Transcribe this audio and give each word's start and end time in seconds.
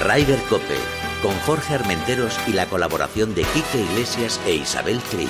Rider 0.00 0.38
Cope, 0.48 0.76
con 1.22 1.34
Jorge 1.40 1.74
Armenteros 1.74 2.38
y 2.46 2.52
la 2.52 2.66
colaboración 2.66 3.34
de 3.34 3.42
Quique 3.42 3.78
Iglesias 3.78 4.40
e 4.46 4.54
Isabel 4.54 5.00
Trillo. 5.10 5.28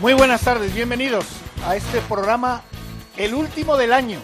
Muy 0.00 0.14
buenas 0.14 0.42
tardes, 0.42 0.72
bienvenidos 0.72 1.37
a 1.68 1.76
este 1.76 2.00
programa, 2.00 2.62
el 3.18 3.34
último 3.34 3.76
del 3.76 3.92
año. 3.92 4.20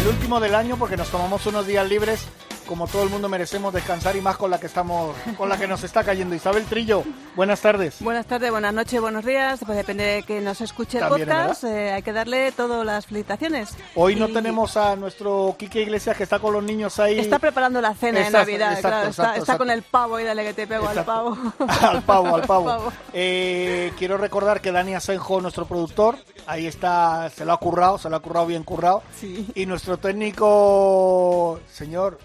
El 0.00 0.08
último 0.08 0.40
del 0.40 0.54
año 0.54 0.78
porque 0.78 0.96
nos 0.96 1.10
tomamos 1.10 1.44
unos 1.44 1.66
días 1.66 1.86
libres 1.86 2.26
como 2.68 2.86
todo 2.86 3.02
el 3.02 3.08
mundo 3.08 3.30
merecemos 3.30 3.72
descansar 3.72 4.14
y 4.14 4.20
más 4.20 4.36
con 4.36 4.50
la 4.50 4.60
que 4.60 4.66
estamos, 4.66 5.16
con 5.38 5.48
la 5.48 5.56
que 5.56 5.66
nos 5.66 5.82
está 5.82 6.04
cayendo. 6.04 6.34
Isabel 6.34 6.66
Trillo, 6.66 7.02
buenas 7.34 7.62
tardes. 7.62 7.96
Buenas 8.00 8.26
tardes, 8.26 8.50
buenas 8.50 8.74
noches, 8.74 9.00
buenos 9.00 9.24
días. 9.24 9.60
Pues 9.64 9.78
depende 9.78 10.04
de 10.04 10.22
que 10.22 10.40
nos 10.42 10.60
escuche 10.60 10.98
el 10.98 11.08
podcast, 11.08 11.64
eh, 11.64 11.92
hay 11.92 12.02
que 12.02 12.12
darle 12.12 12.52
todas 12.52 12.84
las 12.84 13.06
felicitaciones. 13.06 13.70
Hoy 13.94 14.16
no 14.16 14.28
tenemos 14.28 14.76
a 14.76 14.96
nuestro 14.96 15.56
Quique 15.58 15.80
Iglesias 15.80 16.14
que 16.16 16.24
está 16.24 16.40
con 16.40 16.52
los 16.52 16.62
niños 16.62 17.00
ahí. 17.00 17.18
Está 17.18 17.38
preparando 17.38 17.80
la 17.80 17.94
cena 17.94 18.20
de 18.20 18.30
Navidad, 18.30 18.78
claro, 18.80 19.08
está, 19.08 19.56
con 19.56 19.70
el 19.70 19.82
pavo 19.82 20.20
y 20.20 20.24
dale 20.24 20.44
que 20.44 20.52
te 20.52 20.66
pego 20.66 20.86
al 20.88 21.04
pavo. 21.06 21.38
al 21.80 22.02
pavo, 22.02 22.34
al 22.36 22.42
pavo. 22.42 22.92
Eh, 23.14 23.92
quiero 23.96 24.18
recordar 24.18 24.60
que 24.60 24.72
Dani 24.72 24.94
Asenjo, 24.94 25.40
nuestro 25.40 25.64
productor, 25.64 26.18
ahí 26.46 26.66
está, 26.66 27.30
se 27.30 27.46
lo 27.46 27.54
ha 27.54 27.56
currado, 27.58 27.96
se 27.96 28.10
lo 28.10 28.16
ha 28.16 28.20
currado 28.20 28.44
bien 28.46 28.62
currado. 28.62 29.02
Sí. 29.18 29.48
Y 29.54 29.64
nuestro 29.64 29.96
técnico, 29.96 31.60
señor 31.72 32.18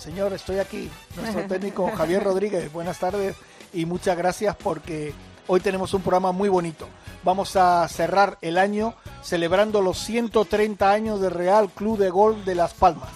Señor, 0.00 0.32
estoy 0.32 0.58
aquí, 0.58 0.90
nuestro 1.14 1.42
técnico 1.48 1.90
Javier 1.94 2.24
Rodríguez. 2.24 2.72
Buenas 2.72 2.98
tardes 2.98 3.36
y 3.74 3.84
muchas 3.84 4.16
gracias 4.16 4.56
porque 4.56 5.12
hoy 5.46 5.60
tenemos 5.60 5.92
un 5.92 6.00
programa 6.00 6.32
muy 6.32 6.48
bonito. 6.48 6.88
Vamos 7.22 7.54
a 7.56 7.86
cerrar 7.86 8.38
el 8.40 8.56
año 8.56 8.94
celebrando 9.22 9.82
los 9.82 9.98
130 9.98 10.90
años 10.90 11.20
de 11.20 11.28
Real 11.28 11.68
Club 11.68 11.98
de 11.98 12.08
Golf 12.08 12.46
de 12.46 12.54
Las 12.54 12.72
Palmas, 12.72 13.10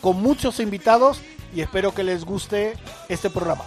con 0.00 0.22
muchos 0.22 0.60
invitados 0.60 1.20
y 1.52 1.60
espero 1.60 1.92
que 1.92 2.04
les 2.04 2.24
guste 2.24 2.74
este 3.08 3.30
programa. 3.30 3.64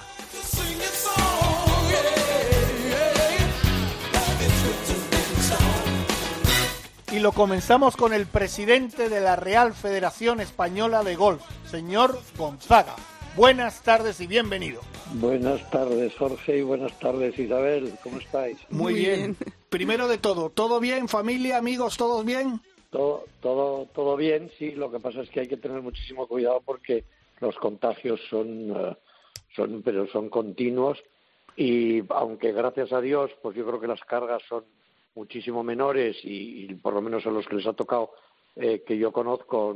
Y 7.12 7.20
lo 7.20 7.34
comenzamos 7.34 7.98
con 7.98 8.14
el 8.14 8.26
presidente 8.26 9.10
de 9.10 9.20
la 9.20 9.36
Real 9.36 9.74
Federación 9.74 10.40
Española 10.40 11.04
de 11.04 11.18
Golf, 11.18 11.44
señor 11.66 12.18
Gonzaga. 12.38 12.96
Buenas 13.36 13.84
tardes 13.84 14.22
y 14.22 14.28
bienvenido. 14.28 14.80
Buenas 15.16 15.70
tardes, 15.72 16.16
Jorge, 16.16 16.60
y 16.60 16.62
buenas 16.62 16.98
tardes, 17.00 17.38
Isabel. 17.38 17.92
¿Cómo 18.02 18.20
estáis? 18.20 18.58
Muy, 18.70 18.94
bien. 18.94 19.36
Primero 19.70 20.08
de 20.08 20.20
todo, 20.20 20.52
¿todo 20.52 20.80
bien? 20.80 21.10
¿Familia, 21.10 21.58
amigos, 21.58 21.98
todos 21.98 22.24
bien? 22.24 22.62
Todo, 22.92 23.26
todo, 23.42 23.88
todo 23.94 24.16
bien, 24.16 24.50
sí. 24.58 24.72
Lo 24.72 24.90
que 24.90 25.02
pasa 25.02 25.20
es 25.20 25.30
que 25.30 25.42
hay 25.42 25.48
que 25.50 25.58
tener 25.58 25.82
muchísimo 25.82 26.28
cuidado 26.28 26.62
porque 26.64 27.04
los 27.42 27.58
contagios 27.58 28.22
son, 28.30 28.72
eh, 28.74 28.96
son, 29.54 29.82
pero 29.82 30.08
son 30.08 30.30
continuos 30.30 30.98
y 31.58 32.04
aunque 32.10 32.54
gracias 32.54 32.94
a 32.94 33.02
Dios, 33.02 33.32
pues 33.42 33.58
yo 33.58 33.66
creo 33.66 33.82
que 33.82 33.88
las 33.88 34.02
cargas 34.02 34.42
son 34.48 34.64
muchísimo 35.16 35.64
menores 35.64 36.18
y, 36.24 36.74
por 36.76 36.94
lo 36.94 37.02
menos 37.02 37.26
a 37.26 37.30
los 37.30 37.48
que 37.48 37.56
les 37.56 37.68
ha 37.68 37.74
tocado 37.74 38.12
eh, 38.56 38.84
que 38.86 38.98
yo 38.98 39.12
conozco, 39.12 39.76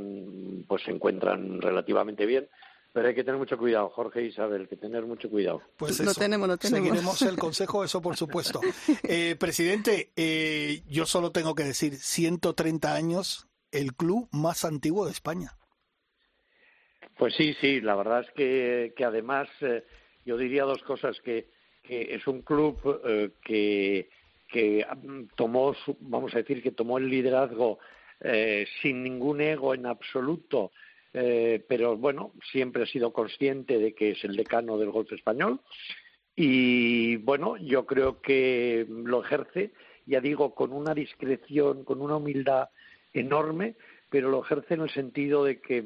pues 0.68 0.84
se 0.84 0.91
encuentran 0.91 1.62
relativamente 1.62 2.25
bien. 2.25 2.47
Pero 2.91 3.09
hay 3.09 3.16
que 3.16 3.25
tener 3.25 3.38
mucho 3.38 3.57
cuidado, 3.57 3.90
Jorge 3.90 4.23
y 4.23 4.28
Isabel, 4.28 4.62
hay 4.62 4.68
que 4.68 4.78
tener 4.78 5.06
mucho 5.06 5.29
cuidado. 5.29 5.62
Pues 5.75 6.00
eso, 6.00 6.18
tenemos, 6.18 6.47
lo 6.47 6.56
tenemos. 6.56 6.88
Seguiremos 6.88 7.22
el 7.23 7.35
consejo, 7.38 7.84
eso 7.84 8.01
por 8.01 8.16
supuesto. 8.16 8.62
Eh, 9.03 9.35
presidente, 9.38 10.12
eh, 10.16 10.81
yo 10.88 11.06
solo 11.06 11.31
tengo 11.31 11.56
que 11.56 11.63
decir, 11.63 11.96
130 11.96 12.96
años, 12.96 13.47
el 13.72 13.94
club 13.94 14.29
más 14.31 14.63
antiguo 14.63 15.06
de 15.06 15.12
España. 15.12 15.57
Pues 17.17 17.34
sí, 17.35 17.53
sí, 17.59 17.81
la 17.81 17.96
verdad 17.96 18.22
es 18.22 18.31
que, 18.31 18.94
que 18.96 19.03
además 19.03 19.50
yo 20.25 20.38
diría 20.38 20.63
dos 20.63 20.81
cosas, 20.84 21.19
que, 21.19 21.50
que 21.84 22.16
es 22.16 22.25
un 22.28 22.44
club 22.44 22.78
que 23.41 24.09
que 24.47 24.85
mm, 24.85 25.35
tomó, 25.35 25.75
vamos 26.00 26.33
a 26.33 26.39
decir, 26.39 26.61
que 26.61 26.72
tomó 26.72 26.97
el 26.97 27.09
liderazgo 27.09 27.79
eh, 28.22 28.66
sin 28.81 29.03
ningún 29.03 29.41
ego 29.41 29.73
en 29.73 29.85
absoluto, 29.85 30.72
eh, 31.13 31.63
pero 31.67 31.97
bueno, 31.97 32.33
siempre 32.51 32.84
ha 32.84 32.88
sido 32.88 33.11
consciente 33.11 33.78
de 33.78 33.94
que 33.94 34.11
es 34.11 34.23
el 34.23 34.35
decano 34.35 34.78
del 34.78 34.91
golf 34.91 35.11
español. 35.11 35.59
Y 36.35 37.17
bueno, 37.17 37.55
yo 37.57 37.85
creo 37.85 38.22
que 38.22 38.85
lo 38.89 39.23
ejerce, 39.23 39.72
ya 40.05 40.19
digo, 40.19 40.53
con 40.53 40.73
una 40.73 40.94
discreción, 40.94 41.84
con 41.85 42.01
una 42.01 42.17
humildad 42.17 42.69
enorme, 43.13 43.75
pero 44.09 44.29
lo 44.29 44.44
ejerce 44.44 44.73
en 44.73 44.81
el 44.81 44.89
sentido 44.89 45.45
de 45.45 45.61
que, 45.61 45.85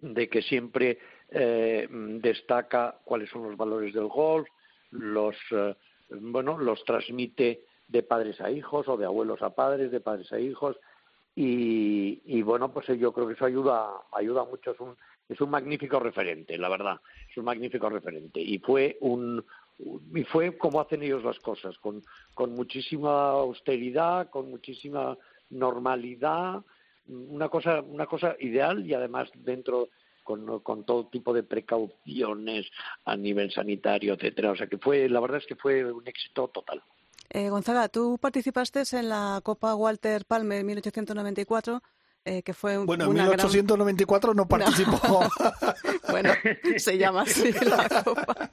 de 0.00 0.28
que 0.28 0.42
siempre 0.42 0.98
eh, 1.30 1.86
destaca 1.90 2.98
cuáles 3.04 3.28
son 3.30 3.42
los 3.42 3.56
valores 3.56 3.92
del 3.92 4.08
golf, 4.08 4.48
los 4.90 5.36
bueno, 6.10 6.58
los 6.58 6.84
transmite 6.84 7.64
de 7.88 8.02
padres 8.02 8.40
a 8.40 8.50
hijos 8.50 8.88
o 8.88 8.96
de 8.96 9.04
abuelos 9.04 9.42
a 9.42 9.50
padres, 9.50 9.90
de 9.90 10.00
padres 10.00 10.32
a 10.32 10.40
hijos. 10.40 10.76
Y, 11.34 12.20
y 12.24 12.42
bueno, 12.42 12.72
pues 12.72 12.86
yo 12.98 13.12
creo 13.12 13.26
que 13.26 13.34
eso 13.34 13.44
ayuda, 13.44 13.88
ayuda 14.12 14.44
mucho. 14.44 14.72
Es 14.72 14.80
un, 14.80 14.96
es 15.28 15.40
un 15.40 15.50
magnífico 15.50 15.98
referente, 16.00 16.58
la 16.58 16.68
verdad. 16.68 17.00
Es 17.28 17.36
un 17.36 17.44
magnífico 17.44 17.88
referente. 17.88 18.40
Y 18.40 18.58
fue 18.58 18.96
un, 19.00 19.44
y 20.14 20.24
fue 20.24 20.56
como 20.56 20.80
hacen 20.80 21.02
ellos 21.02 21.24
las 21.24 21.38
cosas, 21.38 21.78
con, 21.78 22.02
con 22.34 22.54
muchísima 22.54 23.30
austeridad, 23.30 24.28
con 24.28 24.50
muchísima 24.50 25.16
normalidad, 25.50 26.62
una 27.08 27.48
cosa, 27.48 27.80
una 27.80 28.06
cosa 28.06 28.36
ideal 28.40 28.86
y 28.86 28.94
además 28.94 29.30
dentro 29.34 29.88
con, 30.30 30.60
con, 30.60 30.84
todo 30.84 31.06
tipo 31.06 31.34
de 31.34 31.42
precauciones 31.42 32.66
a 33.04 33.16
nivel 33.16 33.50
sanitario, 33.52 34.14
etcétera. 34.14 34.52
O 34.52 34.56
sea 34.56 34.68
que 34.68 34.78
fue, 34.78 35.08
la 35.08 35.18
verdad 35.18 35.38
es 35.38 35.46
que 35.46 35.56
fue 35.56 35.92
un 35.92 36.06
éxito 36.06 36.48
total. 36.48 36.80
Eh, 37.30 37.48
Gonzaga, 37.48 37.88
tú 37.88 38.16
participaste 38.20 38.82
en 38.92 39.08
la 39.08 39.40
Copa 39.42 39.74
Walter 39.74 40.24
Palmer 40.24 40.64
1894 40.64 41.82
eh, 42.24 42.42
que 42.42 42.52
fue 42.52 42.76
bueno, 42.76 43.06
en 43.06 43.14
1894 43.14 44.34
no 44.34 44.46
participó. 44.46 45.00
bueno, 46.10 46.32
se 46.76 46.98
llama 46.98 47.22
así 47.22 47.50
la 47.52 47.88
copa. 48.04 48.50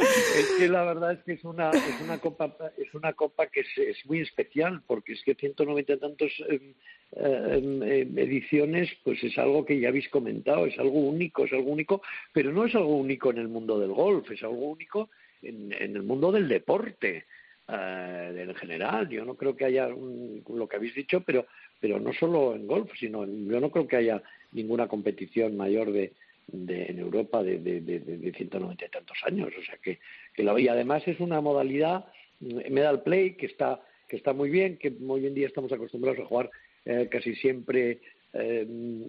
Es 0.00 0.50
que 0.58 0.68
la 0.68 0.84
verdad 0.84 1.12
es 1.12 1.18
que 1.24 1.32
es 1.32 1.44
una, 1.44 1.70
es 1.70 2.00
una 2.02 2.18
copa 2.18 2.56
es 2.76 2.94
una 2.94 3.12
copa 3.12 3.46
que 3.46 3.60
es, 3.60 4.06
muy 4.06 4.20
especial 4.20 4.82
porque 4.86 5.12
es 5.12 5.22
que 5.22 5.34
190 5.34 5.92
y 5.92 5.96
tantos 5.98 6.32
em, 6.48 7.82
ediciones 7.82 8.90
pues 9.04 9.22
es 9.24 9.36
algo 9.38 9.64
que 9.64 9.80
ya 9.80 9.88
habéis 9.88 10.08
comentado 10.08 10.66
es 10.66 10.78
algo 10.78 11.00
único 11.00 11.44
es 11.44 11.52
algo 11.52 11.70
único 11.70 12.02
pero 12.32 12.52
no 12.52 12.66
es 12.66 12.74
algo 12.74 12.96
único 12.96 13.30
en 13.30 13.38
el 13.38 13.48
mundo 13.48 13.78
del 13.78 13.92
golf 13.92 14.30
es 14.30 14.42
algo 14.42 14.70
único 14.70 15.10
en, 15.42 15.72
en 15.72 15.96
el 15.96 16.02
mundo 16.02 16.32
del 16.32 16.48
deporte 16.48 17.24
eh, 17.70 18.46
en 18.48 18.54
general. 18.54 19.10
Yo 19.10 19.26
no 19.26 19.34
creo 19.34 19.54
que 19.54 19.66
haya 19.66 19.88
lo 19.88 20.66
que 20.66 20.76
habéis 20.76 20.94
dicho, 20.94 21.20
pero 21.20 21.46
pero 21.78 22.00
no 22.00 22.14
solo 22.14 22.54
en 22.54 22.66
golf, 22.66 22.90
sino 22.98 23.26
yo 23.26 23.60
no 23.60 23.70
creo 23.70 23.86
que 23.86 23.96
haya 23.96 24.22
ninguna 24.52 24.88
competición 24.88 25.54
mayor 25.54 25.92
de, 25.92 26.12
de 26.48 26.86
en 26.86 26.98
Europa 26.98 27.42
de, 27.42 27.58
de, 27.58 27.80
de, 27.80 28.32
190 28.32 28.84
y 28.84 28.88
tantos 28.88 29.18
años. 29.24 29.52
O 29.58 29.62
sea 29.62 29.76
que, 29.78 29.98
que 30.34 30.42
la, 30.42 30.58
y 30.58 30.68
además 30.68 31.06
es 31.06 31.20
una 31.20 31.40
modalidad 31.40 32.06
mm, 32.40 32.72
medal 32.72 33.02
play 33.02 33.34
que 33.34 33.46
está 33.46 33.82
que 34.08 34.16
está 34.16 34.32
muy 34.32 34.48
bien, 34.48 34.78
que 34.78 34.92
hoy 35.06 35.26
en 35.26 35.34
día 35.34 35.46
estamos 35.46 35.70
acostumbrados 35.70 36.20
a 36.20 36.24
jugar 36.24 36.50
eh, 36.86 37.08
casi 37.10 37.34
siempre 37.34 38.00
eh, 38.32 38.66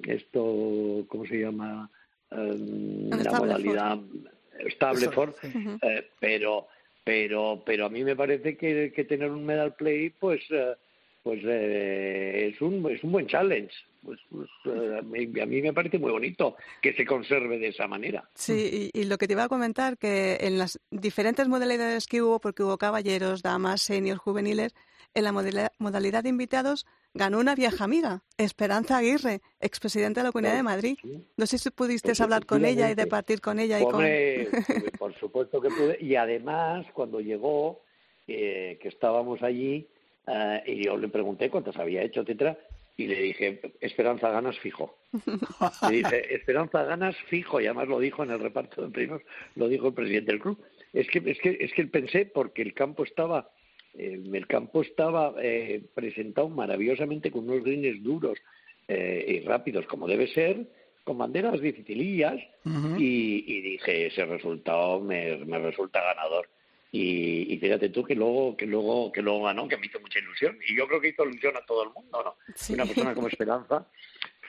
esto, 0.07 1.05
¿cómo 1.07 1.25
se 1.25 1.39
llama? 1.39 1.89
la 2.31 3.39
modalidad 3.39 3.97
stable 4.75 5.09
for, 5.09 5.33
pero 6.19 6.67
pero 7.03 7.63
pero 7.65 7.85
a 7.85 7.89
mí 7.89 8.03
me 8.03 8.15
parece 8.15 8.55
que, 8.55 8.91
que 8.93 9.03
tener 9.05 9.31
un 9.31 9.43
medal 9.43 9.73
play 9.73 10.11
pues 10.11 10.41
eh, 10.51 10.75
pues 11.23 11.41
eh, 11.43 12.51
es 12.53 12.61
un 12.61 12.89
es 12.91 13.03
un 13.03 13.11
buen 13.11 13.27
challenge 13.27 13.73
pues, 14.03 14.19
pues 14.29 14.49
eh, 14.65 14.99
a 14.99 15.45
mí 15.45 15.61
me 15.61 15.73
parece 15.73 15.99
muy 15.99 16.11
bonito 16.11 16.55
que 16.81 16.93
se 16.93 17.05
conserve 17.05 17.59
de 17.59 17.67
esa 17.67 17.87
manera 17.87 18.29
sí 18.33 18.89
y, 18.93 19.03
lo 19.03 19.17
que 19.17 19.27
te 19.27 19.33
iba 19.33 19.43
a 19.43 19.49
comentar 19.49 19.97
que 19.97 20.37
en 20.41 20.57
las 20.57 20.79
diferentes 20.91 21.47
modalidades 21.47 22.07
que 22.07 22.21
hubo 22.21 22.39
porque 22.39 22.63
hubo 22.63 22.77
caballeros 22.77 23.41
damas 23.41 23.81
seniors 23.81 24.19
juveniles 24.19 24.73
en 25.13 25.23
la 25.23 25.31
modalidad 25.79 26.23
de 26.23 26.29
invitados 26.29 26.85
ganó 27.13 27.39
una 27.39 27.55
vieja 27.55 27.83
amiga, 27.83 28.21
Esperanza 28.37 28.97
Aguirre, 28.97 29.41
expresidenta 29.59 30.21
de 30.21 30.27
la 30.27 30.31
Comunidad 30.31 30.55
de 30.55 30.63
Madrid. 30.63 30.97
No 31.37 31.45
sé 31.45 31.57
si 31.57 31.69
pudiste 31.71 32.09
pues 32.09 32.21
hablar 32.21 32.45
con 32.45 32.65
ella 32.65 32.89
y 32.91 32.95
departir 32.95 33.41
con 33.41 33.59
ella. 33.59 33.79
y 33.79 33.83
con... 33.83 34.03
por 34.99 35.17
supuesto 35.19 35.59
que 35.61 35.69
pude. 35.69 35.97
Y 35.99 36.15
además, 36.15 36.85
cuando 36.93 37.19
llegó, 37.19 37.81
eh, 38.27 38.77
que 38.81 38.87
estábamos 38.89 39.41
allí, 39.41 39.87
eh, 40.29 40.63
y 40.67 40.85
yo 40.85 40.97
le 40.97 41.07
pregunté 41.09 41.49
cuántas 41.49 41.77
había 41.77 42.03
hecho, 42.03 42.21
etcétera, 42.21 42.57
y 42.99 43.07
le 43.07 43.21
dije, 43.21 43.61
Esperanza 43.79 44.29
ganas 44.29 44.59
fijo. 44.59 44.97
Le 45.89 45.97
dije, 45.97 46.35
Esperanza 46.35 46.83
ganas 46.83 47.15
fijo, 47.29 47.61
y 47.61 47.65
además 47.65 47.87
lo 47.87 47.97
dijo 47.97 48.25
en 48.25 48.31
el 48.31 48.41
reparto 48.41 48.81
de 48.81 48.91
premios, 48.91 49.21
lo 49.55 49.69
dijo 49.69 49.87
el 49.87 49.93
presidente 49.93 50.33
del 50.33 50.41
club. 50.41 50.61
Es 50.91 51.07
que, 51.07 51.19
es 51.25 51.39
que, 51.39 51.57
es 51.61 51.71
que 51.71 51.85
pensé, 51.85 52.25
porque 52.25 52.61
el 52.61 52.73
campo 52.73 53.05
estaba, 53.05 53.51
eh, 53.93 54.21
el 54.33 54.47
campo 54.47 54.81
estaba 54.81 55.33
eh, 55.41 55.81
presentado 55.93 56.49
maravillosamente 56.49 57.31
con 57.31 57.49
unos 57.49 57.63
greens 57.63 58.03
duros 58.03 58.37
eh, 58.89 59.25
y 59.29 59.47
rápidos, 59.47 59.85
como 59.85 60.05
debe 60.05 60.27
ser, 60.33 60.67
con 61.05 61.17
banderas 61.17 61.61
dificilillas, 61.61 62.41
y, 62.97 63.45
y, 63.47 63.61
dije, 63.61 64.07
ese 64.07 64.25
resultado 64.25 64.99
me, 64.99 65.37
me 65.45 65.57
resulta 65.57 66.03
ganador 66.03 66.49
y, 66.91 67.57
fíjate 67.59 67.89
tú 67.89 68.03
que 68.03 68.15
luego 68.15 68.57
que 68.57 68.65
luego 68.65 69.11
que 69.11 69.21
luego 69.21 69.43
ganó 69.43 69.67
que 69.67 69.77
me 69.77 69.85
hizo 69.85 69.99
mucha 69.99 70.19
ilusión. 70.19 70.57
Y 70.67 70.75
yo 70.75 70.87
creo 70.87 70.99
que 70.99 71.09
hizo 71.09 71.23
ilusión 71.23 71.55
a 71.55 71.65
todo 71.65 71.83
el 71.83 71.89
mundo 71.91 72.23
no 72.23 72.35
una 72.73 72.85
persona 72.85 73.13
como 73.13 73.27
Esperanza 73.27 73.85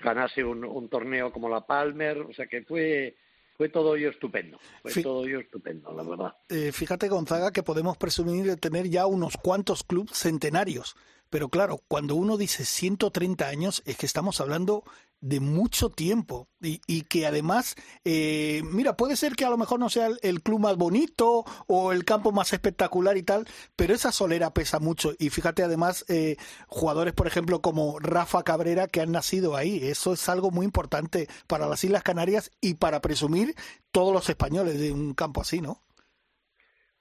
ganase 0.03 0.43
un, 0.43 0.65
un, 0.65 0.89
torneo 0.89 1.31
como 1.31 1.51
la 1.51 1.67
Palmer 1.67 2.19
o 2.19 2.33
sea 2.33 2.47
que 2.47 2.63
fue 2.63 3.15
fue 3.59 3.69
todo 3.69 3.95
ello 3.97 4.09
estupendo 4.09 4.59
fue 4.83 5.03
todo 5.03 5.27
ello 5.27 5.41
estupendo 5.41 5.93
la 5.93 6.03
verdad. 6.03 6.35
Eh, 6.49 6.73
fíjate 6.73 7.09
Gonzaga 7.09 7.53
que 7.53 7.63
podemos 7.63 7.99
presumir 7.99 8.47
de 8.47 8.57
tener 8.57 8.89
ya 8.89 9.05
unos 9.07 9.37
cuantos 9.37 9.85
clubes 9.85 10.17
centenarios 10.17 10.97
pero 11.31 11.49
claro, 11.49 11.81
cuando 11.89 12.17
uno 12.17 12.37
dice 12.37 12.65
130 12.65 13.47
años, 13.47 13.83
es 13.87 13.97
que 13.97 14.07
estamos 14.07 14.41
hablando 14.41 14.85
de 15.21 15.41
mucho 15.41 15.91
tiempo. 15.91 16.49
Y, 16.61 17.03
que 17.03 17.27
además, 17.27 17.77
eh, 18.05 18.63
mira, 18.65 18.97
puede 18.97 19.17
ser 19.17 19.35
que 19.35 19.45
a 19.45 19.51
lo 19.51 19.57
mejor 19.57 19.79
no 19.79 19.89
sea 19.89 20.09
el, 20.23 20.43
club 20.43 20.61
más 20.61 20.77
bonito 20.77 21.45
o 21.67 21.93
el 21.93 22.05
campo 22.05 22.33
más 22.33 22.53
espectacular 22.53 23.17
y 23.17 23.23
tal, 23.23 23.47
pero 23.77 23.95
esa 23.95 24.13
solera 24.13 24.53
pesa 24.53 24.79
mucho. 24.79 25.15
Y 25.19 25.31
fíjate 25.31 25.63
además 25.63 26.05
eh, 26.09 26.37
jugadores, 26.67 27.15
por 27.15 27.27
ejemplo, 27.27 27.61
como 27.61 27.99
Rafa 27.99 28.43
Cabrera 28.43 28.89
que 28.89 29.01
han 29.01 29.13
nacido 29.13 29.57
ahí, 29.57 29.81
eso 29.85 30.13
es 30.13 30.29
algo 30.29 30.51
muy 30.51 30.65
importante 30.67 31.29
para 31.47 31.69
las 31.69 31.85
Islas 31.85 32.03
Canarias 32.03 32.51
y 32.61 32.75
para 32.75 33.01
presumir 33.01 33.55
todos 33.91 34.13
los 34.13 34.29
españoles 34.29 34.79
de 34.81 34.93
un 34.93 35.15
campo 35.15 35.41
así, 35.41 35.61
¿no? 35.61 35.83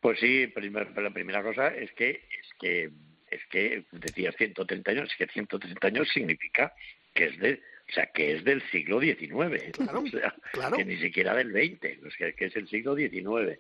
Pues 0.02 0.20
sí, 0.20 0.48
primer, 0.48 0.98
la 0.98 1.12
primera 1.12 1.44
cosa 1.44 1.68
es 1.68 1.92
que 1.92 2.10
es 2.12 2.48
que 2.60 2.90
es 3.32 3.46
que 3.50 3.84
decías 3.92 4.36
130 4.38 4.92
años, 4.92 5.10
es 5.12 5.18
que 5.18 5.28
130 5.32 5.88
años 5.88 6.10
significa 6.14 6.74
que 7.14 7.26
es 7.26 7.40
de, 7.40 7.62
o 7.90 7.92
sea, 7.94 8.08
que 8.08 8.34
es 8.34 8.44
del 8.44 8.62
siglo 8.72 9.00
XIX, 9.00 9.72
claro, 9.72 10.00
o 10.04 10.08
sea, 10.08 10.34
que 10.76 10.86
ni 10.86 10.98
siquiera 10.98 11.36
del 11.36 11.52
XX, 11.52 12.06
o 12.06 12.12
sea, 12.12 12.32
que 12.32 12.46
es 12.46 12.56
el 12.56 12.68
siglo 12.68 12.96
XIX. 12.96 13.60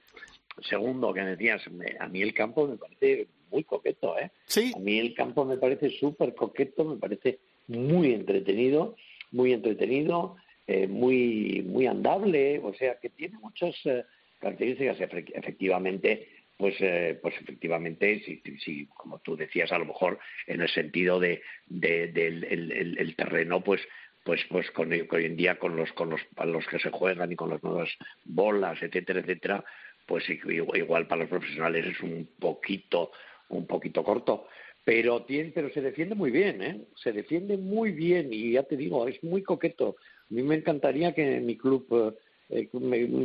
Segundo, 0.61 1.13
que 1.13 1.21
decías, 1.21 1.63
a 1.99 2.07
mí 2.07 2.21
el 2.21 2.33
campo 2.33 2.67
me 2.67 2.77
parece 2.77 3.27
muy 3.49 3.63
coqueto, 3.63 4.17
¿eh? 4.19 4.31
Sí. 4.45 4.71
A 4.75 4.79
mí 4.79 4.99
el 4.99 5.13
campo 5.13 5.45
me 5.45 5.57
parece 5.57 5.89
súper 5.89 6.35
coqueto, 6.35 6.83
me 6.85 6.97
parece 6.97 7.39
muy 7.67 8.13
entretenido, 8.13 8.95
muy 9.31 9.53
entretenido, 9.53 10.35
eh, 10.67 10.87
muy 10.87 11.63
muy 11.65 11.87
andable, 11.87 12.59
o 12.63 12.73
sea, 12.73 12.99
que 12.99 13.09
tiene 13.09 13.37
muchas 13.39 13.75
eh, 13.85 14.03
características. 14.39 14.97
Efectivamente, 14.99 16.27
pues, 16.59 16.75
eh, 16.81 17.17
pues 17.21 17.33
efectivamente, 17.39 18.21
si, 18.25 18.41
si, 18.57 18.85
como 18.87 19.19
tú 19.19 19.37
decías, 19.37 19.71
a 19.71 19.77
lo 19.77 19.85
mejor 19.85 20.19
en 20.45 20.59
el 20.59 20.67
sentido 20.67 21.17
de, 21.17 21.41
del 21.65 22.43
el, 22.43 23.15
terreno, 23.15 23.63
pues 23.63 23.81
pues 24.25 24.41
pues 24.49 24.69
con, 24.71 24.91
hoy 24.91 25.25
en 25.25 25.37
día 25.37 25.57
con 25.57 25.77
los 25.77 25.89
con 25.93 26.09
los 26.09 26.19
los 26.45 26.67
que 26.67 26.79
se 26.79 26.91
juegan 26.91 27.31
y 27.31 27.37
con 27.37 27.49
las 27.49 27.63
nuevas 27.63 27.89
bolas 28.25 28.77
etcétera 28.83 29.21
etcétera 29.21 29.63
pues 30.05 30.25
igual 30.29 31.07
para 31.07 31.21
los 31.21 31.29
profesionales 31.29 31.85
es 31.85 32.01
un 32.01 32.27
poquito 32.37 33.11
un 33.47 33.65
poquito 33.65 34.03
corto. 34.03 34.47
Pero 34.83 35.23
tiene 35.23 35.51
pero 35.55 35.69
se 35.71 35.81
defiende 35.81 36.13
muy 36.13 36.29
bien 36.29 36.61
eh 36.61 36.87
se 36.97 37.13
defiende 37.13 37.55
muy 37.55 37.93
bien 37.93 38.33
y 38.33 38.51
ya 38.51 38.63
te 38.63 38.75
digo 38.75 39.07
es 39.07 39.23
muy 39.23 39.43
coqueto. 39.43 39.95
A 40.29 40.33
mí 40.33 40.43
me 40.43 40.55
encantaría 40.55 41.15
que 41.15 41.39
mi 41.39 41.57
club 41.57 42.17
eh, 42.49 42.67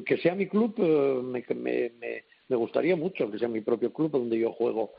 que 0.06 0.18
sea 0.18 0.36
mi 0.36 0.46
club 0.46 0.76
eh, 0.78 1.54
me, 1.54 1.90
me 1.98 2.24
me 2.48 2.56
gustaría 2.56 2.96
mucho 2.96 3.30
que 3.30 3.38
sea 3.38 3.48
mi 3.48 3.60
propio 3.60 3.92
club 3.92 4.10
donde 4.10 4.38
yo 4.38 4.52
juego, 4.52 4.92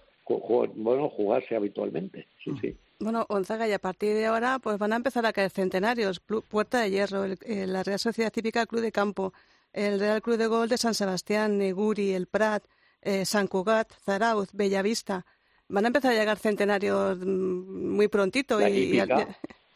bueno, 0.76 1.10
jugase 1.10 1.56
habitualmente. 1.56 2.28
Sí, 2.44 2.52
sí. 2.62 2.78
Bueno, 3.00 3.26
Gonzaga, 3.28 3.68
y 3.68 3.74
a 3.74 3.80
partir 3.80 4.14
de 4.14 4.26
ahora 4.26 4.60
pues 4.60 4.78
van 4.78 4.94
a 4.94 4.96
empezar 4.96 5.26
a 5.26 5.34
caer 5.34 5.52
centenarios. 5.52 6.20
Puerta 6.20 6.82
de 6.82 6.92
Hierro, 6.92 7.26
la 7.28 7.84
Real 7.84 8.00
Sociedad 8.00 8.32
Típica 8.32 8.66
Club 8.66 8.82
de 8.82 8.92
Campo, 8.92 9.34
el 9.74 10.00
Real 10.00 10.22
Club 10.22 10.38
de 10.38 10.48
Gol 10.48 10.70
de 10.70 10.78
San 10.78 10.94
Sebastián, 10.94 11.58
Neguri, 11.58 12.14
El 12.14 12.28
Prat, 12.28 12.64
eh, 13.02 13.26
San 13.26 13.48
Cugat, 13.48 13.92
Zarauz, 14.04 14.50
Bellavista. 14.54 15.26
Van 15.68 15.84
a 15.84 15.88
empezar 15.88 16.12
a 16.12 16.16
llegar 16.16 16.38
centenarios 16.38 17.20
mm, 17.20 17.96
muy 17.96 18.08
prontito. 18.08 18.60
La 18.60 18.70
y, 18.70 18.84
hípica, 18.84 19.28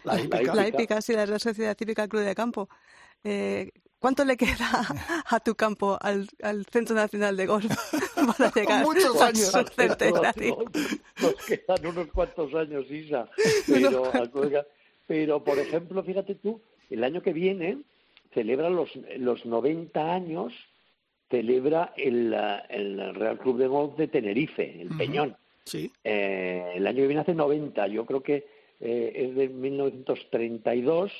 la, 0.04 0.22
hípica. 0.68 1.02
sí, 1.02 1.14
la 1.14 1.26
Real 1.26 1.40
Sociedad 1.40 1.76
Típica 1.76 2.08
Club 2.08 2.24
de 2.24 2.36
Campo. 2.36 2.70
Eh, 3.24 3.72
¿Cuánto 4.00 4.24
le 4.24 4.38
queda 4.38 4.48
a 5.28 5.40
tu 5.42 5.56
campo, 5.56 5.98
al, 6.00 6.28
al 6.42 6.66
Centro 6.66 6.96
Nacional 6.96 7.36
de 7.36 7.46
Golf, 7.46 7.66
para 8.38 8.52
llegar 8.52 8.84
Muchos 8.84 9.22
años. 9.22 9.54
a 9.54 9.60
Nos, 11.22 11.36
quedan 11.46 11.86
unos 11.86 12.08
cuantos 12.08 12.54
años, 12.56 12.90
Isa. 12.90 13.30
Pero, 13.68 14.12
pero, 15.06 15.44
por 15.44 15.60
ejemplo, 15.60 16.02
fíjate 16.02 16.36
tú, 16.36 16.62
el 16.90 17.04
año 17.04 17.22
que 17.22 17.34
viene 17.34 17.80
celebra 18.34 18.70
los, 18.70 18.90
los 19.18 19.46
90 19.46 20.14
años, 20.14 20.54
celebra 21.30 21.94
el, 21.98 22.34
el 22.70 23.16
Real 23.16 23.38
Club 23.38 23.58
de 23.58 23.68
Golf 23.68 23.98
de 23.98 24.08
Tenerife, 24.08 24.82
el 24.82 24.90
Peñón. 24.98 25.36
Sí. 25.66 25.92
Eh, 26.04 26.74
el 26.76 26.88
año 26.88 26.98
que 26.98 27.08
viene 27.08 27.22
hace 27.22 27.34
90, 27.34 27.88
yo 27.88 28.06
creo 28.06 28.24
que 28.24 28.48
eh, 28.80 29.12
es 29.14 29.36
de 29.36 29.50
1932 29.50 31.12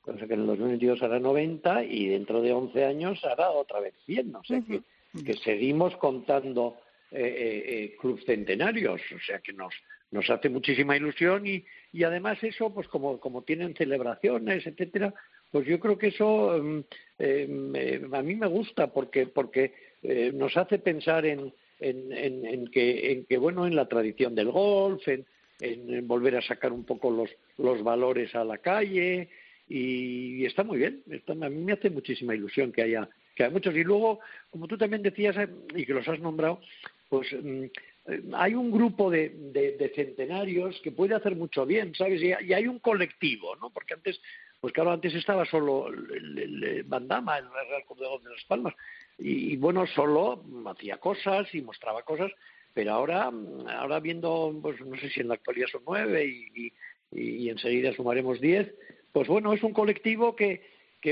cosa 0.00 0.26
que 0.26 0.34
en 0.34 0.40
el 0.40 0.46
2022 0.46 1.02
hará 1.02 1.18
90 1.18 1.84
y 1.84 2.08
dentro 2.08 2.40
de 2.40 2.52
11 2.52 2.84
años 2.84 3.24
hará 3.24 3.50
otra 3.50 3.80
vez 3.80 3.94
100. 4.06 4.34
O 4.36 4.44
sea 4.44 4.60
que, 4.60 4.82
que, 5.22 5.34
seguimos 5.34 5.96
contando 5.96 6.76
eh, 7.10 7.22
eh, 7.22 7.64
eh, 7.66 7.96
clubes 8.00 8.24
centenarios, 8.24 9.00
o 9.14 9.18
sea 9.20 9.40
que 9.40 9.52
nos, 9.52 9.74
nos 10.10 10.28
hace 10.30 10.48
muchísima 10.48 10.96
ilusión 10.96 11.46
y, 11.46 11.64
y 11.92 12.04
además 12.04 12.42
eso, 12.42 12.72
pues 12.72 12.88
como, 12.88 13.18
como 13.20 13.42
tienen 13.42 13.74
celebraciones, 13.74 14.66
etcétera, 14.66 15.14
pues 15.50 15.66
yo 15.66 15.80
creo 15.80 15.98
que 15.98 16.08
eso 16.08 16.58
mm, 16.62 16.80
eh, 17.18 18.08
a 18.12 18.22
mí 18.22 18.34
me 18.34 18.46
gusta 18.46 18.88
porque, 18.92 19.26
porque 19.26 19.74
eh, 20.02 20.30
nos 20.34 20.56
hace 20.56 20.78
pensar 20.78 21.26
en, 21.26 21.52
en, 21.80 22.12
en, 22.12 22.46
en, 22.46 22.66
que, 22.68 23.12
en 23.12 23.24
que, 23.24 23.38
bueno, 23.38 23.66
en 23.66 23.74
la 23.74 23.88
tradición 23.88 24.34
del 24.34 24.50
golf, 24.50 25.06
en, 25.08 25.26
en 25.60 26.06
volver 26.06 26.36
a 26.36 26.42
sacar 26.42 26.72
un 26.72 26.84
poco 26.84 27.10
los, 27.10 27.30
los 27.58 27.82
valores 27.82 28.34
a 28.34 28.44
la 28.44 28.58
calle, 28.58 29.28
y, 29.70 30.44
está 30.44 30.64
muy 30.64 30.78
bien. 30.78 31.02
a 31.28 31.48
mí 31.48 31.62
me 31.62 31.72
hace 31.72 31.90
muchísima 31.90 32.34
ilusión 32.34 32.72
que 32.72 32.82
haya, 32.82 33.08
que 33.36 33.44
haya 33.44 33.52
muchos. 33.52 33.74
Y 33.76 33.84
luego, 33.84 34.18
como 34.50 34.66
tú 34.66 34.76
también 34.76 35.02
decías 35.02 35.36
eh, 35.36 35.48
y 35.76 35.86
que 35.86 35.94
los 35.94 36.08
has 36.08 36.18
nombrado, 36.18 36.60
pues 37.08 37.28
mm, 37.32 37.66
hay 38.34 38.54
un 38.54 38.72
grupo 38.72 39.10
de, 39.10 39.28
de, 39.52 39.92
centenarios 39.94 40.80
que 40.82 40.90
puede 40.90 41.14
hacer 41.14 41.36
mucho 41.36 41.64
bien, 41.66 41.94
¿sabes? 41.94 42.20
Y, 42.20 42.32
hay 42.32 42.66
un 42.66 42.80
colectivo, 42.80 43.54
¿no? 43.56 43.70
Porque 43.70 43.94
antes, 43.94 44.20
pues 44.60 44.72
claro, 44.72 44.90
antes 44.90 45.14
estaba 45.14 45.44
solo 45.44 45.86
el, 45.86 46.82
Bandama, 46.88 47.38
el 47.38 47.44
Real 47.44 47.84
Club 47.86 48.22
de 48.24 48.30
Las 48.30 48.44
Palmas, 48.48 48.74
y, 49.18 49.56
bueno, 49.56 49.86
solo 49.86 50.42
hacía 50.66 50.96
cosas 50.96 51.54
y 51.54 51.62
mostraba 51.62 52.02
cosas, 52.02 52.32
pero 52.74 52.92
ahora, 52.92 53.30
ahora 53.68 54.00
viendo, 54.00 54.52
pues 54.60 54.80
no 54.80 54.96
sé 54.96 55.10
si 55.10 55.20
en 55.20 55.28
la 55.28 55.34
actualidad 55.34 55.68
son 55.70 55.82
nueve 55.86 56.26
y, 56.26 56.72
y, 57.12 57.44
y 57.44 57.50
enseguida 57.50 57.92
sumaremos 57.92 58.40
diez, 58.40 58.72
pues 59.12 59.28
bueno, 59.28 59.52
es 59.52 59.62
un 59.62 59.72
colectivo 59.72 60.34
que, 60.36 60.62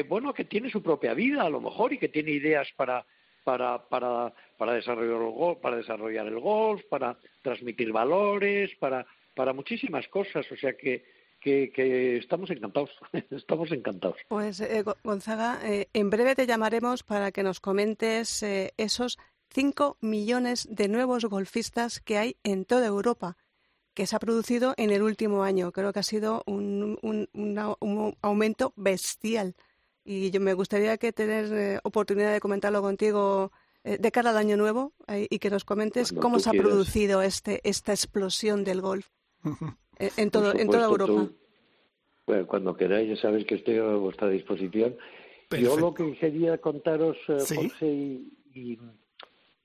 bueno, 0.08 0.34
que 0.34 0.44
tiene 0.44 0.70
su 0.70 0.82
propia 0.82 1.14
vida 1.14 1.42
a 1.42 1.50
lo 1.50 1.60
mejor 1.60 1.92
y 1.92 1.98
que 1.98 2.08
tiene 2.08 2.30
ideas 2.32 2.68
para 2.76 3.04
para, 3.44 3.88
para, 3.88 4.34
para 4.58 4.74
desarrollar 4.74 6.26
el 6.26 6.38
golf, 6.38 6.82
para 6.90 7.16
transmitir 7.40 7.92
valores, 7.92 8.74
para, 8.78 9.06
para 9.34 9.54
muchísimas 9.54 10.06
cosas, 10.08 10.44
o 10.52 10.56
sea 10.56 10.76
que, 10.76 11.02
que, 11.40 12.18
estamos 12.18 12.50
encantados, 12.50 12.90
estamos 13.30 13.72
encantados. 13.72 14.18
Pues 14.28 14.60
eh, 14.60 14.84
Gonzaga, 15.02 15.60
eh, 15.64 15.88
en 15.94 16.10
breve 16.10 16.34
te 16.34 16.46
llamaremos 16.46 17.02
para 17.02 17.32
que 17.32 17.42
nos 17.42 17.60
comentes 17.60 18.42
eh, 18.42 18.74
esos 18.76 19.18
cinco 19.48 19.96
millones 20.02 20.68
de 20.70 20.88
nuevos 20.88 21.24
golfistas 21.24 22.00
que 22.00 22.18
hay 22.18 22.36
en 22.44 22.66
toda 22.66 22.86
Europa 22.86 23.38
que 23.98 24.06
se 24.06 24.14
ha 24.14 24.20
producido 24.20 24.74
en 24.76 24.92
el 24.92 25.02
último 25.02 25.42
año. 25.42 25.72
Creo 25.72 25.92
que 25.92 25.98
ha 25.98 26.04
sido 26.04 26.44
un, 26.46 26.96
un, 27.02 28.16
aumento 28.22 28.72
bestial. 28.76 29.56
Y 30.04 30.30
yo 30.30 30.40
me 30.40 30.54
gustaría 30.54 30.96
que 30.98 31.12
tener 31.12 31.52
eh, 31.52 31.80
oportunidad 31.82 32.32
de 32.32 32.38
comentarlo 32.38 32.80
contigo 32.80 33.50
eh, 33.82 33.98
de 33.98 34.12
cara 34.12 34.30
al 34.30 34.36
año 34.36 34.56
nuevo 34.56 34.92
eh, 35.08 35.26
y 35.28 35.40
que 35.40 35.50
nos 35.50 35.64
comentes 35.64 36.12
cómo 36.12 36.38
se 36.38 36.48
ha 36.48 36.52
producido 36.52 37.22
este, 37.22 37.60
esta 37.64 37.90
explosión 37.90 38.62
del 38.62 38.82
golf 38.82 39.08
en, 39.98 40.30
todo, 40.30 40.54
en 40.54 40.68
toda 40.68 40.84
Europa. 40.86 41.32
bueno, 42.24 42.46
cuando 42.46 42.76
queráis, 42.76 43.08
ya 43.08 43.20
sabéis 43.20 43.48
que 43.48 43.56
estoy 43.56 43.78
a 43.78 43.96
vuestra 43.96 44.28
disposición. 44.28 44.96
Yo 45.50 45.76
lo 45.76 45.92
que 45.92 46.16
quería 46.16 46.56
contaros, 46.58 47.16
Jorge 47.26 47.88
y 48.54 48.78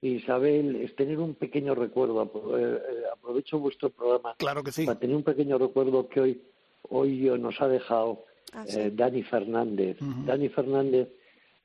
Isabel, 0.07 0.75
es 0.77 0.95
tener 0.95 1.19
un 1.19 1.35
pequeño 1.35 1.75
recuerdo. 1.75 2.23
Eh, 2.57 2.61
eh, 2.61 3.03
aprovecho 3.11 3.59
vuestro 3.59 3.89
programa 3.89 4.35
claro 4.37 4.63
que 4.63 4.71
sí. 4.71 4.85
para 4.85 4.99
tener 4.99 5.15
un 5.15 5.23
pequeño 5.23 5.57
recuerdo 5.57 6.07
que 6.07 6.19
hoy 6.19 6.41
hoy 6.89 7.31
nos 7.39 7.61
ha 7.61 7.67
dejado 7.67 8.25
Ah, 8.53 8.65
eh, 8.67 8.91
Dani 8.93 9.23
Fernández. 9.23 9.97
Dani 9.99 10.49
Fernández 10.49 11.09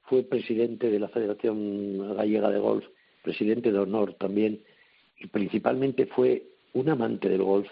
fue 0.05 0.23
presidente 0.23 0.91
de 0.91 0.99
la 0.99 1.09
Federación 1.09 2.17
Gallega 2.17 2.51
de 2.51 2.59
Golf, 2.59 2.85
presidente 3.23 3.71
de 3.71 3.79
honor 3.79 4.15
también, 4.15 4.61
y 5.19 5.27
principalmente 5.27 6.07
fue 6.07 6.45
un 6.73 6.89
amante 6.89 7.29
del 7.29 7.43
golf 7.43 7.69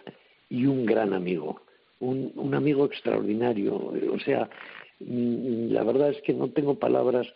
y 0.51 0.67
un 0.67 0.85
gran 0.85 1.15
amigo, 1.15 1.63
un, 2.01 2.31
un 2.37 2.55
amigo 2.55 2.85
extraordinario. 2.85 3.75
O 4.13 4.19
sea, 4.21 4.51
mm, 5.01 5.71
la 5.71 5.83
verdad 5.83 6.11
es 6.11 6.21
que 6.23 6.35
no 6.35 6.51
tengo 6.51 6.79
palabras 6.79 7.27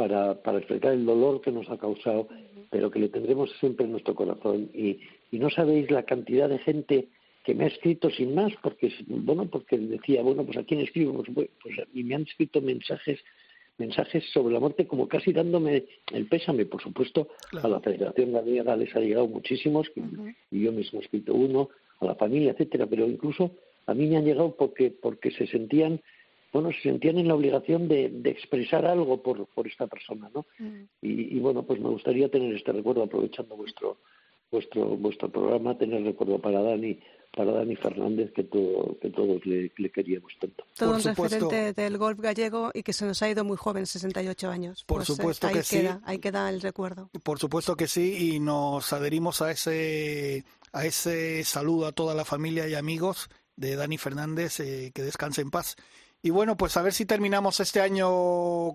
para, 0.00 0.34
para 0.40 0.56
explicar 0.56 0.94
el 0.94 1.04
dolor 1.04 1.42
que 1.42 1.52
nos 1.52 1.68
ha 1.68 1.76
causado, 1.76 2.26
pero 2.70 2.90
que 2.90 3.00
le 3.00 3.10
tendremos 3.10 3.50
siempre 3.60 3.84
en 3.84 3.92
nuestro 3.92 4.14
corazón. 4.14 4.70
Y, 4.72 4.98
y 5.30 5.38
no 5.38 5.50
sabéis 5.50 5.90
la 5.90 6.04
cantidad 6.04 6.48
de 6.48 6.56
gente 6.56 7.08
que 7.44 7.54
me 7.54 7.64
ha 7.64 7.66
escrito 7.66 8.08
sin 8.08 8.34
más, 8.34 8.50
porque 8.62 8.90
bueno, 9.06 9.44
porque 9.44 9.76
decía, 9.76 10.22
bueno, 10.22 10.42
pues 10.46 10.56
a 10.56 10.64
quién 10.64 10.80
escribo, 10.80 11.22
pues, 11.22 11.50
pues 11.62 11.74
y 11.92 12.02
me 12.02 12.14
han 12.14 12.22
escrito 12.22 12.62
mensajes 12.62 13.20
mensajes 13.76 14.24
sobre 14.32 14.54
la 14.54 14.60
muerte 14.60 14.86
como 14.86 15.06
casi 15.06 15.32
dándome 15.34 15.84
el 16.12 16.26
pésame, 16.26 16.64
por 16.64 16.82
supuesto, 16.82 17.28
a 17.62 17.68
la 17.68 17.80
Federación 17.80 18.32
Gallega 18.32 18.76
les 18.76 18.94
ha 18.96 19.00
llegado 19.00 19.26
muchísimos, 19.26 19.90
y 20.50 20.62
yo 20.62 20.72
mismo 20.72 21.00
he 21.00 21.02
escrito 21.02 21.34
uno, 21.34 21.68
a 22.00 22.06
la 22.06 22.14
familia, 22.14 22.52
etcétera, 22.52 22.86
pero 22.86 23.06
incluso 23.06 23.50
a 23.86 23.92
mí 23.92 24.06
me 24.06 24.16
han 24.16 24.24
llegado 24.24 24.54
porque, 24.54 24.90
porque 24.90 25.30
se 25.30 25.46
sentían, 25.46 26.00
bueno, 26.52 26.70
se 26.72 26.80
sentían 26.82 27.18
en 27.18 27.28
la 27.28 27.34
obligación 27.34 27.88
de, 27.88 28.08
de 28.10 28.30
expresar 28.30 28.84
algo 28.86 29.22
por, 29.22 29.46
por 29.46 29.66
esta 29.66 29.86
persona, 29.86 30.30
¿no? 30.34 30.46
y, 31.00 31.36
y 31.36 31.38
bueno, 31.40 31.62
pues 31.64 31.80
me 31.80 31.88
gustaría 31.88 32.28
tener 32.28 32.54
este 32.54 32.72
recuerdo 32.72 33.02
aprovechando 33.02 33.56
vuestro 33.56 33.98
vuestro 34.50 34.96
vuestro 34.96 35.30
programa, 35.30 35.78
tener 35.78 36.02
recuerdo 36.02 36.40
para 36.40 36.60
Dani, 36.60 36.98
para 37.36 37.52
Dani 37.52 37.76
Fernández, 37.76 38.32
que, 38.32 38.42
todo, 38.42 38.96
que 39.00 39.10
todos 39.10 39.46
le, 39.46 39.70
le 39.76 39.90
queríamos 39.90 40.32
tanto. 40.40 40.64
Todo 40.76 40.96
un 40.96 41.02
referente 41.02 41.72
del 41.72 41.98
golf 41.98 42.18
gallego 42.18 42.70
y 42.74 42.82
que 42.82 42.92
se 42.92 43.06
nos 43.06 43.22
ha 43.22 43.30
ido 43.30 43.44
muy 43.44 43.56
joven, 43.56 43.86
68 43.86 44.50
años. 44.50 44.82
Por 44.84 44.98
Pues, 44.98 45.10
eh, 45.10 45.14
supuesto 45.14 45.46
ahí 45.46 45.54
que 45.54 45.62
sí. 45.62 45.76
queda, 45.78 46.00
Ahí 46.04 46.18
queda 46.18 46.50
el 46.50 46.60
recuerdo. 46.60 47.10
Por 47.22 47.38
supuesto 47.38 47.76
que 47.76 47.86
sí, 47.86 48.34
y 48.34 48.40
nos 48.40 48.92
adherimos 48.92 49.40
a 49.40 49.52
ese, 49.52 50.44
a 50.72 50.84
ese 50.84 51.44
saludo 51.44 51.86
a 51.86 51.92
toda 51.92 52.16
la 52.16 52.24
familia 52.24 52.66
y 52.66 52.74
amigos 52.74 53.28
de 53.54 53.76
Dani 53.76 53.98
Fernández, 53.98 54.58
eh, 54.58 54.90
que 54.92 55.02
descanse 55.02 55.42
en 55.42 55.50
paz. 55.50 55.76
Y 56.22 56.30
bueno, 56.30 56.56
pues 56.56 56.76
a 56.76 56.82
ver 56.82 56.92
si 56.92 57.06
terminamos 57.06 57.60
este 57.60 57.80
año 57.80 58.08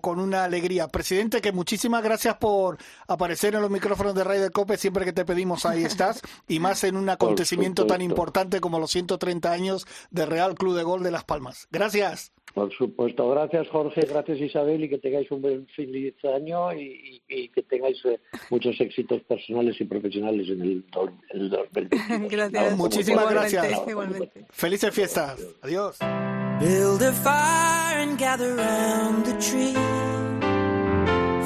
con 0.00 0.18
una 0.18 0.44
alegría. 0.44 0.88
Presidente, 0.88 1.40
que 1.40 1.52
muchísimas 1.52 2.02
gracias 2.02 2.36
por 2.38 2.76
aparecer 3.06 3.54
en 3.54 3.62
los 3.62 3.70
micrófonos 3.70 4.14
de 4.16 4.24
Raider 4.24 4.50
Cope. 4.50 4.76
Siempre 4.76 5.04
que 5.04 5.12
te 5.12 5.24
pedimos, 5.24 5.64
ahí 5.64 5.84
estás. 5.84 6.22
Y 6.48 6.58
más 6.60 6.82
en 6.84 6.96
un 6.96 7.08
acontecimiento 7.08 7.86
tan 7.86 8.02
importante 8.02 8.60
como 8.60 8.78
los 8.80 8.90
130 8.90 9.50
años 9.52 9.86
de 10.10 10.26
Real 10.26 10.54
Club 10.54 10.76
de 10.76 10.82
Gol 10.82 11.02
de 11.02 11.10
Las 11.10 11.24
Palmas. 11.24 11.68
Gracias. 11.70 12.32
Por 12.54 12.72
supuesto, 12.74 13.28
gracias 13.28 13.68
Jorge, 13.68 14.00
gracias 14.08 14.40
Isabel 14.40 14.82
y 14.82 14.88
que 14.88 14.96
tengáis 14.98 15.30
un 15.30 15.42
buen 15.42 15.66
feliz 15.76 16.14
año 16.24 16.72
y, 16.72 17.22
y- 17.28 17.34
y 17.44 17.48
que 17.50 17.62
tengáis 17.62 17.98
eh, 18.06 18.18
muchos 18.48 18.80
éxitos 18.80 19.20
personales 19.24 19.78
y 19.78 19.84
profesionales 19.84 20.48
en 20.48 20.62
el, 20.62 20.86
do- 20.90 21.12
el 21.30 21.50
2022. 21.50 22.30
Gracias. 22.30 22.76
Muchísimas 22.78 23.30
gracias. 23.30 23.66
Igualmente. 23.86 24.46
Felices 24.50 24.94
fiestas. 24.94 25.38
Adiós. 25.60 25.98
Build 26.58 27.02
a 27.02 27.12
fire 27.12 27.98
and 27.98 28.16
gather 28.16 28.54
round 28.54 29.26
the 29.26 29.34
tree. 29.34 29.74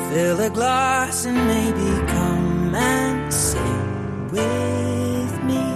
Fill 0.09 0.41
a 0.41 0.51
glass 0.51 1.25
and 1.25 1.37
maybe 1.37 2.07
come 2.13 2.75
and 2.77 3.33
sing 3.33 4.29
with 4.31 5.43
me. 5.43 5.67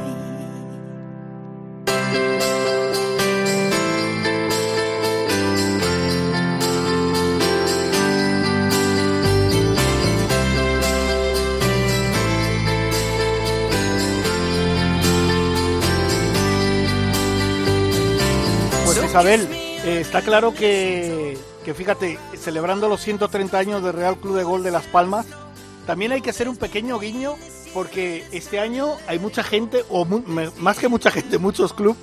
Isabel, 19.14 19.47
eh, 19.52 20.00
está 20.00 20.23
claro 20.23 20.52
que, 20.52 21.38
que 21.64 21.73
fíjate, 21.73 22.18
celebrando 22.37 22.88
los 22.88 23.00
130 23.00 23.56
años 23.56 23.80
de 23.85 23.92
Real 23.92 24.16
Club 24.16 24.35
de 24.37 24.42
Gol 24.42 24.64
de 24.64 24.73
Las 24.73 24.87
Palmas, 24.87 25.25
también 25.87 26.11
hay 26.11 26.21
que 26.21 26.30
hacer 26.30 26.49
un 26.49 26.56
pequeño 26.56 26.99
guiño 26.99 27.37
porque 27.73 28.25
este 28.33 28.59
año 28.59 28.97
hay 29.06 29.21
mucha 29.21 29.44
gente, 29.44 29.85
o 29.88 30.04
mu- 30.04 30.25
más 30.59 30.78
que 30.80 30.88
mucha 30.88 31.11
gente, 31.12 31.38
muchos 31.38 31.73
clubes 31.75 31.97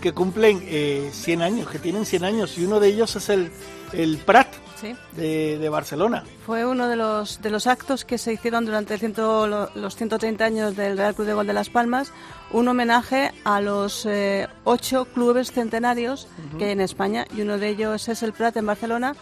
que 0.00 0.10
cumplen 0.12 0.60
eh, 0.64 1.08
100 1.12 1.42
años, 1.42 1.70
que 1.70 1.78
tienen 1.78 2.04
100 2.04 2.24
años, 2.24 2.58
y 2.58 2.64
uno 2.64 2.80
de 2.80 2.88
ellos 2.88 3.14
es 3.14 3.28
el, 3.28 3.52
el 3.92 4.18
Prat 4.18 4.48
Sí. 4.80 4.94
de, 5.12 5.56
de 5.58 5.68
Barcelona. 5.70 6.22
Fue 6.44 6.66
uno 6.66 6.86
de 6.86 6.96
los, 6.96 7.40
de 7.40 7.48
los 7.48 7.66
actos 7.66 8.04
que 8.04 8.18
se 8.18 8.34
hicieron 8.34 8.66
durante 8.66 8.92
el 8.92 9.00
ciento- 9.00 9.46
lo- 9.46 9.70
los 9.74 9.96
130 9.96 10.44
años 10.44 10.76
del 10.76 10.98
Real 10.98 11.14
Club 11.14 11.26
de 11.26 11.32
Gol 11.32 11.46
de 11.46 11.54
Las 11.54 11.70
Palmas, 11.70 12.12
un 12.50 12.68
homenaje 12.68 13.32
a 13.44 13.62
los 13.62 14.04
eh, 14.04 14.48
ocho 14.64 15.06
clubes 15.06 15.50
centenarios 15.50 16.28
que 16.58 16.66
hay 16.66 16.70
en 16.72 16.82
España 16.82 17.24
y 17.34 17.40
uno 17.40 17.56
de 17.56 17.70
ellos 17.70 18.06
es 18.10 18.22
el 18.22 18.34
Prat 18.34 18.54
en 18.58 18.66
Barcelona, 18.66 19.14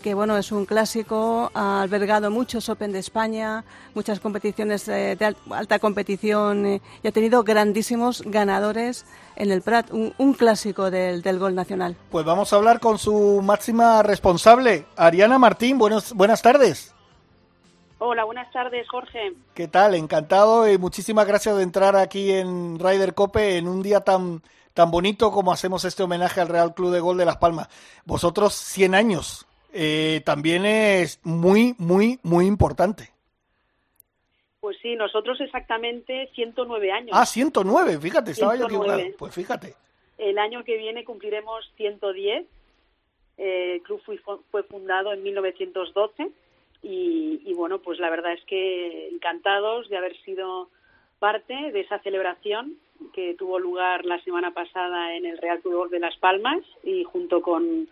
que 0.00 0.14
bueno 0.14 0.36
es 0.36 0.50
un 0.52 0.64
clásico, 0.66 1.50
ha 1.54 1.82
albergado 1.82 2.30
muchos 2.30 2.68
Open 2.68 2.92
de 2.92 2.98
España, 2.98 3.64
muchas 3.94 4.18
competiciones 4.20 4.88
eh, 4.88 5.16
de 5.18 5.24
al- 5.24 5.36
alta 5.50 5.78
competición 5.78 6.66
eh, 6.66 6.80
y 7.02 7.08
ha 7.08 7.12
tenido 7.12 7.42
grandísimos 7.44 8.22
ganadores 8.26 9.06
en 9.36 9.50
el 9.52 9.62
Prat, 9.62 9.90
un, 9.92 10.12
un 10.18 10.32
clásico 10.34 10.90
del, 10.90 11.22
del 11.22 11.38
gol 11.38 11.54
nacional. 11.54 11.96
Pues 12.10 12.24
vamos 12.26 12.52
a 12.52 12.56
hablar 12.56 12.80
con 12.80 12.98
su 12.98 13.40
máxima 13.42 14.02
responsable, 14.02 14.86
Ariana 14.96 15.38
Martín. 15.38 15.78
Buenos, 15.78 16.12
buenas 16.14 16.42
tardes. 16.42 16.94
Hola, 17.98 18.24
buenas 18.24 18.50
tardes, 18.50 18.88
Jorge. 18.88 19.34
¿Qué 19.54 19.68
tal? 19.68 19.94
Encantado 19.94 20.70
y 20.70 20.78
muchísimas 20.78 21.26
gracias 21.26 21.56
de 21.56 21.62
entrar 21.62 21.96
aquí 21.96 22.32
en 22.32 22.78
Ryder 22.78 23.14
Cope 23.14 23.58
en 23.58 23.68
un 23.68 23.82
día 23.82 24.00
tan, 24.00 24.42
tan 24.72 24.90
bonito 24.90 25.30
como 25.30 25.52
hacemos 25.52 25.84
este 25.84 26.02
homenaje 26.02 26.40
al 26.40 26.48
Real 26.48 26.72
Club 26.74 26.92
de 26.92 27.00
Gol 27.00 27.18
de 27.18 27.26
Las 27.26 27.36
Palmas. 27.36 27.68
Vosotros 28.06 28.54
100 28.54 28.94
años, 28.94 29.46
eh, 29.72 30.22
también 30.24 30.64
es 30.64 31.20
muy, 31.24 31.74
muy, 31.78 32.18
muy 32.22 32.46
importante. 32.46 33.10
Pues 34.60 34.76
sí, 34.82 34.94
nosotros 34.94 35.40
exactamente 35.40 36.28
109 36.34 36.92
años. 36.92 37.10
Ah, 37.12 37.24
109, 37.24 37.98
fíjate, 37.98 38.32
estaba 38.32 38.56
yo 38.56 38.68
109. 38.68 38.92
equivocado. 38.92 39.16
Pues 39.18 39.34
fíjate. 39.34 39.74
El 40.18 40.38
año 40.38 40.64
que 40.64 40.76
viene 40.76 41.04
cumpliremos 41.04 41.72
110. 41.76 42.46
Eh, 43.38 43.74
el 43.76 43.82
club 43.82 44.02
fue, 44.50 44.62
fundado 44.64 45.14
en 45.14 45.22
1912 45.22 46.30
y, 46.82 47.40
y 47.44 47.54
bueno, 47.54 47.78
pues 47.78 47.98
la 47.98 48.10
verdad 48.10 48.34
es 48.34 48.44
que 48.44 49.08
encantados 49.08 49.88
de 49.88 49.96
haber 49.96 50.14
sido 50.24 50.68
parte 51.18 51.54
de 51.72 51.80
esa 51.80 51.98
celebración 52.00 52.76
que 53.14 53.34
tuvo 53.38 53.58
lugar 53.58 54.04
la 54.04 54.22
semana 54.24 54.52
pasada 54.52 55.16
en 55.16 55.24
el 55.24 55.38
Real 55.38 55.60
Club 55.60 55.90
de 55.90 56.00
Las 56.00 56.16
Palmas 56.18 56.60
y 56.84 57.04
junto 57.04 57.40
con 57.40 57.88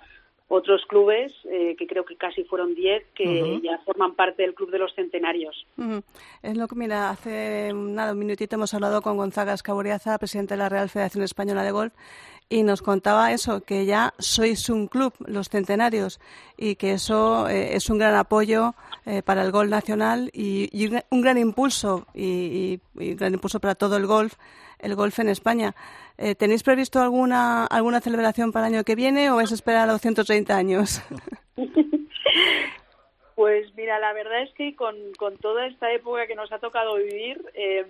otros 0.49 0.83
clubes, 0.89 1.33
eh, 1.51 1.77
que 1.79 1.87
creo 1.87 2.05
que 2.05 2.17
casi 2.17 2.43
fueron 2.45 2.75
10, 2.75 3.05
que 3.15 3.61
ya 3.63 3.79
forman 3.85 4.15
parte 4.15 4.43
del 4.43 4.55
Club 4.55 4.71
de 4.71 4.79
los 4.79 4.95
Centenarios. 4.95 5.67
Es 6.43 6.57
lo 6.57 6.67
que, 6.67 6.75
mira, 6.75 7.11
hace 7.11 7.71
nada, 7.75 8.13
un 8.13 8.19
minutito 8.19 8.57
hemos 8.57 8.73
hablado 8.73 9.03
con 9.03 9.17
Gonzaga 9.19 9.53
Escaboriaza, 9.53 10.19
presidente 10.19 10.55
de 10.55 10.59
la 10.59 10.69
Real 10.71 10.89
Federación 10.89 11.23
Española 11.23 11.63
de 11.63 11.71
Golf, 11.71 11.93
y 12.51 12.63
nos 12.63 12.81
contaba 12.81 13.31
eso, 13.33 13.61
que 13.63 13.85
ya 13.85 14.15
sois 14.19 14.71
un 14.71 14.87
club, 14.87 15.13
los 15.27 15.51
centenarios, 15.51 16.19
y 16.57 16.77
que 16.77 16.93
eso 16.93 17.47
eh, 17.47 17.77
es 17.77 17.91
un 17.91 17.99
gran 17.99 18.15
apoyo 18.15 18.75
eh, 19.05 19.21
para 19.23 19.43
el 19.43 19.53
golf 19.53 19.69
nacional 19.69 20.31
y, 20.33 20.71
y 20.73 20.87
un, 20.87 21.01
un 21.11 21.21
gran 21.21 21.37
impulso, 21.37 22.07
y, 22.15 22.25
y- 22.25 22.81
y 23.05 23.11
un 23.11 23.17
gran 23.17 23.35
impulso 23.35 23.61
para 23.61 23.75
todo 23.75 23.99
el 23.99 24.07
golf, 24.07 24.33
el 24.79 24.95
golf 24.95 25.19
en 25.19 25.29
España. 25.29 25.75
Eh, 26.17 26.35
¿Tenéis 26.35 26.63
previsto 26.63 27.01
alguna, 27.01 27.67
alguna 27.67 28.01
celebración 28.01 28.53
para 28.53 28.69
el 28.69 28.75
año 28.75 28.85
que 28.85 28.95
viene 28.95 29.31
o 29.31 29.39
a 29.39 29.43
esperar 29.45 29.89
a 29.89 29.93
los 29.93 30.01
130 30.01 30.57
años? 30.57 31.03
Pues 33.39 33.73
mira, 33.77 34.01
la 34.01 34.13
verdad 34.15 34.43
es 34.43 34.53
que 34.55 34.75
con, 34.75 34.97
con 35.17 35.37
toda 35.37 35.69
esta 35.69 35.93
época 35.93 36.27
que 36.27 36.35
nos 36.35 36.51
ha 36.51 36.59
tocado 36.59 36.97
vivir, 36.97 37.41
eh, 37.55 37.85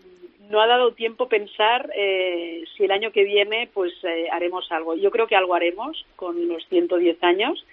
no 0.50 0.60
ha 0.60 0.66
dado 0.66 0.92
tiempo 0.92 1.26
pensar 1.26 1.90
eh, 1.94 2.64
si 2.76 2.84
el 2.84 2.90
año 2.90 3.12
que 3.12 3.24
viene 3.24 3.68
pues 3.72 3.92
eh, 4.04 4.28
haremos 4.30 4.70
algo. 4.70 4.94
Yo 4.94 5.10
creo 5.10 5.26
que 5.26 5.36
algo 5.36 5.54
haremos 5.54 6.04
con 6.16 6.48
los 6.48 6.66
110 6.68 7.22
años. 7.22 7.64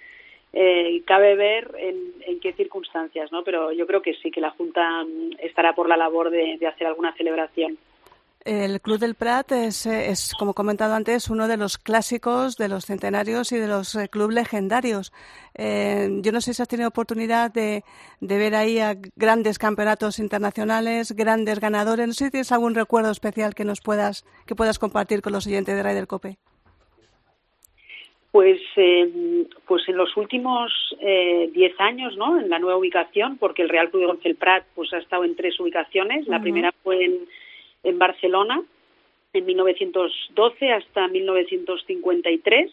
Eh, 0.54 1.02
cabe 1.04 1.36
ver 1.36 1.74
en, 1.78 2.14
en 2.26 2.40
qué 2.40 2.54
circunstancias, 2.54 3.30
¿no? 3.30 3.44
Pero 3.44 3.72
yo 3.72 3.86
creo 3.86 4.00
que 4.00 4.14
sí, 4.14 4.30
que 4.30 4.40
la 4.40 4.52
Junta 4.52 5.04
mm, 5.04 5.32
estará 5.40 5.74
por 5.74 5.86
la 5.86 5.98
labor 5.98 6.30
de, 6.30 6.56
de 6.58 6.66
hacer 6.66 6.86
alguna 6.86 7.12
celebración. 7.14 7.76
El 8.46 8.80
Club 8.80 9.00
del 9.00 9.16
Prat 9.16 9.50
es, 9.50 9.86
eh, 9.86 10.08
es, 10.08 10.32
como 10.38 10.52
he 10.52 10.54
comentado 10.54 10.94
antes, 10.94 11.30
uno 11.30 11.48
de 11.48 11.56
los 11.56 11.78
clásicos 11.78 12.56
de 12.56 12.68
los 12.68 12.86
centenarios 12.86 13.50
y 13.50 13.56
de 13.56 13.66
los 13.66 13.96
eh, 13.96 14.08
clubes 14.08 14.36
legendarios. 14.36 15.12
Eh, 15.56 16.08
yo 16.22 16.30
no 16.30 16.40
sé 16.40 16.54
si 16.54 16.62
has 16.62 16.68
tenido 16.68 16.88
oportunidad 16.88 17.52
de, 17.52 17.82
de 18.20 18.38
ver 18.38 18.54
ahí 18.54 18.78
a 18.78 18.94
grandes 19.16 19.58
campeonatos 19.58 20.20
internacionales, 20.20 21.10
grandes 21.10 21.58
ganadores. 21.58 22.06
No 22.06 22.12
sé 22.12 22.26
si 22.26 22.30
tienes 22.30 22.52
algún 22.52 22.76
recuerdo 22.76 23.10
especial 23.10 23.52
que 23.52 23.64
nos 23.64 23.80
puedas 23.80 24.24
que 24.46 24.54
puedas 24.54 24.78
compartir 24.78 25.22
con 25.22 25.32
los 25.32 25.48
oyentes 25.48 25.74
de 25.74 25.82
Ryder 25.82 26.06
Cope. 26.06 26.38
Pues, 28.30 28.60
eh, 28.76 29.46
pues 29.66 29.88
en 29.88 29.96
los 29.96 30.16
últimos 30.16 30.70
eh, 31.00 31.50
10 31.52 31.80
años, 31.80 32.16
¿no? 32.16 32.38
En 32.38 32.48
la 32.48 32.60
nueva 32.60 32.78
ubicación, 32.78 33.38
porque 33.38 33.62
el 33.62 33.70
Real 33.70 33.90
Club 33.90 34.02
de 34.02 34.06
Golf 34.06 34.22
del 34.22 34.36
Prat 34.36 34.66
pues 34.74 34.92
ha 34.92 34.98
estado 34.98 35.24
en 35.24 35.34
tres 35.34 35.58
ubicaciones. 35.58 36.28
La 36.28 36.40
primera 36.40 36.70
fue 36.84 37.02
en, 37.02 37.26
en 37.86 37.98
Barcelona 37.98 38.62
en 39.32 39.44
1912 39.46 40.72
hasta 40.72 41.08
1953 41.08 42.70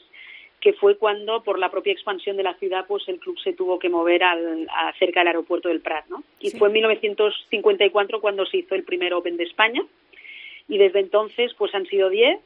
que 0.60 0.74
fue 0.74 0.96
cuando 0.98 1.44
por 1.44 1.60
la 1.60 1.70
propia 1.70 1.92
expansión 1.92 2.38
de 2.38 2.44
la 2.44 2.54
ciudad 2.56 2.86
pues 2.88 3.08
el 3.10 3.20
club 3.20 3.38
se 3.40 3.52
tuvo 3.54 3.80
que 3.80 3.90
mover 3.90 4.24
al, 4.24 4.66
a 4.74 4.94
cerca 4.98 5.20
del 5.20 5.28
aeropuerto 5.28 5.68
del 5.68 5.82
Prat, 5.82 6.06
¿no? 6.08 6.24
Y 6.40 6.52
Sí. 6.52 6.58
fue 6.58 6.70
en 6.70 6.74
1954 6.76 8.22
cuando 8.22 8.46
se 8.46 8.58
hizo 8.58 8.74
el 8.74 8.84
primer 8.84 9.14
Open 9.14 9.36
de 9.36 9.44
España 9.44 9.84
y 10.70 10.78
desde 10.78 11.00
entonces 11.02 11.54
pues 11.58 11.76
han 11.76 11.86
sido 11.88 12.10
10 12.10 12.40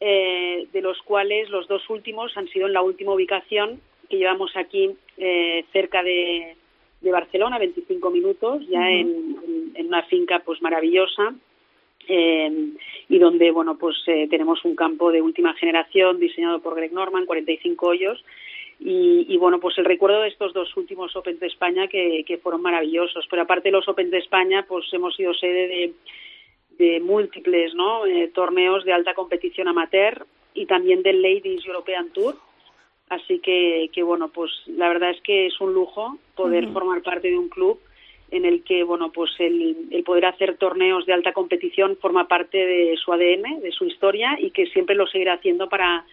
eh, 0.00 0.66
de 0.72 0.80
los 0.80 1.00
cuales 1.02 1.48
los 1.48 1.68
dos 1.68 1.88
últimos 1.90 2.36
han 2.36 2.48
sido 2.48 2.66
en 2.66 2.72
la 2.72 2.82
última 2.82 3.12
ubicación 3.14 3.80
que 4.10 4.16
llevamos 4.18 4.56
aquí 4.56 4.90
eh, 5.16 5.64
cerca 5.72 6.02
de, 6.02 6.56
de 7.00 7.12
Barcelona, 7.12 7.58
25 7.58 8.10
minutos, 8.10 8.66
ya 8.68 8.90
en- 8.90 9.72
en 9.76 9.86
una 9.86 10.02
finca 10.04 10.40
pues 10.44 10.60
maravillosa 10.60 11.34
eh, 12.08 12.70
y 13.08 13.18
donde 13.18 13.50
bueno 13.50 13.78
pues 13.78 13.96
eh, 14.06 14.26
tenemos 14.28 14.64
un 14.64 14.74
campo 14.74 15.12
de 15.12 15.22
última 15.22 15.54
generación 15.54 16.18
diseñado 16.18 16.60
por 16.60 16.74
Greg 16.74 16.92
Norman, 16.92 17.26
45 17.26 17.86
hoyos 17.86 18.24
y, 18.80 19.26
y, 19.28 19.36
bueno 19.36 19.60
pues 19.60 19.76
el 19.78 19.84
recuerdo 19.84 20.22
de 20.22 20.28
estos 20.28 20.52
dos 20.52 20.76
últimos 20.76 21.14
Opens 21.16 21.40
de 21.40 21.48
España 21.48 21.88
que, 21.88 22.24
que 22.26 22.38
fueron 22.38 22.62
maravillosos, 22.62 23.26
pero 23.28 23.42
aparte 23.42 23.68
de 23.68 23.72
los 23.72 23.88
Opens 23.88 24.10
de 24.10 24.18
España 24.18 24.64
pues 24.68 24.86
hemos 24.92 25.14
sido 25.16 25.34
sede 25.34 25.68
de 25.68 25.92
de 26.78 27.00
múltiples 27.00 27.74
¿no? 27.74 28.06
Eh, 28.06 28.30
torneos 28.32 28.84
de 28.84 28.92
alta 28.92 29.14
competición 29.14 29.68
amateur 29.68 30.26
y 30.54 30.66
también 30.66 31.02
del 31.02 31.20
Ladies 31.20 31.66
European 31.66 32.08
Tour. 32.10 32.36
Así 33.08 33.40
que, 33.40 33.90
que 33.92 34.02
bueno, 34.02 34.28
pues 34.28 34.50
la 34.66 34.88
verdad 34.88 35.10
es 35.10 35.20
que 35.22 35.46
es 35.46 35.60
un 35.60 35.72
lujo 35.74 36.18
poder 36.34 36.68
formar 36.68 37.02
parte 37.02 37.28
de 37.28 37.38
un 37.38 37.48
club 37.48 37.80
en 38.30 38.44
el 38.44 38.62
que, 38.62 38.82
bueno, 38.82 39.10
pues 39.10 39.30
el, 39.38 39.88
el 39.90 40.02
poder 40.04 40.26
hacer 40.26 40.56
torneos 40.56 41.06
de 41.06 41.14
alta 41.14 41.32
competición 41.32 41.96
forma 41.96 42.28
parte 42.28 42.58
de 42.58 42.96
su 42.96 43.12
ADN, 43.12 43.60
de 43.60 43.72
su 43.72 43.84
historia 43.84 44.36
y 44.38 44.50
que 44.50 44.66
siempre 44.66 44.94
lo 44.94 45.06
seguirá 45.06 45.34
haciendo 45.34 45.68
para 45.68 46.04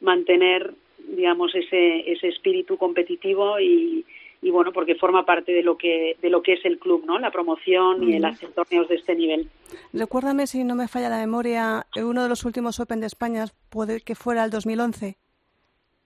mantener, 0.00 0.74
digamos, 1.16 1.54
ese, 1.54 2.10
ese 2.10 2.28
espíritu 2.28 2.76
competitivo 2.76 3.60
y, 3.60 4.04
y 4.42 4.50
bueno, 4.50 4.72
porque 4.72 4.94
forma 4.94 5.24
parte 5.24 5.52
de 5.52 5.62
lo 5.62 5.76
que 5.76 6.16
de 6.20 6.30
lo 6.30 6.42
que 6.42 6.54
es 6.54 6.64
el 6.64 6.78
club, 6.78 7.04
¿no? 7.06 7.18
La 7.18 7.30
promoción 7.30 8.08
y 8.08 8.16
el 8.16 8.24
hacer 8.24 8.50
torneos 8.52 8.88
de 8.88 8.96
este 8.96 9.14
nivel. 9.14 9.48
Recuérdame 9.92 10.46
si 10.46 10.64
no 10.64 10.74
me 10.74 10.88
falla 10.88 11.08
la 11.08 11.18
memoria, 11.18 11.86
uno 11.96 12.22
de 12.22 12.28
los 12.28 12.44
últimos 12.44 12.80
Open 12.80 13.00
de 13.00 13.06
España 13.06 13.44
puede 13.68 14.00
que 14.00 14.14
fuera 14.14 14.44
el 14.44 14.50
2011, 14.50 15.18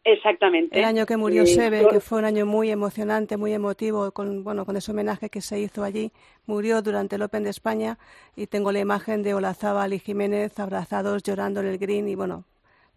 Exactamente. 0.04 0.78
el 0.78 0.84
año 0.84 1.06
que 1.06 1.16
murió 1.16 1.42
Eh, 1.42 1.46
Sebe, 1.46 1.82
yo- 1.82 1.88
que 1.88 2.00
fue 2.00 2.18
un 2.18 2.26
año 2.26 2.44
muy 2.46 2.70
emocionante, 2.70 3.36
muy 3.38 3.52
emotivo, 3.54 4.10
con 4.12 4.44
bueno, 4.44 4.66
con 4.66 4.76
ese 4.76 4.92
homenaje 4.92 5.30
que 5.30 5.40
se 5.40 5.58
hizo 5.58 5.82
allí. 5.82 6.12
Murió 6.46 6.82
durante 6.82 7.16
el 7.16 7.22
Open 7.22 7.44
de 7.44 7.50
España 7.50 7.98
y 8.36 8.46
tengo 8.46 8.70
la 8.70 8.80
imagen 8.80 9.22
de 9.22 9.32
Olazábal 9.34 9.94
y 9.94 9.98
Jiménez 9.98 10.58
abrazados 10.58 11.22
llorando 11.22 11.60
en 11.60 11.66
el 11.68 11.78
green 11.78 12.08
y 12.08 12.14
bueno, 12.14 12.44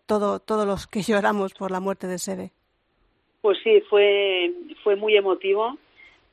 todo 0.06 0.40
todos 0.40 0.68
los 0.68 0.86
que 0.88 1.02
lloramos 1.08 1.54
por 1.54 1.72
la 1.72 1.80
muerte 1.80 2.08
de 2.08 2.18
Sebe. 2.20 2.52
Pues 3.42 3.58
sí, 3.64 3.82
fue, 3.90 4.52
fue 4.84 4.96
muy 4.98 5.16
emotivo 5.16 5.78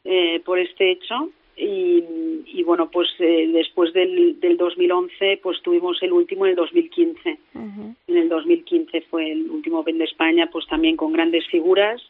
eh, 0.05 0.41
por 0.45 0.59
este 0.59 0.91
hecho 0.91 1.31
y, 1.57 2.03
y 2.47 2.63
bueno, 2.63 2.91
pues 2.91 3.09
eh, 3.19 3.49
después 3.53 3.93
del, 3.93 4.41
del 4.41 4.57
2011 4.57 5.41
pues 5.43 5.61
tuvimos 5.63 6.03
el 6.03 6.13
último 6.13 6.47
en 6.47 6.51
el 6.51 6.57
2015. 6.57 7.39
Ujú. 7.55 7.95
En 8.07 8.17
el 8.17 8.29
2015 8.29 9.03
fue 9.11 9.33
el 9.33 9.51
último 9.51 9.81
Open 9.81 9.99
de 9.99 10.05
España, 10.05 10.49
pues 10.51 10.67
también 10.67 10.97
con 10.97 11.13
grandes 11.13 11.47
figuras 11.49 12.01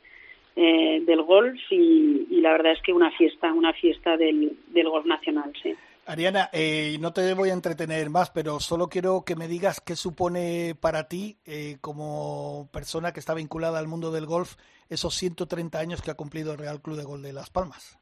eh, 0.57 1.03
del 1.05 1.23
golf 1.23 1.61
y, 1.70 2.27
y 2.31 2.40
la 2.40 2.53
verdad 2.53 2.73
es 2.73 2.83
que 2.83 2.92
una 2.92 3.11
fiesta, 3.12 3.53
una 3.53 3.73
fiesta 3.73 4.16
del, 4.16 4.57
del 4.68 4.88
golf 4.88 5.07
nacional, 5.07 5.53
sí. 5.62 5.75
Ariana, 6.07 6.51
eh, 6.53 6.99
no 7.01 7.12
te 7.12 7.33
voy 7.33 7.49
a 7.49 7.55
entretener 7.55 8.11
más, 8.11 8.31
pero 8.31 8.61
solo 8.61 8.88
quiero 8.88 9.25
que 9.25 9.37
me 9.37 9.49
digas 9.49 9.81
qué 9.81 9.97
supone 9.97 10.77
para 10.79 11.09
ti, 11.09 11.38
eh, 11.47 11.79
como 11.81 12.68
persona 12.73 13.12
que 13.12 13.20
está 13.20 13.33
vinculada 13.33 13.79
al 13.79 13.88
mundo 13.88 14.11
del 14.11 14.27
golf, 14.27 14.57
esos 14.90 15.14
130 15.14 15.79
años 15.79 16.03
que 16.03 16.11
ha 16.11 16.14
cumplido 16.14 16.53
el 16.53 16.59
Real 16.59 16.83
Club 16.83 16.99
de 16.99 17.05
Golf 17.05 17.23
de 17.23 17.33
Las 17.33 17.49
Palmas. 17.49 17.99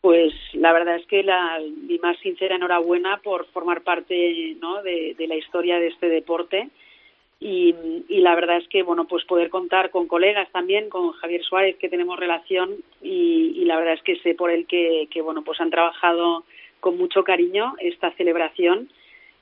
Pues 0.00 0.32
la 0.54 0.72
verdad 0.72 0.96
es 0.96 1.06
que 1.06 1.22
la, 1.22 1.60
mi 1.86 1.98
más 1.98 2.18
sincera 2.20 2.56
enhorabuena 2.56 3.18
por 3.18 3.46
formar 3.46 3.82
parte 3.82 4.56
¿no? 4.60 4.82
de, 4.82 5.14
la 5.18 5.36
historia 5.36 5.78
de 5.78 5.88
este 5.88 6.08
deporte. 6.08 6.70
Y, 7.38 7.74
y 8.08 8.20
la 8.20 8.34
verdad 8.34 8.58
es 8.58 8.68
que 8.68 8.82
bueno 8.82 9.06
pues 9.06 9.24
poder 9.24 9.48
contar 9.48 9.90
con 9.90 10.06
colegas 10.06 10.50
también 10.52 10.90
con 10.90 11.12
Javier 11.12 11.42
Suárez 11.42 11.76
que 11.76 11.88
tenemos 11.88 12.18
relación 12.18 12.76
y, 13.00 13.54
y 13.56 13.64
la 13.64 13.78
verdad 13.78 13.94
es 13.94 14.02
que 14.02 14.16
sé 14.16 14.34
por 14.34 14.50
él 14.50 14.66
que, 14.66 15.08
que 15.10 15.22
bueno 15.22 15.40
pues 15.42 15.58
han 15.58 15.70
trabajado 15.70 16.44
con 16.80 16.98
mucho 16.98 17.24
cariño 17.24 17.74
esta 17.78 18.10
celebración. 18.12 18.90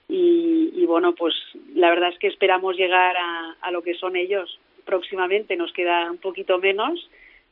Y, 0.09 0.71
y 0.75 0.87
bueno 0.87 1.15
pues 1.15 1.35
la 1.75 1.91
verdad 1.91 2.11
es 2.11 2.19
que 2.19 2.29
esperamos 2.29 2.77
llegar 2.77 3.17
a, 3.17 3.57
a 3.61 3.71
lo 3.71 3.83
que 3.83 3.95
son 3.95 4.17
ellos 4.17 4.59
próximamente. 4.85 5.57
Nos 5.57 5.73
queda 5.73 6.11
un 6.11 6.19
poquito 6.19 6.59
menos 6.59 7.09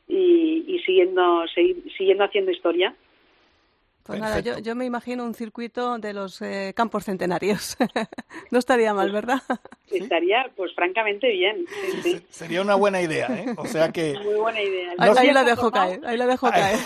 y, 0.07 0.63
y 0.67 0.79
siguiendo 0.79 1.43
segui- 1.55 1.83
siguiendo 1.97 2.23
haciendo 2.23 2.51
historia 2.51 2.95
Pues 4.07 4.21
nada, 4.21 4.39
yo, 4.39 4.75
me 4.75 4.85
imagino 4.85 5.25
un 5.25 5.33
circuito 5.33 5.97
de 5.97 6.13
los 6.13 6.41
eh, 6.41 6.73
campos 6.75 7.03
centenarios. 7.03 7.75
no 8.51 8.57
estaría 8.57 8.93
mal, 8.93 9.11
¿verdad? 9.11 9.41
Sí. 9.89 9.97
estaría 9.97 10.49
pues 10.55 10.73
francamente 10.73 11.29
bien 11.29 11.65
sí, 11.67 12.01
sí. 12.01 12.25
Sería 12.29 12.61
una 12.61 12.75
buena 12.75 13.01
idea, 13.01 13.27
¿eh? 13.27 13.53
O 13.57 13.65
sea 13.65 13.91
que... 13.91 14.17
muy 14.23 14.35
buena 14.35 14.61
idea 14.61 14.93
Ahí, 14.97 15.11
¿No 15.11 15.19
ahí 15.19 15.31
la 15.31 15.43
dejo 15.43 15.71
caer, 15.71 16.05
ahí 16.05 16.17
la 16.17 16.25
dejo 16.25 16.49
caer. 16.49 16.79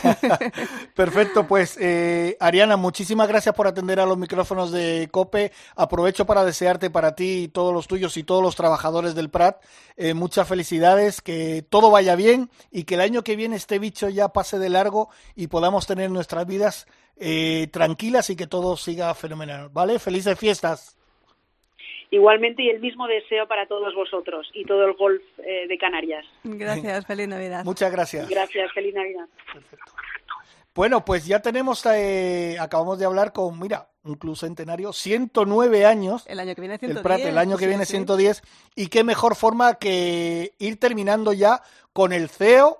Perfecto, 0.96 1.48
pues 1.48 1.78
eh, 1.80 2.36
Ariana, 2.40 2.76
muchísimas 2.76 3.28
gracias 3.28 3.56
por 3.56 3.68
atender 3.68 4.00
a 4.00 4.06
los 4.06 4.18
micrófonos 4.18 4.72
de 4.72 5.08
COPE. 5.12 5.52
Aprovecho 5.76 6.26
para 6.26 6.44
desearte 6.44 6.90
para 6.90 7.16
ti 7.16 7.44
y 7.44 7.48
todos 7.48 7.74
los 7.74 7.88
tuyos 7.88 8.18
y 8.18 8.24
todos 8.24 8.44
los 8.44 8.56
trabajadores 8.56 9.16
del 9.16 9.30
Prat 9.30 9.62
eh, 9.98 10.14
muchas 10.14 10.48
felicidades, 10.48 11.22
que 11.22 11.64
todo 11.68 11.92
vaya 11.92 12.16
bien 12.16 12.50
y 12.72 12.86
que 12.86 12.96
el 12.96 13.02
año 13.02 13.24
que 13.24 13.36
viene 13.36 13.56
este 13.56 13.78
bicho 13.78 14.10
ya 14.10 14.30
pase 14.30 14.58
de 14.58 14.70
largo 14.70 15.10
y 15.36 15.48
podamos 15.48 15.86
tener 15.86 16.10
nuestras 16.10 16.48
vidas 16.48 16.88
eh, 17.18 17.68
tranquilas 17.72 18.30
y 18.30 18.36
que 18.36 18.48
todo 18.48 18.78
siga 18.78 19.14
fenomenal, 19.14 19.70
¿vale? 19.72 20.00
Felices 20.00 20.38
fiestas. 20.40 20.98
igualmente 22.10 22.64
y 22.64 22.70
el 22.70 22.82
mismo 22.82 23.08
deseo 23.08 23.48
para 23.48 23.68
todos 23.68 23.94
vosotros 23.96 24.50
y 24.54 24.66
todo 24.66 24.86
el 24.86 24.94
golf 24.94 25.22
eh, 25.40 25.68
de 25.68 25.78
Canarias 25.78 26.26
Gracias, 26.44 27.06
feliz 27.06 27.28
Navidad. 27.28 27.64
Muchas 27.64 27.92
gracias. 27.92 28.30
gracias 28.30 28.72
feliz 28.74 28.94
navidad 28.94 29.28
Bueno, 30.74 31.06
pues 31.06 31.26
ya 31.26 31.42
tenemos, 31.42 31.86
eh, 31.86 32.58
acabamos 32.60 33.00
de 33.00 33.06
hablar 33.06 33.34
con, 33.34 33.60
mira, 33.60 33.88
un 34.04 34.16
club 34.16 34.36
centenario, 34.36 34.94
109 34.94 35.86
años. 35.86 36.26
El 36.28 36.40
año 36.40 36.56
que 36.56 36.62
viene 36.62 36.76
el 36.76 36.80
110. 36.80 37.04
Prat, 37.04 37.20
el 37.22 37.38
año 37.38 37.58
que 37.58 37.66
sí, 37.66 37.70
viene 37.70 37.86
sí. 37.86 37.92
110. 37.92 38.42
Y 38.76 38.88
qué 38.88 39.04
mejor 39.04 39.36
forma 39.36 39.76
que 39.76 40.54
ir 40.58 40.80
terminando 40.80 41.34
ya 41.34 41.62
con 41.94 42.14
el 42.14 42.30
CEO 42.30 42.78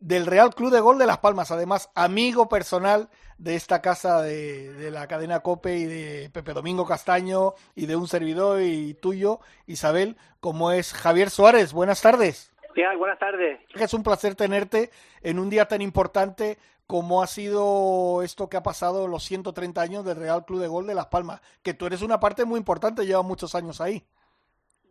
del 0.00 0.26
Real 0.26 0.54
Club 0.54 0.70
de 0.72 0.80
Gol 0.80 0.98
de 0.98 1.06
Las 1.06 1.18
Palmas, 1.18 1.50
además 1.50 1.90
amigo 1.94 2.48
personal 2.48 3.08
de 3.44 3.56
esta 3.56 3.82
casa 3.82 4.22
de, 4.22 4.72
de 4.72 4.90
la 4.90 5.06
cadena 5.06 5.40
Cope 5.40 5.76
y 5.76 5.84
de 5.84 6.30
Pepe 6.32 6.54
Domingo 6.54 6.86
Castaño 6.86 7.52
y 7.76 7.84
de 7.84 7.94
un 7.94 8.08
servidor 8.08 8.62
y 8.62 8.94
tuyo, 8.94 9.38
Isabel, 9.66 10.16
como 10.40 10.72
es 10.72 10.94
Javier 10.94 11.28
Suárez. 11.28 11.74
Buenas 11.74 12.00
tardes. 12.00 12.54
Bien, 12.74 12.96
buenas 12.98 13.18
tardes. 13.18 13.60
Es 13.74 13.92
un 13.92 14.02
placer 14.02 14.34
tenerte 14.34 14.88
en 15.22 15.38
un 15.38 15.50
día 15.50 15.66
tan 15.66 15.82
importante 15.82 16.56
como 16.86 17.22
ha 17.22 17.26
sido 17.26 18.22
esto 18.22 18.48
que 18.48 18.56
ha 18.56 18.62
pasado 18.62 19.08
los 19.08 19.22
130 19.24 19.80
años 19.80 20.04
del 20.06 20.16
Real 20.16 20.46
Club 20.46 20.60
de 20.60 20.68
Gol 20.68 20.86
de 20.86 20.94
Las 20.94 21.06
Palmas, 21.06 21.42
que 21.62 21.74
tú 21.74 21.84
eres 21.86 22.00
una 22.00 22.20
parte 22.20 22.46
muy 22.46 22.58
importante, 22.58 23.06
lleva 23.06 23.22
muchos 23.22 23.54
años 23.54 23.80
ahí. 23.82 24.02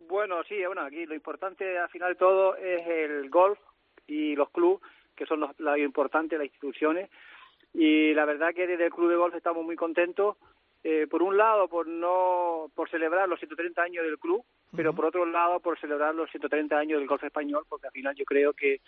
Bueno, 0.06 0.44
sí, 0.44 0.64
bueno, 0.64 0.82
aquí 0.82 1.06
lo 1.06 1.14
importante 1.16 1.76
al 1.76 1.88
final 1.88 2.10
de 2.10 2.18
todo 2.18 2.54
es 2.56 2.86
el 2.86 3.28
golf 3.30 3.58
y 4.06 4.36
los 4.36 4.48
clubes, 4.50 4.80
que 5.16 5.26
son 5.26 5.40
los, 5.40 5.50
lo 5.58 5.76
importante, 5.76 6.38
las 6.38 6.46
instituciones. 6.46 7.10
Y 7.74 8.14
la 8.14 8.24
verdad 8.24 8.54
que 8.54 8.66
desde 8.66 8.86
el 8.86 8.92
Club 8.92 9.10
de 9.10 9.16
Golf 9.16 9.34
estamos 9.34 9.64
muy 9.64 9.76
contentos, 9.76 10.36
eh, 10.84 11.06
por 11.10 11.22
un 11.22 11.36
lado 11.36 11.66
por 11.68 11.86
no 11.88 12.70
por 12.74 12.88
celebrar 12.90 13.28
los 13.28 13.40
130 13.40 13.82
años 13.82 14.04
del 14.04 14.18
club, 14.18 14.44
pero 14.76 14.92
por 14.94 15.06
otro 15.06 15.24
lado 15.26 15.58
por 15.60 15.78
celebrar 15.78 16.14
los 16.14 16.30
130 16.30 16.76
años 16.78 16.98
del 16.98 17.08
golf 17.08 17.24
español, 17.24 17.64
porque 17.68 17.86
al 17.86 17.92
final 17.92 18.14
yo 18.14 18.24
creo 18.24 18.52
que 18.52 18.80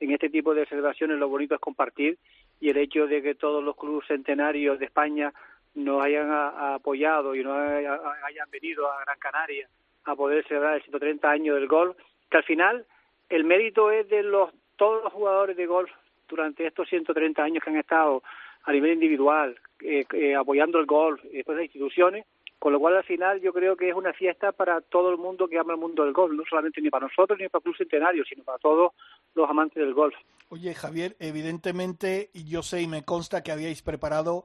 en 0.00 0.10
este 0.10 0.30
tipo 0.30 0.54
de 0.54 0.64
celebraciones 0.66 1.18
lo 1.18 1.28
bonito 1.28 1.54
es 1.54 1.60
compartir 1.60 2.18
y 2.60 2.70
el 2.70 2.78
hecho 2.78 3.06
de 3.06 3.22
que 3.22 3.34
todos 3.34 3.62
los 3.62 3.76
clubes 3.76 4.06
centenarios 4.08 4.78
de 4.78 4.86
España 4.86 5.32
nos 5.74 6.02
hayan 6.02 6.30
a- 6.30 6.48
a 6.48 6.74
apoyado 6.76 7.34
y 7.34 7.44
nos 7.44 7.56
haya- 7.56 7.94
a- 7.94 8.26
hayan 8.26 8.50
venido 8.50 8.90
a 8.90 9.00
Gran 9.04 9.18
Canaria 9.18 9.68
a 10.06 10.16
poder 10.16 10.46
celebrar 10.48 10.76
el 10.76 10.82
130 10.82 11.30
años 11.30 11.56
del 11.56 11.68
golf, 11.68 11.96
que 12.30 12.36
al 12.38 12.44
final 12.44 12.86
el 13.28 13.44
mérito 13.44 13.90
es 13.90 14.08
de 14.08 14.22
los 14.22 14.50
todos 14.76 15.04
los 15.04 15.12
jugadores 15.12 15.56
de 15.56 15.66
golf 15.66 15.90
durante 16.28 16.66
estos 16.66 16.88
130 16.88 17.42
años 17.42 17.62
que 17.62 17.70
han 17.70 17.76
estado 17.76 18.22
a 18.64 18.72
nivel 18.72 18.92
individual, 18.92 19.56
eh, 19.80 20.04
eh, 20.12 20.34
apoyando 20.34 20.78
el 20.78 20.86
golf, 20.86 21.22
y 21.24 21.36
después 21.36 21.56
las 21.56 21.66
instituciones, 21.66 22.24
Con 22.58 22.72
lo 22.72 22.80
cual, 22.80 22.96
al 22.96 23.04
final, 23.04 23.42
yo 23.42 23.52
creo 23.52 23.76
que 23.76 23.90
es 23.90 23.94
una 23.94 24.14
fiesta 24.14 24.50
para 24.52 24.80
todo 24.80 25.10
el 25.10 25.18
mundo 25.18 25.48
que 25.48 25.58
ama 25.58 25.74
el 25.74 25.78
mundo 25.80 26.02
del 26.02 26.14
golf, 26.14 26.32
no 26.32 26.44
solamente 26.48 26.80
ni 26.80 26.88
para 26.88 27.08
nosotros 27.08 27.38
ni 27.38 27.46
para 27.50 27.62
Club 27.62 27.76
Centenario, 27.76 28.24
sino 28.24 28.42
para 28.42 28.56
todos 28.56 28.92
los 29.34 29.50
amantes 29.50 29.84
del 29.84 29.92
golf. 29.92 30.14
Oye, 30.48 30.72
Javier, 30.72 31.14
evidentemente 31.18 32.30
yo 32.32 32.62
sé 32.62 32.80
y 32.80 32.86
me 32.86 33.04
consta 33.04 33.42
que 33.42 33.52
habíais 33.52 33.82
preparado 33.82 34.44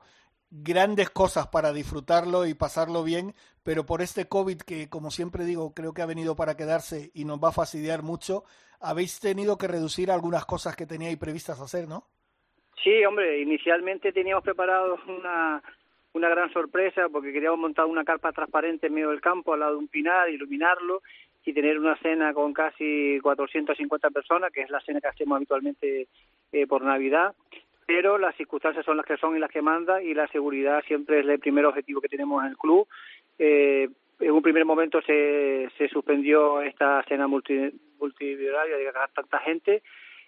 grandes 0.51 1.09
cosas 1.09 1.47
para 1.47 1.73
disfrutarlo 1.73 2.45
y 2.45 2.53
pasarlo 2.53 3.03
bien, 3.03 3.33
pero 3.63 3.85
por 3.85 4.01
este 4.01 4.27
COVID 4.27 4.61
que, 4.61 4.89
como 4.89 5.11
siempre 5.11 5.45
digo, 5.45 5.73
creo 5.73 5.93
que 5.93 6.01
ha 6.01 6.07
venido 6.07 6.35
para 6.35 6.57
quedarse 6.57 7.11
y 7.13 7.25
nos 7.25 7.39
va 7.39 7.49
a 7.49 7.53
fastidiar 7.53 8.01
mucho, 8.03 8.43
habéis 8.79 9.19
tenido 9.19 9.57
que 9.57 9.67
reducir 9.67 10.11
algunas 10.11 10.45
cosas 10.45 10.75
que 10.75 10.85
teníais 10.85 11.17
previstas 11.17 11.59
hacer, 11.59 11.87
¿no? 11.87 12.03
Sí, 12.83 13.03
hombre, 13.05 13.41
inicialmente 13.41 14.13
teníamos 14.13 14.43
preparado 14.43 14.97
una, 15.07 15.61
una 16.13 16.29
gran 16.29 16.51
sorpresa 16.51 17.09
porque 17.09 17.33
queríamos 17.33 17.59
montar 17.59 17.85
una 17.85 18.05
carpa 18.05 18.31
transparente 18.31 18.87
en 18.87 18.93
medio 18.93 19.09
del 19.09 19.21
campo 19.21 19.53
al 19.53 19.59
lado 19.59 19.73
de 19.73 19.79
un 19.79 19.87
pinar, 19.89 20.29
iluminarlo 20.29 21.01
y 21.49 21.53
tener 21.53 21.79
una 21.79 21.97
cena 21.97 22.33
con 22.33 22.53
casi 22.53 23.19
450 23.21 24.11
personas, 24.11 24.51
que 24.51 24.61
es 24.61 24.69
la 24.69 24.81
cena 24.81 25.01
que 25.01 25.07
hacemos 25.07 25.35
habitualmente 25.37 26.07
eh, 26.51 26.67
por 26.67 26.83
Navidad. 26.83 27.33
Pero 27.89 28.19
las 28.19 28.35
circunstancias 28.35 28.85
son 28.85 28.97
las 28.97 29.05
que 29.07 29.17
son 29.17 29.35
y 29.35 29.39
las 29.39 29.49
que 29.49 29.63
manda 29.63 29.99
y 29.99 30.13
la 30.13 30.27
seguridad 30.27 30.83
siempre 30.85 31.21
es 31.21 31.27
el 31.27 31.39
primer 31.39 31.65
objetivo 31.65 31.99
que 31.99 32.07
tenemos 32.07 32.43
en 32.43 32.51
el 32.51 32.55
club. 32.55 32.87
Eh, 33.39 33.89
en 34.19 34.31
un 34.31 34.43
primer 34.43 34.63
momento 34.63 35.01
se, 35.01 35.67
se 35.75 35.87
suspendió 35.87 36.61
esta 36.61 37.01
cena 37.07 37.25
multi, 37.25 37.71
multidiaria 37.99 38.77
de 38.77 38.91
tanta 39.15 39.39
gente 39.39 39.81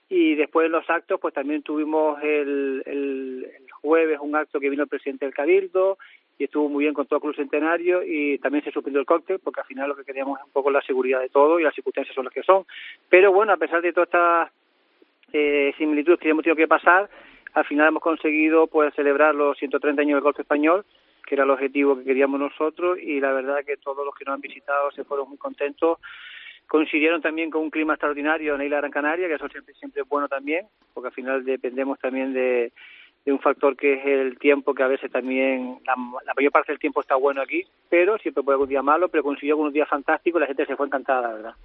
y 0.09 0.33
después 0.33 0.65
de 0.65 0.69
los 0.69 0.89
actos 0.89 1.19
pues 1.19 1.35
también 1.35 1.61
tuvimos 1.61 2.19
el, 2.23 2.81
el, 2.87 3.47
el, 3.55 3.71
jueves 3.73 4.17
un 4.19 4.35
acto 4.35 4.59
que 4.59 4.71
vino 4.71 4.81
el 4.81 4.89
presidente 4.89 5.25
del 5.25 5.35
Cabildo 5.35 5.99
y 6.39 6.45
estuvo 6.45 6.67
muy 6.67 6.85
bien 6.85 6.95
con 6.95 7.05
todo 7.05 7.17
el 7.17 7.21
Club 7.21 7.35
Centenario 7.35 8.01
y 8.03 8.39
también 8.39 8.63
se 8.63 8.71
suspendió 8.71 8.99
el 8.99 9.05
cóctel 9.05 9.37
porque 9.37 9.59
al 9.59 9.67
final 9.67 9.87
lo 9.87 9.95
que 9.95 10.03
queríamos 10.03 10.39
es 10.39 10.45
un 10.47 10.51
poco 10.51 10.71
la 10.71 10.81
seguridad 10.81 11.19
de 11.19 11.29
todo 11.29 11.59
y 11.59 11.63
las 11.63 11.75
circunstancias 11.75 12.15
son 12.15 12.25
las 12.25 12.33
que 12.33 12.41
son. 12.41 12.65
Pero 13.07 13.31
bueno, 13.31 13.53
a 13.53 13.57
pesar 13.57 13.83
de 13.83 13.93
todas 13.93 14.07
estas 14.07 14.51
eh, 15.31 15.75
similitudes 15.77 16.19
que 16.19 16.29
hemos 16.29 16.43
tenido 16.43 16.55
que 16.55 16.67
pasar, 16.67 17.07
al 17.53 17.65
final 17.65 17.89
hemos 17.89 18.03
conseguido 18.03 18.67
pues 18.67 18.93
celebrar 18.95 19.35
los 19.35 19.57
130 19.57 20.01
años 20.01 20.15
del 20.15 20.23
golf 20.23 20.39
español 20.39 20.85
que 21.25 21.35
era 21.35 21.43
el 21.43 21.49
objetivo 21.49 21.97
que 21.97 22.03
queríamos 22.03 22.39
nosotros 22.39 22.97
y 23.01 23.19
la 23.19 23.31
verdad 23.31 23.63
que 23.65 23.77
todos 23.77 24.05
los 24.05 24.13
que 24.15 24.25
nos 24.25 24.35
han 24.35 24.41
visitado 24.41 24.91
se 24.91 25.03
fueron 25.03 25.29
muy 25.29 25.37
contentos 25.37 25.99
coincidieron 26.67 27.21
también 27.21 27.49
con 27.49 27.63
un 27.63 27.69
clima 27.69 27.93
extraordinario 27.93 28.53
en 28.53 28.59
la 28.59 28.65
isla 28.65 28.77
Gran 28.77 28.91
Canaria, 28.91 29.27
que 29.27 29.33
eso 29.33 29.49
siempre, 29.49 29.73
siempre 29.73 30.03
es 30.03 30.07
bueno 30.07 30.29
también, 30.29 30.67
porque 30.93 31.07
al 31.07 31.13
final 31.13 31.43
dependemos 31.43 31.99
también 31.99 32.33
de, 32.33 32.71
un 33.25 33.39
factor 33.39 33.75
que 33.75 33.95
es 33.95 34.05
el 34.05 34.39
tiempo, 34.39 34.73
que 34.73 34.81
a 34.81 34.87
veces 34.87 35.11
también, 35.11 35.79
la, 35.85 35.95
la, 36.25 36.33
mayor 36.33 36.51
parte 36.53 36.71
del 36.71 36.79
tiempo 36.79 37.01
está 37.01 37.15
bueno 37.15 37.41
aquí, 37.41 37.65
pero 37.89 38.17
siempre 38.19 38.41
puede 38.41 38.55
haber 38.55 38.63
un 38.63 38.69
día 38.69 38.81
malo, 38.81 39.09
pero 39.09 39.21
coincidió 39.21 39.57
con 39.57 39.67
un 39.67 39.73
día 39.73 39.85
fantástico 39.85 40.37
y 40.37 40.41
la 40.41 40.47
gente 40.47 40.65
se 40.65 40.77
fue 40.77 40.87
encantada, 40.87 41.27
la 41.27 41.33
verdad. 41.33 41.55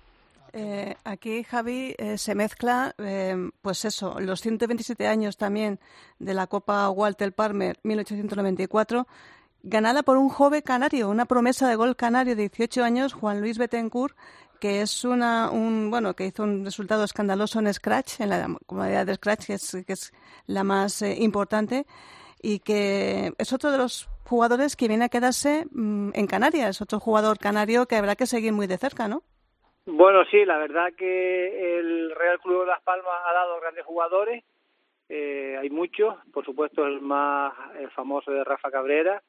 Eh, 0.59 0.97
aquí, 1.05 1.45
Javi, 1.45 1.95
eh, 1.99 2.17
se 2.17 2.35
mezcla, 2.35 2.95
eh, 2.97 3.51
pues 3.61 3.85
eso, 3.85 4.19
los 4.21 4.41
127 4.41 5.07
años 5.07 5.37
también 5.37 5.79
de 6.19 6.33
la 6.33 6.47
Copa 6.47 6.89
Walter 6.89 7.35
Palmer 7.35 7.79
1894, 7.83 9.07
ganada 9.63 10.03
por 10.03 10.17
un 10.17 10.31
joven 10.31 10.63
canario, 10.63 11.11
una 11.11 11.27
promesa 11.27 11.69
de 11.69 11.77
gol 11.77 11.95
canario 11.95 12.35
de 12.35 12.49
18 12.49 12.83
años, 12.85 13.13
Juan 13.13 13.43
Luis 13.43 13.59
Betancourt, 13.59 14.17
que 14.59 14.81
es 14.81 15.05
una, 15.05 15.51
un, 15.51 15.91
bueno, 15.91 16.17
que 16.17 16.25
hizo 16.25 16.45
un 16.45 16.65
resultado 16.65 17.05
escandaloso 17.05 17.59
en 17.59 17.75
Scratch, 17.75 18.21
en 18.21 18.31
la 18.31 18.49
comunidad 18.65 19.05
de 19.05 19.17
Scratch, 19.17 19.45
que 19.49 19.55
es, 19.55 19.77
que 19.87 19.93
es 19.93 20.15
la 20.47 20.65
más 20.65 21.03
eh, 21.03 21.17
importante, 21.19 21.87
y 22.41 22.61
que 22.61 23.35
es 23.37 23.53
otro 23.53 23.71
de 23.73 23.77
los 23.77 24.09
jugadores 24.25 24.75
que 24.75 24.89
viene 24.89 25.05
a 25.05 25.11
quedarse 25.11 25.67
mmm, 25.71 26.13
en 26.15 26.27
Canarias, 26.27 26.81
otro 26.81 26.99
jugador 26.99 27.39
canario 27.39 27.87
que 27.87 27.97
habrá 27.97 28.17
que 28.17 28.27
seguir 28.27 28.55
muy 28.55 28.67
de 28.67 28.79
cerca, 28.79 29.07
¿no? 29.07 29.23
Bueno, 29.87 30.25
sí, 30.25 30.45
la 30.45 30.59
verdad 30.59 30.93
que 30.95 31.79
el 31.79 32.11
Real 32.11 32.41
Club 32.41 32.63
de 32.63 32.67
Las 32.67 32.83
Palmas 32.83 33.15
ha 33.25 33.33
dado 33.33 33.61
grandes 33.61 33.85
jugadores, 33.85 34.43
eh, 35.09 35.57
hay 35.61 35.71
muchos, 35.71 36.17
por 36.33 36.45
supuesto 36.45 36.85
el 36.85 37.01
más 37.01 37.55
el 37.79 37.89
famoso 37.93 38.33
de 38.33 38.43
Rafa 38.43 38.73
Cabrera, 38.73 39.23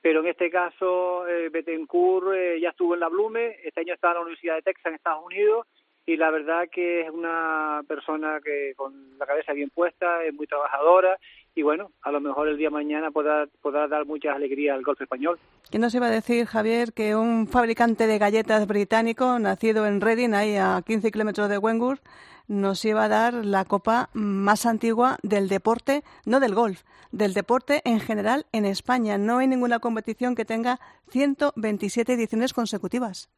pero 0.00 0.20
en 0.20 0.28
este 0.28 0.50
caso 0.50 1.26
eh, 1.26 1.48
Betancourt 1.48 2.32
eh, 2.32 2.60
ya 2.60 2.68
estuvo 2.68 2.94
en 2.94 3.00
la 3.00 3.08
Blume, 3.08 3.56
este 3.64 3.80
año 3.80 3.94
está 3.94 4.08
en 4.08 4.14
la 4.14 4.20
Universidad 4.20 4.54
de 4.54 4.62
Texas 4.62 4.86
en 4.86 4.94
Estados 4.94 5.24
Unidos 5.24 5.66
y 6.06 6.16
la 6.16 6.30
verdad 6.30 6.68
que 6.70 7.00
es 7.00 7.10
una 7.10 7.82
persona 7.88 8.38
que 8.40 8.74
con 8.76 9.18
la 9.18 9.26
cabeza 9.26 9.52
bien 9.52 9.70
puesta, 9.70 10.24
es 10.24 10.32
muy 10.32 10.46
trabajadora 10.46 11.18
y 11.54 11.62
bueno, 11.62 11.90
a 12.02 12.10
lo 12.10 12.20
mejor 12.20 12.48
el 12.48 12.56
día 12.56 12.68
de 12.68 12.74
mañana 12.74 13.10
podrá, 13.10 13.46
podrá 13.62 13.86
dar 13.86 14.06
mucha 14.06 14.32
alegría 14.32 14.74
al 14.74 14.82
golf 14.82 15.00
español. 15.00 15.38
¿Qué 15.70 15.78
nos 15.78 15.94
iba 15.94 16.06
a 16.06 16.10
decir, 16.10 16.46
Javier, 16.46 16.92
que 16.92 17.14
un 17.14 17.46
fabricante 17.46 18.06
de 18.06 18.18
galletas 18.18 18.66
británico, 18.66 19.38
nacido 19.38 19.86
en 19.86 20.00
Reading, 20.00 20.34
ahí 20.34 20.56
a 20.56 20.82
15 20.84 21.12
kilómetros 21.12 21.48
de 21.48 21.58
Wentworth, 21.58 22.02
nos 22.48 22.84
iba 22.84 23.04
a 23.04 23.08
dar 23.08 23.34
la 23.34 23.64
copa 23.64 24.10
más 24.12 24.66
antigua 24.66 25.16
del 25.22 25.48
deporte, 25.48 26.02
no 26.26 26.40
del 26.40 26.54
golf, 26.54 26.82
del 27.10 27.32
deporte 27.34 27.80
en 27.84 28.00
general 28.00 28.46
en 28.52 28.66
España. 28.66 29.16
No 29.16 29.38
hay 29.38 29.46
ninguna 29.46 29.78
competición 29.78 30.34
que 30.34 30.44
tenga 30.44 30.78
127 31.08 32.12
ediciones 32.12 32.52
consecutivas. 32.52 33.30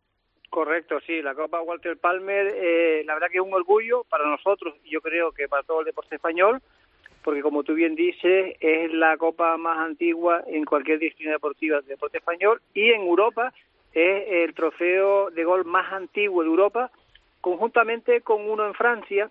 Correcto, 0.49 1.01
sí, 1.07 1.21
la 1.23 1.35
Copa 1.35 1.61
Walter 1.61 1.99
Palmer, 1.99 2.47
eh, 2.57 3.03
la 3.05 3.15
verdad 3.15 3.29
que 3.31 3.39
es 3.39 3.45
un 3.45 3.53
orgullo 3.53 4.05
para 4.05 4.27
nosotros 4.27 4.75
y 4.85 4.91
yo 4.91 5.01
creo 5.03 5.33
que 5.33 5.49
para 5.49 5.63
todo 5.65 5.81
el 5.81 5.87
deporte 5.87 6.15
español, 6.15 6.63
porque 7.27 7.43
como 7.43 7.65
tú 7.65 7.75
bien 7.75 7.97
dices, 7.97 8.55
es 8.61 8.93
la 8.93 9.17
copa 9.17 9.57
más 9.57 9.79
antigua 9.79 10.45
en 10.47 10.65
cualquier 10.65 11.01
disciplina 11.01 11.33
deportiva 11.33 11.79
del 11.79 11.87
deporte 11.87 12.19
español 12.19 12.63
y 12.73 12.93
en 12.93 13.01
Europa 13.01 13.53
es 13.93 14.29
el 14.29 14.55
trofeo 14.55 15.31
de 15.31 15.43
gol 15.43 15.65
más 15.65 15.93
antiguo 15.93 16.45
de 16.45 16.49
Europa, 16.49 16.93
conjuntamente 17.41 18.21
con 18.21 18.49
uno 18.49 18.65
en 18.65 18.75
Francia, 18.75 19.29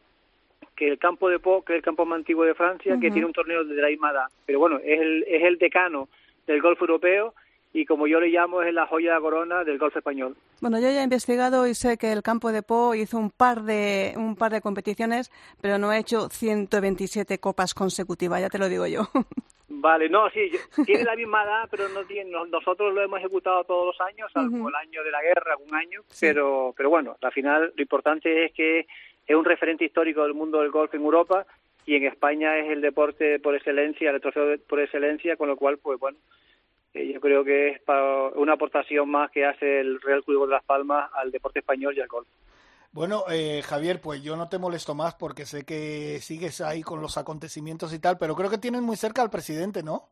que 0.76 0.90
el 0.90 1.00
campo 1.00 1.30
de 1.30 1.40
Po, 1.40 1.64
que 1.64 1.72
es 1.72 1.78
el 1.78 1.84
campo 1.84 2.06
más 2.06 2.18
antiguo 2.18 2.44
de 2.44 2.54
Francia, 2.54 2.92
uh 2.94 2.98
-huh. 2.98 3.00
que 3.00 3.12
tiene 3.12 3.28
un 3.28 3.32
torneo 3.32 3.64
de 3.64 3.82
la 3.82 3.88
misma 3.88 4.12
edad. 4.12 4.28
Pero 4.46 4.60
bueno, 4.60 4.78
es 4.84 5.00
el, 5.00 5.24
es 5.30 5.44
el 5.44 5.58
decano 5.58 6.10
del 6.48 6.62
golf 6.62 6.82
europeo 6.82 7.34
y 7.76 7.86
como 7.86 8.08
yo 8.08 8.22
le 8.22 8.30
llamo 8.30 8.62
es 8.62 8.74
la 8.74 8.88
joya 8.88 9.10
de 9.10 9.16
la 9.16 9.22
corona 9.22 9.64
del 9.66 9.78
golf 9.78 9.96
español. 9.98 10.38
Bueno, 10.62 10.80
yo 10.80 10.90
ya 10.90 11.02
he 11.02 11.04
investigado 11.04 11.68
y 11.68 11.76
sé 11.76 11.98
que 11.98 12.14
el 12.14 12.24
campo 12.24 12.54
de 12.54 12.64
Po 12.64 12.96
hizo 12.96 13.18
un 13.18 13.30
par 13.30 13.64
de 13.64 14.14
un 14.16 14.38
par 14.38 14.54
de 14.54 14.62
competiciones, 14.62 15.30
pero 15.62 15.78
no 15.78 15.90
ha 15.90 15.98
hecho 15.98 16.30
127 16.30 17.38
copas 17.40 17.74
consecutivas, 17.74 18.40
ya 18.40 18.50
te 18.50 18.60
lo 18.60 18.70
digo 18.70 18.88
yo. 18.88 19.02
Vale, 19.68 20.08
no, 20.08 20.30
sí, 20.30 20.50
tiene 20.86 21.04
la 21.04 21.18
misma 21.18 21.44
edad, 21.44 21.68
pero 21.70 21.90
no 21.90 22.06
tiene, 22.06 22.32
nosotros 22.50 22.94
lo 22.94 23.02
hemos 23.02 23.20
ejecutado 23.20 23.66
todos 23.66 23.88
los 23.88 24.08
años, 24.08 24.32
salvo 24.32 24.56
uh 24.56 24.60
-huh. 24.62 24.70
el 24.70 24.76
año 24.76 25.04
de 25.04 25.12
la 25.12 25.22
guerra, 25.22 25.52
algún 25.52 25.76
año, 25.76 26.02
sí. 26.08 26.28
pero 26.28 26.74
pero 26.78 26.90
bueno, 26.90 27.18
al 27.22 27.32
final 27.34 27.74
lo 27.76 27.82
importante 27.82 28.46
es 28.46 28.54
que 28.54 28.88
es 29.28 29.36
un 29.36 29.44
referente 29.44 29.84
histórico 29.84 30.24
del 30.24 30.34
mundo 30.34 30.62
del 30.62 30.72
golf 30.72 30.94
en 30.94 31.02
Europa 31.02 31.46
y 31.86 31.96
en 31.96 32.06
España 32.06 32.58
es 32.58 32.72
el 32.72 32.80
deporte 32.80 33.40
por 33.40 33.54
excelencia, 33.54 34.12
el 34.12 34.22
trofeo 34.22 34.58
por 34.66 34.80
excelencia, 34.80 35.36
con 35.36 35.50
lo 35.50 35.58
cual, 35.58 35.78
pues 35.78 36.00
bueno, 36.00 36.18
eh, 36.96 37.12
yo 37.14 37.20
creo 37.20 37.44
que 37.44 37.70
es 37.70 37.82
para 37.82 38.30
una 38.30 38.54
aportación 38.54 39.10
más 39.10 39.30
que 39.30 39.46
hace 39.46 39.82
el 39.82 40.00
Real 40.02 40.24
Club 40.24 40.46
de 40.46 40.54
Las 40.54 40.64
Palmas 40.64 41.12
al 41.14 41.30
deporte 41.30 41.60
español 41.60 41.94
y 41.96 42.02
al 42.02 42.08
golf. 42.08 42.28
Bueno, 42.94 43.26
eh, 43.30 43.62
Javier, 43.62 44.00
pues 44.02 44.24
yo 44.24 44.38
no 44.38 44.48
te 44.48 44.58
molesto 44.58 44.96
más 44.96 45.16
porque 45.16 45.46
sé 45.46 45.66
que 45.66 46.20
sigues 46.22 46.62
ahí 46.62 46.82
con 46.82 47.02
los 47.02 47.18
acontecimientos 47.18 47.94
y 47.94 48.00
tal, 48.00 48.18
pero 48.18 48.34
creo 48.36 48.50
que 48.50 48.58
tienes 48.58 48.82
muy 48.82 48.96
cerca 48.96 49.22
al 49.22 49.30
presidente, 49.30 49.84
¿no? 49.84 50.04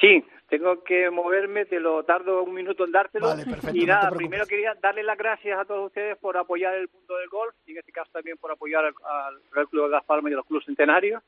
Sí, 0.00 0.24
tengo 0.48 0.82
que 0.82 1.10
moverme, 1.10 1.66
te 1.66 1.78
lo 1.78 2.02
tardo 2.04 2.42
un 2.42 2.54
minuto 2.54 2.86
en 2.86 2.92
dártelo. 2.92 3.26
Vale, 3.26 3.44
perfecto, 3.44 3.76
y 3.76 3.84
nada, 3.84 4.08
no 4.08 4.16
primero 4.16 4.46
quería 4.46 4.74
darle 4.80 5.02
las 5.02 5.18
gracias 5.18 5.60
a 5.60 5.66
todos 5.66 5.88
ustedes 5.88 6.16
por 6.16 6.38
apoyar 6.38 6.74
el 6.74 6.88
mundo 6.88 7.18
del 7.18 7.28
golf 7.28 7.54
y 7.66 7.72
en 7.72 7.78
este 7.78 7.92
caso 7.92 8.10
también 8.10 8.38
por 8.38 8.50
apoyar 8.50 8.86
al, 8.86 8.94
al 9.04 9.42
Real 9.52 9.68
Club 9.68 9.84
de 9.84 9.90
Las 9.90 10.04
Palmas 10.04 10.30
y 10.30 10.32
a 10.32 10.38
los 10.38 10.46
clubes 10.46 10.64
centenarios. 10.64 11.22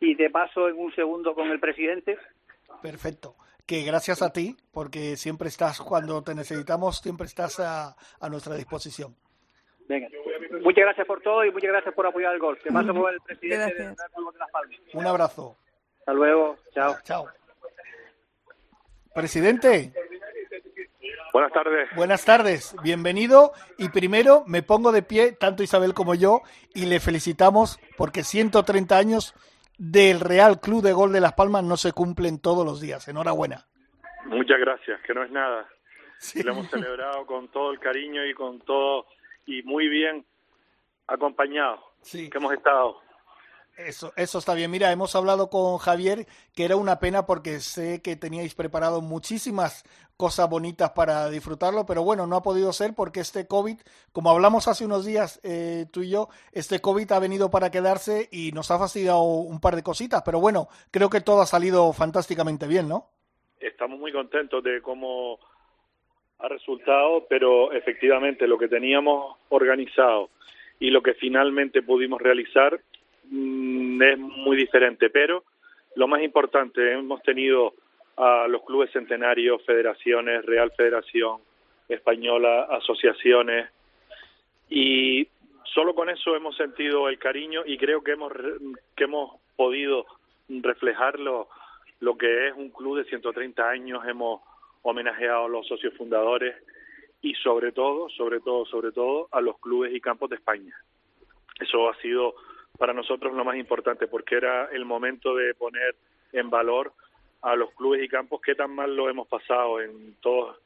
Y 0.00 0.16
te 0.16 0.30
paso 0.30 0.68
en 0.68 0.76
un 0.76 0.92
segundo 0.94 1.34
con 1.34 1.48
el 1.48 1.60
presidente. 1.60 2.18
Perfecto 2.80 3.36
que 3.70 3.82
gracias 3.84 4.20
a 4.20 4.32
ti, 4.32 4.56
porque 4.72 5.16
siempre 5.16 5.46
estás, 5.46 5.80
cuando 5.80 6.24
te 6.24 6.34
necesitamos, 6.34 6.98
siempre 6.98 7.28
estás 7.28 7.60
a, 7.60 7.94
a, 8.18 8.28
nuestra 8.28 8.56
disposición. 8.56 9.14
Venga, 9.86 10.08
muchas 10.60 10.86
gracias 10.86 11.06
por 11.06 11.22
todo 11.22 11.44
y 11.44 11.52
muchas 11.52 11.70
gracias 11.70 11.94
por 11.94 12.04
apoyar 12.04 12.34
el 12.34 12.40
golf. 12.40 12.60
Te 12.64 12.72
paso 12.72 12.92
con 12.92 13.14
el 13.14 13.20
presidente 13.24 13.56
gracias. 13.56 13.96
de 13.96 14.38
Las 14.40 14.50
Palmas. 14.50 14.76
Un 14.92 15.06
abrazo. 15.06 15.56
Hasta 16.00 16.12
luego, 16.12 16.56
chao. 16.74 16.96
Chao. 17.04 17.28
Presidente. 19.14 19.92
Buenas 21.32 21.52
tardes. 21.52 21.88
Buenas 21.94 22.24
tardes, 22.24 22.74
bienvenido. 22.82 23.52
Y 23.78 23.90
primero 23.90 24.42
me 24.48 24.64
pongo 24.64 24.90
de 24.90 25.02
pie, 25.02 25.30
tanto 25.30 25.62
Isabel 25.62 25.94
como 25.94 26.16
yo, 26.16 26.42
y 26.74 26.86
le 26.86 26.98
felicitamos 26.98 27.78
porque 27.96 28.24
130 28.24 28.96
años 28.98 29.34
del 29.80 30.20
Real 30.20 30.60
Club 30.60 30.82
de 30.82 30.92
Gol 30.92 31.10
de 31.10 31.22
Las 31.22 31.32
Palmas 31.32 31.64
no 31.64 31.78
se 31.78 31.92
cumplen 31.92 32.38
todos 32.38 32.66
los 32.66 32.82
días. 32.82 33.08
Enhorabuena. 33.08 33.66
Muchas 34.26 34.60
gracias, 34.60 35.00
que 35.00 35.14
no 35.14 35.24
es 35.24 35.30
nada. 35.30 35.66
Sí. 36.18 36.42
Lo 36.42 36.52
hemos 36.52 36.68
celebrado 36.68 37.24
con 37.24 37.48
todo 37.48 37.72
el 37.72 37.80
cariño 37.80 38.26
y 38.26 38.34
con 38.34 38.60
todo, 38.60 39.06
y 39.46 39.62
muy 39.62 39.88
bien 39.88 40.26
acompañado, 41.06 41.82
sí. 42.02 42.28
que 42.28 42.36
hemos 42.36 42.52
estado. 42.52 43.00
Eso, 43.78 44.12
eso 44.16 44.38
está 44.38 44.52
bien. 44.52 44.70
Mira, 44.70 44.92
hemos 44.92 45.16
hablado 45.16 45.48
con 45.48 45.78
Javier 45.78 46.26
que 46.54 46.66
era 46.66 46.76
una 46.76 46.98
pena 46.98 47.24
porque 47.24 47.60
sé 47.60 48.02
que 48.02 48.16
teníais 48.16 48.54
preparado 48.54 49.00
muchísimas 49.00 49.84
cosas 50.20 50.50
bonitas 50.50 50.90
para 50.90 51.30
disfrutarlo, 51.30 51.86
pero 51.86 52.02
bueno, 52.04 52.26
no 52.26 52.36
ha 52.36 52.42
podido 52.42 52.74
ser 52.74 52.90
porque 52.94 53.20
este 53.20 53.46
COVID, 53.46 53.78
como 54.12 54.30
hablamos 54.30 54.68
hace 54.68 54.84
unos 54.84 55.06
días 55.06 55.40
eh, 55.42 55.86
tú 55.90 56.02
y 56.02 56.10
yo, 56.10 56.28
este 56.52 56.78
COVID 56.78 57.10
ha 57.12 57.18
venido 57.18 57.50
para 57.50 57.70
quedarse 57.70 58.28
y 58.30 58.52
nos 58.52 58.70
ha 58.70 58.78
fastidiado 58.78 59.22
un 59.22 59.62
par 59.62 59.76
de 59.76 59.82
cositas, 59.82 60.22
pero 60.22 60.38
bueno, 60.38 60.68
creo 60.90 61.08
que 61.08 61.22
todo 61.22 61.40
ha 61.40 61.46
salido 61.46 61.94
fantásticamente 61.94 62.68
bien, 62.68 62.86
¿no? 62.86 63.06
Estamos 63.58 63.98
muy 63.98 64.12
contentos 64.12 64.62
de 64.62 64.82
cómo 64.82 65.38
ha 66.38 66.48
resultado, 66.48 67.24
pero 67.26 67.72
efectivamente 67.72 68.46
lo 68.46 68.58
que 68.58 68.68
teníamos 68.68 69.38
organizado 69.48 70.28
y 70.78 70.90
lo 70.90 71.00
que 71.02 71.14
finalmente 71.14 71.80
pudimos 71.80 72.20
realizar 72.20 72.78
mm, 73.30 74.02
es 74.02 74.18
muy 74.18 74.58
diferente, 74.58 75.08
pero 75.08 75.44
lo 75.96 76.06
más 76.06 76.22
importante, 76.22 76.92
hemos 76.92 77.22
tenido 77.22 77.72
a 78.16 78.46
los 78.48 78.62
clubes 78.64 78.90
centenarios, 78.92 79.64
federaciones, 79.64 80.44
Real 80.44 80.72
Federación 80.76 81.40
Española, 81.88 82.68
asociaciones 82.70 83.70
y 84.68 85.26
solo 85.64 85.94
con 85.94 86.08
eso 86.08 86.36
hemos 86.36 86.56
sentido 86.56 87.08
el 87.08 87.18
cariño 87.18 87.62
y 87.66 87.76
creo 87.76 88.02
que 88.02 88.12
hemos 88.12 88.32
que 88.96 89.04
hemos 89.04 89.40
podido 89.56 90.06
reflejarlo 90.48 91.48
lo 92.00 92.16
que 92.16 92.48
es 92.48 92.54
un 92.54 92.70
club 92.70 92.98
de 92.98 93.04
130 93.04 93.68
años, 93.68 94.02
hemos 94.06 94.40
homenajeado 94.82 95.44
a 95.44 95.48
los 95.48 95.66
socios 95.66 95.94
fundadores 95.96 96.56
y 97.22 97.34
sobre 97.34 97.72
todo, 97.72 98.08
sobre 98.08 98.40
todo, 98.40 98.64
sobre 98.64 98.92
todo 98.92 99.28
a 99.32 99.40
los 99.40 99.58
clubes 99.58 99.94
y 99.94 100.00
campos 100.00 100.30
de 100.30 100.36
España. 100.36 100.74
Eso 101.60 101.90
ha 101.90 101.96
sido 101.96 102.34
para 102.78 102.94
nosotros 102.94 103.34
lo 103.34 103.44
más 103.44 103.56
importante 103.56 104.06
porque 104.06 104.36
era 104.36 104.66
el 104.72 104.86
momento 104.86 105.34
de 105.34 105.54
poner 105.54 105.94
en 106.32 106.48
valor 106.48 106.94
a 107.42 107.56
los 107.56 107.70
clubes 107.72 108.02
y 108.02 108.08
campos 108.08 108.40
qué 108.44 108.54
tan 108.54 108.74
mal 108.74 108.94
lo 108.94 109.08
hemos 109.08 109.28
pasado 109.28 109.80
en 109.80 110.14
todos 110.20 110.56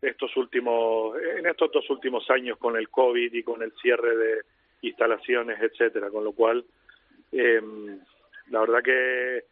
estos 0.00 0.36
últimos 0.36 1.16
en 1.36 1.46
estos 1.46 1.70
dos 1.72 1.88
últimos 1.90 2.28
años 2.30 2.58
con 2.58 2.76
el 2.76 2.88
covid 2.88 3.32
y 3.32 3.42
con 3.42 3.62
el 3.62 3.72
cierre 3.80 4.16
de 4.16 4.40
instalaciones 4.82 5.60
etcétera 5.60 6.10
con 6.10 6.24
lo 6.24 6.32
cual 6.32 6.64
eh, 7.32 7.60
la 8.50 8.60
verdad 8.60 8.82
que 8.82 9.44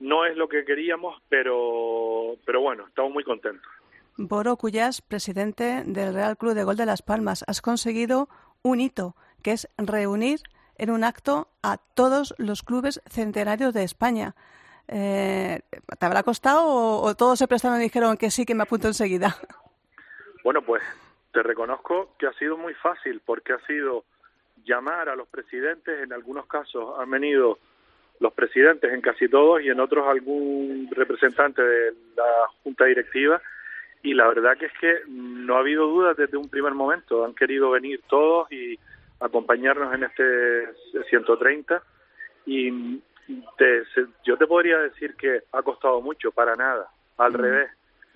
no 0.00 0.24
es 0.24 0.36
lo 0.36 0.48
que 0.48 0.64
queríamos 0.64 1.20
pero 1.28 2.36
pero 2.44 2.60
bueno 2.60 2.86
estamos 2.88 3.12
muy 3.12 3.24
contentos 3.24 3.70
Boro 4.18 4.56
Cuyas, 4.56 5.00
presidente 5.00 5.84
del 5.86 6.12
Real 6.12 6.36
Club 6.36 6.52
de 6.52 6.64
Gol 6.64 6.76
de 6.76 6.84
Las 6.84 7.00
Palmas, 7.00 7.44
has 7.46 7.62
conseguido 7.62 8.28
un 8.60 8.78
hito, 8.78 9.16
que 9.42 9.52
es 9.52 9.68
reunir 9.78 10.40
en 10.76 10.90
un 10.90 11.02
acto 11.02 11.48
a 11.62 11.78
todos 11.78 12.34
los 12.36 12.62
clubes 12.62 13.00
centenarios 13.06 13.72
de 13.72 13.84
España. 13.84 14.34
Eh, 14.88 15.60
¿Te 15.98 16.06
habrá 16.06 16.22
costado 16.22 16.64
o, 16.66 17.14
todos 17.14 17.38
se 17.38 17.48
prestaron 17.48 17.80
y 17.80 17.84
dijeron 17.84 18.16
que 18.16 18.30
sí, 18.30 18.44
que 18.44 18.54
me 18.54 18.64
apunto 18.64 18.88
enseguida? 18.88 19.36
Bueno, 20.44 20.62
pues 20.62 20.82
te 21.32 21.42
reconozco 21.42 22.14
que 22.18 22.26
ha 22.26 22.32
sido 22.34 22.56
muy 22.56 22.74
fácil 22.74 23.22
porque 23.24 23.52
ha 23.52 23.66
sido 23.66 24.04
llamar 24.64 25.08
a 25.08 25.16
los 25.16 25.28
presidentes, 25.28 26.02
en 26.02 26.12
algunos 26.12 26.46
casos 26.46 26.98
han 26.98 27.10
venido 27.10 27.58
los 28.20 28.32
presidentes 28.32 28.92
en 28.92 29.00
casi 29.00 29.28
todos 29.28 29.62
y 29.62 29.68
en 29.68 29.80
otros 29.80 30.06
algún 30.08 30.88
representante 30.92 31.62
de 31.62 31.92
la 32.16 32.48
junta 32.62 32.84
directiva. 32.84 33.40
Y 34.02 34.14
la 34.14 34.26
verdad 34.28 34.56
que 34.56 34.66
es 34.66 34.72
que 34.80 34.94
no 35.08 35.56
ha 35.56 35.60
habido 35.60 35.86
dudas 35.86 36.16
desde 36.16 36.36
un 36.36 36.48
primer 36.48 36.74
momento, 36.74 37.24
han 37.24 37.34
querido 37.34 37.70
venir 37.70 38.00
todos 38.08 38.50
y 38.50 38.78
acompañarnos 39.20 39.94
en 39.94 40.04
este 40.04 41.04
130 41.08 41.82
y 42.46 43.00
yo 44.24 44.36
te 44.36 44.46
podría 44.46 44.78
decir 44.78 45.14
que 45.16 45.42
ha 45.52 45.62
costado 45.62 46.00
mucho, 46.00 46.32
para 46.32 46.54
nada, 46.56 46.88
al 47.18 47.32
revés. 47.32 47.70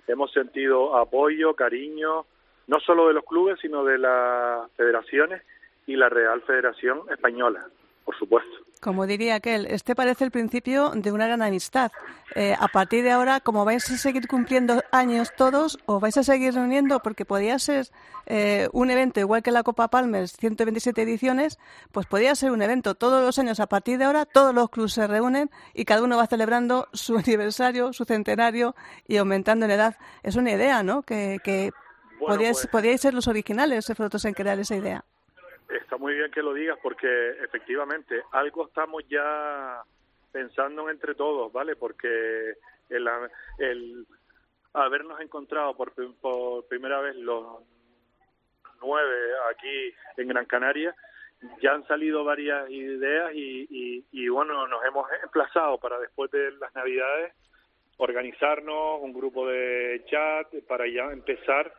Hemos 0.06 0.32
sentido 0.32 0.96
apoyo, 0.96 1.54
cariño, 1.54 2.26
no 2.66 2.80
solo 2.80 3.08
de 3.08 3.14
los 3.14 3.24
clubes, 3.24 3.58
sino 3.60 3.84
de 3.84 3.98
las 3.98 4.70
federaciones 4.72 5.42
y 5.86 5.96
la 5.96 6.08
Real 6.08 6.42
Federación 6.42 7.02
Española, 7.10 7.66
por 8.04 8.16
supuesto. 8.16 8.56
Como 8.86 9.04
diría 9.08 9.34
aquel, 9.34 9.66
este 9.66 9.96
parece 9.96 10.22
el 10.22 10.30
principio 10.30 10.92
de 10.94 11.10
una 11.10 11.26
gran 11.26 11.42
amistad. 11.42 11.90
Eh, 12.36 12.54
a 12.56 12.68
partir 12.68 13.02
de 13.02 13.10
ahora, 13.10 13.40
como 13.40 13.64
vais 13.64 13.90
a 13.90 13.98
seguir 13.98 14.28
cumpliendo 14.28 14.80
años 14.92 15.32
todos, 15.36 15.80
o 15.86 15.98
vais 15.98 16.16
a 16.16 16.22
seguir 16.22 16.54
reuniendo, 16.54 17.00
porque 17.00 17.24
podría 17.24 17.58
ser 17.58 17.88
eh, 18.26 18.68
un 18.72 18.88
evento 18.92 19.18
igual 19.18 19.42
que 19.42 19.50
la 19.50 19.64
Copa 19.64 19.88
Palmers, 19.88 20.36
127 20.36 21.02
ediciones, 21.02 21.58
pues 21.90 22.06
podría 22.06 22.36
ser 22.36 22.52
un 22.52 22.62
evento 22.62 22.94
todos 22.94 23.24
los 23.24 23.36
años. 23.40 23.58
A 23.58 23.66
partir 23.66 23.98
de 23.98 24.04
ahora, 24.04 24.24
todos 24.24 24.54
los 24.54 24.70
clubes 24.70 24.92
se 24.92 25.08
reúnen 25.08 25.50
y 25.74 25.84
cada 25.84 26.04
uno 26.04 26.16
va 26.16 26.28
celebrando 26.28 26.86
su 26.92 27.18
aniversario, 27.18 27.92
su 27.92 28.04
centenario 28.04 28.76
y 29.08 29.16
aumentando 29.16 29.64
en 29.64 29.72
edad. 29.72 29.96
Es 30.22 30.36
una 30.36 30.52
idea, 30.52 30.84
¿no? 30.84 31.02
Que, 31.02 31.38
que 31.42 31.72
podíais, 32.24 32.68
pues 32.70 33.00
ser 33.00 33.14
los 33.14 33.26
originales, 33.26 33.88
vosotros, 33.88 34.24
en 34.26 34.34
crear 34.34 34.60
esa 34.60 34.76
idea. 34.76 35.04
Está 35.68 35.96
muy 35.96 36.14
bien 36.14 36.30
que 36.30 36.42
lo 36.42 36.54
digas 36.54 36.78
porque 36.82 37.30
efectivamente 37.42 38.22
algo 38.32 38.66
estamos 38.66 39.02
ya 39.08 39.82
pensando 40.30 40.88
entre 40.90 41.14
todos, 41.14 41.52
¿vale? 41.52 41.76
Porque 41.76 42.54
el, 42.88 43.08
el 43.58 44.06
habernos 44.72 45.20
encontrado 45.20 45.76
por, 45.76 45.92
por 46.20 46.66
primera 46.68 47.00
vez 47.00 47.16
los 47.16 47.62
nueve 48.80 49.32
aquí 49.50 49.94
en 50.18 50.28
Gran 50.28 50.44
Canaria, 50.44 50.94
ya 51.60 51.72
han 51.72 51.86
salido 51.86 52.24
varias 52.24 52.68
ideas 52.70 53.32
y, 53.34 53.66
y, 53.70 54.04
y, 54.12 54.28
bueno, 54.28 54.66
nos 54.68 54.84
hemos 54.84 55.06
emplazado 55.22 55.78
para 55.78 55.98
después 55.98 56.30
de 56.30 56.52
las 56.52 56.74
Navidades 56.74 57.34
organizarnos 57.98 59.00
un 59.00 59.12
grupo 59.12 59.46
de 59.46 60.02
chat 60.06 60.48
para 60.66 60.86
ya 60.86 61.10
empezar 61.12 61.72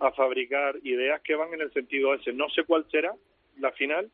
a 0.00 0.10
fabricar 0.12 0.76
ideas 0.82 1.20
que 1.22 1.34
van 1.34 1.52
en 1.54 1.62
el 1.62 1.72
sentido 1.72 2.14
ese. 2.14 2.32
No 2.32 2.48
sé 2.50 2.64
cuál 2.64 2.86
será, 2.90 3.14
la 3.58 3.72
final, 3.72 4.10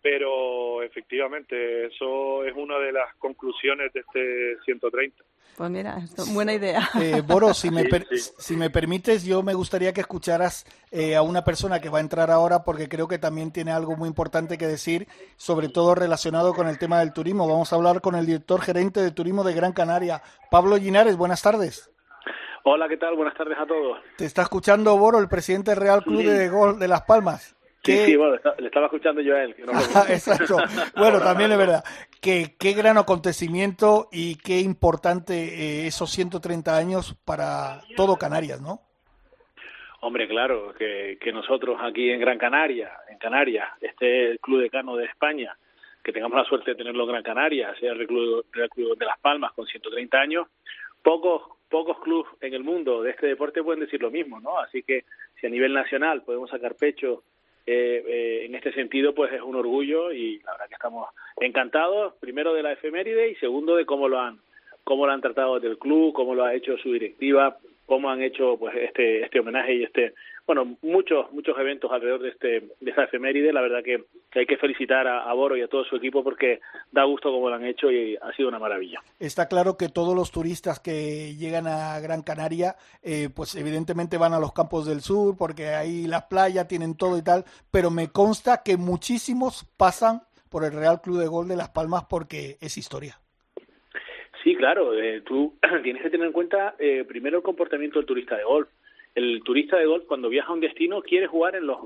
pero 0.00 0.82
efectivamente 0.82 1.86
eso 1.86 2.44
es 2.44 2.54
una 2.56 2.78
de 2.78 2.92
las 2.92 3.14
conclusiones 3.16 3.92
de 3.92 4.00
este 4.00 4.64
130. 4.64 5.22
Pues 5.56 5.70
mira, 5.70 5.98
buena 6.32 6.54
idea. 6.54 6.88
Eh, 6.98 7.20
Boro, 7.26 7.52
si 7.52 7.70
me, 7.70 7.84
si 8.16 8.56
me 8.56 8.70
permites, 8.70 9.24
yo 9.24 9.42
me 9.42 9.52
gustaría 9.52 9.92
que 9.92 10.00
escucharas 10.00 10.64
eh, 10.90 11.16
a 11.16 11.22
una 11.22 11.44
persona 11.44 11.80
que 11.80 11.90
va 11.90 11.98
a 11.98 12.00
entrar 12.00 12.30
ahora 12.30 12.64
porque 12.64 12.88
creo 12.88 13.08
que 13.08 13.18
también 13.18 13.52
tiene 13.52 13.70
algo 13.70 13.94
muy 13.94 14.08
importante 14.08 14.56
que 14.56 14.66
decir, 14.66 15.06
sobre 15.36 15.68
todo 15.68 15.94
relacionado 15.94 16.54
con 16.54 16.66
el 16.66 16.78
tema 16.78 17.00
del 17.00 17.12
turismo. 17.12 17.46
Vamos 17.46 17.72
a 17.72 17.76
hablar 17.76 18.00
con 18.00 18.14
el 18.14 18.24
director 18.24 18.62
gerente 18.62 19.00
de 19.00 19.10
turismo 19.10 19.44
de 19.44 19.52
Gran 19.52 19.74
Canaria, 19.74 20.22
Pablo 20.50 20.78
Linares. 20.78 21.18
Buenas 21.18 21.42
tardes. 21.42 21.90
Hola, 22.64 22.88
¿qué 22.88 22.96
tal? 22.96 23.16
Buenas 23.16 23.34
tardes 23.36 23.58
a 23.58 23.66
todos. 23.66 23.98
Te 24.16 24.24
está 24.24 24.42
escuchando 24.42 24.96
Boro, 24.96 25.18
el 25.18 25.28
presidente 25.28 25.72
del 25.72 25.80
Real 25.80 26.02
Club 26.02 26.22
de 26.22 26.48
Gol 26.48 26.78
de 26.78 26.88
Las 26.88 27.02
Palmas. 27.02 27.54
Sí, 27.82 27.96
sí, 28.04 28.16
bueno, 28.16 28.36
le 28.58 28.66
estaba 28.66 28.86
escuchando 28.86 29.22
yo 29.22 29.34
a 29.34 29.42
él. 29.42 29.54
Exacto. 30.08 30.58
Bueno, 30.96 31.18
también 31.20 31.50
es 31.52 31.58
verdad. 31.58 31.84
Que, 32.20 32.56
qué 32.58 32.74
gran 32.74 32.98
acontecimiento 32.98 34.08
y 34.12 34.36
qué 34.36 34.60
importante 34.60 35.34
eh, 35.34 35.86
esos 35.86 36.10
130 36.10 36.76
años 36.76 37.16
para 37.24 37.80
todo 37.96 38.16
Canarias, 38.16 38.60
¿no? 38.60 38.80
Hombre, 40.02 40.28
claro, 40.28 40.74
que, 40.78 41.18
que 41.20 41.32
nosotros 41.32 41.78
aquí 41.82 42.10
en 42.10 42.20
Gran 42.20 42.38
Canaria, 42.38 42.90
en 43.10 43.18
Canarias, 43.18 43.68
este 43.80 44.30
el 44.32 44.40
Club 44.40 44.60
de 44.62 44.70
Cano 44.70 44.96
de 44.96 45.04
España, 45.04 45.56
que 46.02 46.12
tengamos 46.12 46.38
la 46.38 46.44
suerte 46.44 46.70
de 46.70 46.76
tenerlo 46.76 47.04
en 47.04 47.10
Gran 47.10 47.22
Canaria, 47.22 47.74
sea 47.78 47.92
el 47.92 48.06
Club, 48.06 48.46
el 48.54 48.68
Club 48.70 48.98
de 48.98 49.06
Las 49.06 49.18
Palmas 49.20 49.52
con 49.52 49.66
130 49.66 50.18
años, 50.18 50.48
pocos 51.02 51.42
pocos 51.70 52.00
clubes 52.00 52.30
en 52.40 52.52
el 52.52 52.64
mundo 52.64 53.02
de 53.02 53.10
este 53.12 53.28
deporte 53.28 53.62
pueden 53.62 53.80
decir 53.80 54.02
lo 54.02 54.10
mismo, 54.10 54.40
¿no? 54.40 54.58
Así 54.58 54.82
que 54.82 55.04
si 55.40 55.46
a 55.46 55.50
nivel 55.50 55.72
nacional 55.72 56.22
podemos 56.22 56.50
sacar 56.50 56.74
pecho 56.74 57.22
eh, 57.72 58.04
eh, 58.04 58.46
en 58.46 58.54
este 58.56 58.72
sentido, 58.72 59.14
pues 59.14 59.32
es 59.32 59.40
un 59.40 59.54
orgullo 59.54 60.12
y 60.12 60.40
la 60.40 60.52
verdad 60.52 60.66
que 60.68 60.74
estamos 60.74 61.08
encantados, 61.40 62.14
primero 62.18 62.52
de 62.52 62.64
la 62.64 62.72
efeméride 62.72 63.30
y 63.30 63.36
segundo 63.36 63.76
de 63.76 63.86
cómo 63.86 64.08
lo 64.08 64.20
han 64.20 64.40
cómo 64.82 65.06
lo 65.06 65.12
han 65.12 65.20
tratado 65.20 65.60
del 65.60 65.78
club, 65.78 66.12
cómo 66.12 66.34
lo 66.34 66.44
ha 66.44 66.54
hecho 66.54 66.76
su 66.78 66.92
directiva, 66.92 67.58
cómo 67.86 68.10
han 68.10 68.22
hecho 68.22 68.56
pues 68.58 68.74
este 68.74 69.22
este 69.22 69.38
homenaje 69.38 69.74
y 69.74 69.84
este 69.84 70.14
bueno 70.50 70.76
muchos 70.82 71.30
muchos 71.30 71.56
eventos 71.56 71.92
alrededor 71.92 72.22
de 72.22 72.30
este 72.30 72.48
de 72.80 72.90
esta 72.90 73.04
efeméride. 73.04 73.52
La 73.52 73.60
verdad 73.60 73.84
que, 73.84 74.04
hay 74.36 74.46
que 74.46 74.56
felicitar 74.56 75.06
a, 75.06 75.32
Boro 75.32 75.56
y 75.56 75.62
a 75.62 75.68
todo 75.68 75.84
su 75.84 75.94
equipo 75.94 76.24
porque 76.24 76.58
da 76.90 77.04
gusto 77.04 77.30
cómo 77.30 77.48
lo 77.48 77.54
han 77.54 77.64
hecho 77.64 77.88
y 77.88 78.16
ha 78.16 78.32
sido 78.32 78.48
una 78.48 78.58
maravilla. 78.58 79.00
Está 79.20 79.46
claro 79.46 79.76
que 79.76 79.88
todos 79.88 80.16
los 80.16 80.32
turistas 80.32 80.80
que 80.80 81.36
llegan 81.36 81.68
a 81.68 82.00
Gran 82.00 82.22
Canaria 82.22 82.74
eh, 83.00 83.28
pues 83.32 83.54
evidentemente 83.54 84.18
van 84.18 84.32
a 84.32 84.40
los 84.40 84.52
campos 84.52 84.88
del 84.88 85.02
sur 85.02 85.36
porque 85.38 85.68
ahí 85.68 86.08
las 86.08 86.24
playas 86.24 86.66
tienen 86.66 86.96
todo 86.96 87.16
y 87.16 87.22
tal 87.22 87.44
pero 87.70 87.92
me 87.92 88.08
consta 88.08 88.64
que 88.64 88.76
muchísimos 88.76 89.64
pasan 89.76 90.22
por 90.50 90.64
el 90.64 90.72
Real 90.72 91.00
Club 91.00 91.20
de 91.20 91.28
Gol 91.28 91.46
de 91.46 91.54
Las 91.54 91.68
Palmas 91.68 92.06
porque 92.10 92.56
es 92.60 92.76
historia. 92.76 93.20
Sí, 94.42 94.56
claro, 94.56 94.94
eh, 95.00 95.20
tú 95.20 95.54
tienes 95.84 96.02
que 96.02 96.10
tener 96.10 96.26
en 96.26 96.32
cuenta 96.32 96.74
eh, 96.80 97.04
primero 97.06 97.36
el 97.36 97.44
comportamiento 97.44 98.00
del 98.00 98.06
turista 98.06 98.36
de 98.36 98.42
golf 98.42 98.68
el 99.14 99.42
turista 99.42 99.76
de 99.76 99.86
golf 99.86 100.04
cuando 100.06 100.28
viaja 100.28 100.50
a 100.50 100.54
un 100.54 100.60
destino 100.60 101.02
quiere 101.02 101.26
jugar 101.26 101.56
en 101.56 101.66
los, 101.66 101.78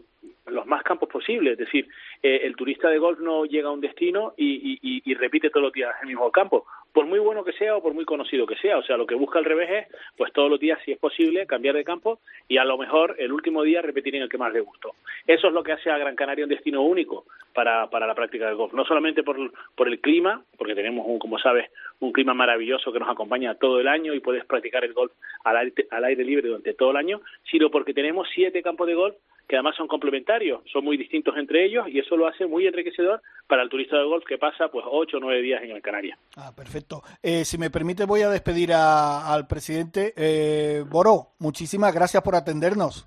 más 0.66 0.82
campos 0.82 1.08
posibles. 1.08 1.52
Es 1.52 1.58
decir, 1.58 1.88
eh, 2.22 2.40
el 2.44 2.54
turista 2.56 2.88
de 2.88 2.98
golf 2.98 3.18
no 3.20 3.44
llega 3.44 3.68
a 3.68 3.72
un 3.72 3.80
destino 3.80 4.34
y, 4.36 4.78
y, 4.82 5.02
y, 5.04 5.14
repite 5.14 5.50
todos 5.50 5.64
los 5.64 5.72
días 5.72 5.94
el 6.02 6.08
mismo 6.08 6.30
campo, 6.30 6.66
por 6.92 7.06
muy 7.06 7.18
bueno 7.18 7.44
que 7.44 7.52
sea 7.52 7.76
o 7.76 7.82
por 7.82 7.94
muy 7.94 8.04
conocido 8.04 8.46
que 8.46 8.56
sea. 8.56 8.78
O 8.78 8.82
sea, 8.82 8.96
lo 8.96 9.06
que 9.06 9.14
busca 9.14 9.38
al 9.38 9.44
revés 9.44 9.70
es, 9.70 9.96
pues 10.16 10.32
todos 10.32 10.50
los 10.50 10.60
días, 10.60 10.78
si 10.84 10.92
es 10.92 10.98
posible, 10.98 11.46
cambiar 11.46 11.74
de 11.74 11.84
campo 11.84 12.20
y 12.46 12.58
a 12.58 12.64
lo 12.64 12.78
mejor 12.78 13.16
el 13.18 13.32
último 13.32 13.62
día 13.62 13.82
repetir 13.82 14.14
en 14.16 14.22
el 14.22 14.28
que 14.28 14.38
más 14.38 14.52
le 14.52 14.60
gustó. 14.60 14.92
Eso 15.26 15.48
es 15.48 15.52
lo 15.52 15.62
que 15.62 15.72
hace 15.72 15.90
a 15.90 15.98
Gran 15.98 16.14
Canaria 16.14 16.44
un 16.44 16.50
destino 16.50 16.82
único 16.82 17.24
para, 17.52 17.88
para 17.88 18.06
la 18.06 18.14
práctica 18.14 18.46
del 18.46 18.56
golf. 18.56 18.72
No 18.74 18.84
solamente 18.84 19.22
por, 19.22 19.36
por 19.74 19.88
el 19.88 20.00
clima, 20.00 20.42
porque 20.56 20.74
tenemos, 20.74 21.06
un, 21.08 21.18
como 21.18 21.38
sabes, 21.38 21.70
un 22.00 22.12
clima 22.12 22.34
maravilloso 22.34 22.92
que 22.92 23.00
nos 23.00 23.08
acompaña 23.08 23.54
todo 23.54 23.80
el 23.80 23.88
año 23.88 24.14
y 24.14 24.20
puedes 24.20 24.44
practicar 24.44 24.84
el 24.84 24.92
golf 24.92 25.12
al 25.44 25.56
aire, 25.56 25.86
al 25.90 26.04
aire 26.04 26.24
libre 26.24 26.48
durante 26.48 26.74
todo 26.74 26.90
el 26.90 26.96
año, 26.96 27.13
sino 27.50 27.70
porque 27.70 27.94
tenemos 27.94 28.28
siete 28.34 28.62
campos 28.62 28.86
de 28.86 28.94
golf 28.94 29.16
que 29.48 29.56
además 29.56 29.76
son 29.76 29.88
complementarios, 29.88 30.62
son 30.72 30.84
muy 30.84 30.96
distintos 30.96 31.36
entre 31.36 31.66
ellos 31.66 31.86
y 31.88 31.98
eso 31.98 32.16
lo 32.16 32.26
hace 32.26 32.46
muy 32.46 32.66
enriquecedor 32.66 33.20
para 33.46 33.62
el 33.62 33.68
turista 33.68 33.98
de 33.98 34.04
golf 34.04 34.24
que 34.24 34.38
pasa 34.38 34.68
pues 34.68 34.84
ocho 34.88 35.18
o 35.18 35.20
nueve 35.20 35.42
días 35.42 35.62
en 35.62 35.72
el 35.72 35.82
Canaria. 35.82 36.16
Ah, 36.36 36.52
perfecto. 36.56 37.02
Eh, 37.22 37.44
si 37.44 37.58
me 37.58 37.70
permite 37.70 38.06
voy 38.06 38.22
a 38.22 38.30
despedir 38.30 38.72
a, 38.72 39.32
al 39.32 39.46
presidente. 39.46 40.14
Eh, 40.16 40.82
Boro, 40.88 41.34
muchísimas 41.38 41.94
gracias 41.94 42.22
por 42.22 42.34
atendernos. 42.34 43.06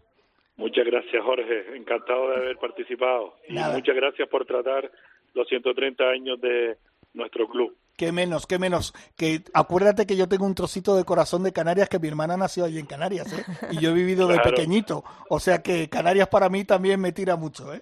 Muchas 0.57 0.85
gracias 0.85 1.23
Jorge, 1.23 1.75
encantado 1.75 2.29
de 2.29 2.35
haber 2.35 2.57
participado 2.57 3.35
y 3.47 3.53
muchas 3.53 3.95
gracias 3.95 4.27
por 4.27 4.45
tratar 4.45 4.91
los 5.33 5.47
130 5.47 6.03
años 6.03 6.41
de 6.41 6.77
nuestro 7.13 7.47
club. 7.47 7.75
Qué 7.97 8.11
menos, 8.11 8.45
qué 8.45 8.59
menos. 8.59 8.93
Que 9.15 9.43
acuérdate 9.55 10.05
que 10.05 10.15
yo 10.15 10.29
tengo 10.29 10.45
un 10.45 10.53
trocito 10.53 10.95
de 10.95 11.03
corazón 11.03 11.41
de 11.41 11.51
Canarias 11.51 11.89
que 11.89 11.97
mi 11.97 12.07
hermana 12.07 12.37
nació 12.37 12.63
allí 12.65 12.77
en 12.77 12.85
Canarias, 12.85 13.33
¿eh? 13.33 13.43
Y 13.71 13.79
yo 13.79 13.89
he 13.89 13.93
vivido 13.93 14.27
de 14.27 14.39
pequeñito. 14.39 15.03
O 15.29 15.39
sea 15.39 15.63
que 15.63 15.89
Canarias 15.89 16.27
para 16.27 16.47
mí 16.47 16.63
también 16.63 16.99
me 17.01 17.11
tira 17.11 17.35
mucho, 17.35 17.73
¿eh? 17.73 17.81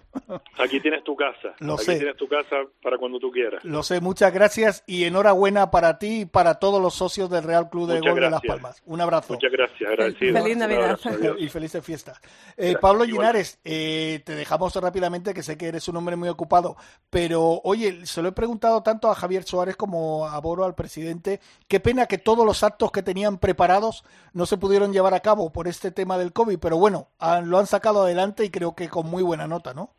Aquí 0.58 0.80
tienes 0.80 1.04
tu 1.04 1.14
casa. 1.14 1.54
Lo 1.58 1.74
Aquí 1.74 1.84
sé. 1.84 1.96
tienes 1.96 2.16
tu 2.16 2.26
casa 2.26 2.56
para 2.82 2.96
cuando 2.96 3.18
tú 3.18 3.30
quieras. 3.30 3.62
Lo 3.62 3.82
sé, 3.82 4.00
muchas 4.00 4.32
gracias 4.32 4.84
y 4.86 5.04
enhorabuena 5.04 5.70
para 5.70 5.98
ti 5.98 6.20
y 6.22 6.24
para 6.24 6.54
todos 6.54 6.80
los 6.80 6.94
socios 6.94 7.28
del 7.28 7.44
Real 7.44 7.68
Club 7.68 7.88
de 7.88 7.98
Muchas 7.98 8.12
Gol 8.14 8.22
de 8.22 8.30
Las. 8.30 8.40
Palmas. 8.40 8.82
Un 8.86 9.02
abrazo. 9.02 9.34
Muchas 9.34 9.52
gracias, 9.52 9.90
agradecido. 9.90 10.40
Feliz 10.42 10.56
Navidad. 10.56 10.98
y 11.38 11.48
felices 11.50 11.84
fiestas. 11.84 12.18
Eh, 12.56 12.76
Pablo 12.80 13.04
Linares, 13.04 13.58
eh, 13.64 14.22
te 14.24 14.34
dejamos 14.34 14.74
rápidamente, 14.76 15.34
que 15.34 15.42
sé 15.42 15.58
que 15.58 15.68
eres 15.68 15.86
un 15.88 15.96
hombre 15.96 16.16
muy 16.16 16.30
ocupado, 16.30 16.74
pero 17.10 17.60
oye, 17.64 18.06
se 18.06 18.22
lo 18.22 18.30
he 18.30 18.32
preguntado 18.32 18.82
tanto 18.82 19.10
a 19.10 19.14
Javier 19.14 19.44
Suárez 19.44 19.76
como 19.76 20.05
a 20.26 20.40
Boro, 20.40 20.64
al 20.64 20.74
presidente, 20.74 21.40
qué 21.68 21.80
pena 21.80 22.06
que 22.06 22.18
todos 22.18 22.44
los 22.46 22.62
actos 22.62 22.90
que 22.92 23.02
tenían 23.02 23.38
preparados 23.38 24.04
no 24.32 24.46
se 24.46 24.56
pudieron 24.58 24.92
llevar 24.92 25.14
a 25.14 25.20
cabo 25.20 25.52
por 25.52 25.68
este 25.68 25.90
tema 25.90 26.18
del 26.18 26.32
COVID, 26.32 26.58
pero 26.60 26.76
bueno, 26.78 27.08
han- 27.18 27.50
lo 27.50 27.58
han 27.58 27.66
sacado 27.66 28.02
adelante 28.02 28.44
y 28.44 28.50
creo 28.50 28.74
que 28.74 28.88
con 28.88 29.06
muy 29.06 29.22
buena 29.22 29.46
nota, 29.46 29.74
¿no? 29.74 29.90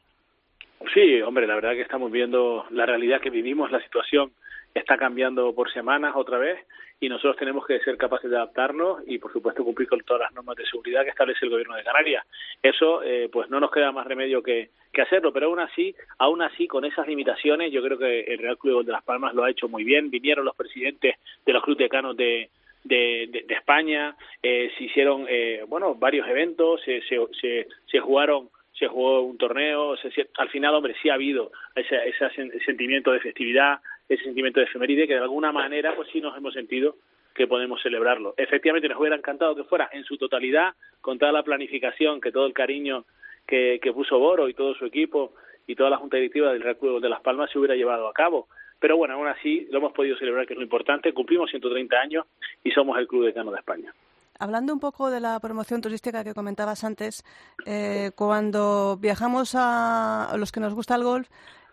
Sí, 0.93 1.21
hombre, 1.21 1.47
la 1.47 1.55
verdad 1.55 1.71
que 1.71 1.81
estamos 1.81 2.11
viendo 2.11 2.65
la 2.69 2.85
realidad 2.85 3.19
que 3.21 3.29
vivimos, 3.29 3.71
la 3.71 3.81
situación 3.83 4.31
está 4.77 4.97
cambiando 4.97 5.53
por 5.53 5.71
semanas 5.71 6.13
otra 6.15 6.37
vez 6.37 6.59
y 6.99 7.09
nosotros 7.09 7.37
tenemos 7.37 7.65
que 7.65 7.79
ser 7.81 7.95
capaces 7.97 8.29
de 8.29 8.37
adaptarnos 8.37 9.03
y, 9.05 9.19
por 9.19 9.31
supuesto, 9.31 9.63
cumplir 9.63 9.87
con 9.87 9.99
todas 10.01 10.21
las 10.23 10.33
normas 10.33 10.55
de 10.55 10.65
seguridad 10.65 11.03
que 11.03 11.11
establece 11.11 11.45
el 11.45 11.51
Gobierno 11.51 11.75
de 11.75 11.83
Canarias. 11.83 12.25
Eso, 12.63 13.03
eh, 13.03 13.29
pues, 13.31 13.49
no 13.49 13.59
nos 13.59 13.69
queda 13.71 13.91
más 13.91 14.07
remedio 14.07 14.41
que, 14.41 14.69
que 14.91 15.01
hacerlo, 15.03 15.31
pero 15.31 15.47
aún 15.47 15.59
así, 15.59 15.95
aún 16.17 16.41
así, 16.41 16.67
con 16.67 16.85
esas 16.85 17.07
limitaciones, 17.07 17.71
yo 17.71 17.83
creo 17.83 17.99
que 17.99 18.21
el 18.21 18.39
Real 18.39 18.57
Club 18.57 18.83
de 18.83 18.91
Las 18.93 19.03
Palmas 19.03 19.35
lo 19.35 19.43
ha 19.43 19.51
hecho 19.51 19.67
muy 19.69 19.83
bien. 19.83 20.09
Vinieron 20.09 20.43
los 20.45 20.55
presidentes 20.55 21.15
de 21.45 21.53
los 21.53 21.61
clubes 21.63 21.77
decanos 21.79 22.17
de, 22.17 22.49
de, 22.83 23.45
España, 23.49 24.15
eh, 24.41 24.71
se 24.77 24.85
hicieron, 24.85 25.25
eh, 25.29 25.63
bueno, 25.67 25.93
varios 25.95 26.27
eventos, 26.27 26.81
se, 26.81 27.01
se, 27.01 27.67
se, 27.91 27.99
jugaron 27.99 28.49
se 28.73 28.87
jugó 28.87 29.21
un 29.23 29.37
torneo, 29.39 29.97
se- 29.97 30.29
al 30.37 30.49
final, 30.49 30.73
hombre, 30.75 30.95
sí 31.01 31.09
ha 31.09 31.15
habido 31.15 31.51
ese, 31.75 31.95
ese 32.09 32.25
sen- 32.29 32.63
sentimiento 32.63 33.11
de 33.11 33.19
festividad, 33.19 33.79
ese 34.07 34.23
sentimiento 34.23 34.59
de 34.59 34.65
efeméride, 34.65 35.07
que 35.07 35.13
de 35.13 35.19
alguna 35.19 35.51
manera, 35.51 35.95
pues 35.95 36.09
sí 36.11 36.21
nos 36.21 36.35
hemos 36.37 36.53
sentido 36.53 36.95
que 37.33 37.47
podemos 37.47 37.81
celebrarlo. 37.81 38.33
Efectivamente, 38.37 38.89
nos 38.89 38.99
hubiera 38.99 39.15
encantado 39.15 39.55
que 39.55 39.63
fuera 39.63 39.89
en 39.91 40.03
su 40.03 40.17
totalidad, 40.17 40.73
con 41.01 41.19
toda 41.19 41.31
la 41.31 41.43
planificación, 41.43 42.19
que 42.19 42.31
todo 42.31 42.47
el 42.47 42.53
cariño 42.53 43.05
que, 43.45 43.79
que 43.81 43.93
puso 43.93 44.17
Boro 44.17 44.49
y 44.49 44.53
todo 44.53 44.73
su 44.75 44.85
equipo 44.85 45.33
y 45.67 45.75
toda 45.75 45.89
la 45.89 45.97
Junta 45.97 46.17
Directiva 46.17 46.51
del 46.51 46.61
Real 46.61 46.77
Club 46.77 47.01
de 47.01 47.09
Las 47.09 47.21
Palmas 47.21 47.51
se 47.51 47.59
hubiera 47.59 47.75
llevado 47.75 48.07
a 48.07 48.13
cabo. 48.13 48.47
Pero 48.79 48.97
bueno, 48.97 49.15
aún 49.15 49.27
así 49.27 49.67
lo 49.71 49.79
hemos 49.79 49.93
podido 49.93 50.17
celebrar, 50.17 50.47
que 50.47 50.53
es 50.53 50.57
lo 50.57 50.63
importante. 50.63 51.13
Cumplimos 51.13 51.49
130 51.49 51.95
años 51.97 52.25
y 52.63 52.71
somos 52.71 52.97
el 52.97 53.07
Club 53.07 53.25
Decano 53.25 53.51
de 53.51 53.59
España. 53.59 53.93
Hablando 54.39 54.71
un 54.71 54.79
poco 54.79 55.09
de 55.09 55.19
la 55.19 55.39
promoción 55.39 55.81
turística 55.81 56.23
que 56.23 56.35
comentabas 56.35 56.83
antes, 56.83 57.23
eh, 57.65 58.11
cuando 58.15 58.97
viajamos 58.97 59.55
a, 59.55 60.29
a 60.29 60.37
los 60.37 60.51
que 60.51 60.59
nos 60.59 60.75
gusta 60.75 60.95
el 60.95 61.03
golf 61.03 61.27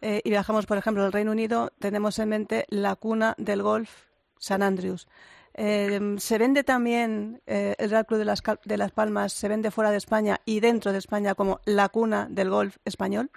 eh, 0.07 0.21
y 0.23 0.29
viajamos, 0.29 0.67
por 0.67 0.77
ejemplo, 0.77 1.03
al 1.03 1.13
Reino 1.13 1.31
Unido, 1.31 1.71
tenemos 1.81 2.19
en 2.19 2.29
mente 2.29 2.67
la 2.69 2.95
cuna 2.95 3.35
del 3.39 3.63
golf, 3.63 3.89
San 4.37 4.63
Andrews. 4.63 5.09
Eh, 5.55 5.99
se 6.19 6.37
vende 6.37 6.63
también 6.63 7.41
eh, 7.47 7.75
el 7.79 7.89
Real 7.89 8.05
Club 8.05 8.19
de 8.19 8.27
las, 8.27 8.43
de 8.67 8.77
las 8.77 8.93
Palmas, 8.93 9.33
se 9.33 9.49
vende 9.49 9.71
fuera 9.71 9.91
de 9.91 9.97
España 9.97 10.41
y 10.45 10.61
dentro 10.61 10.93
de 10.93 10.99
España 10.99 11.35
como 11.35 11.61
la 11.65 11.89
cuna 11.89 12.27
del 12.29 12.51
golf 12.51 12.77
español. 12.85 13.31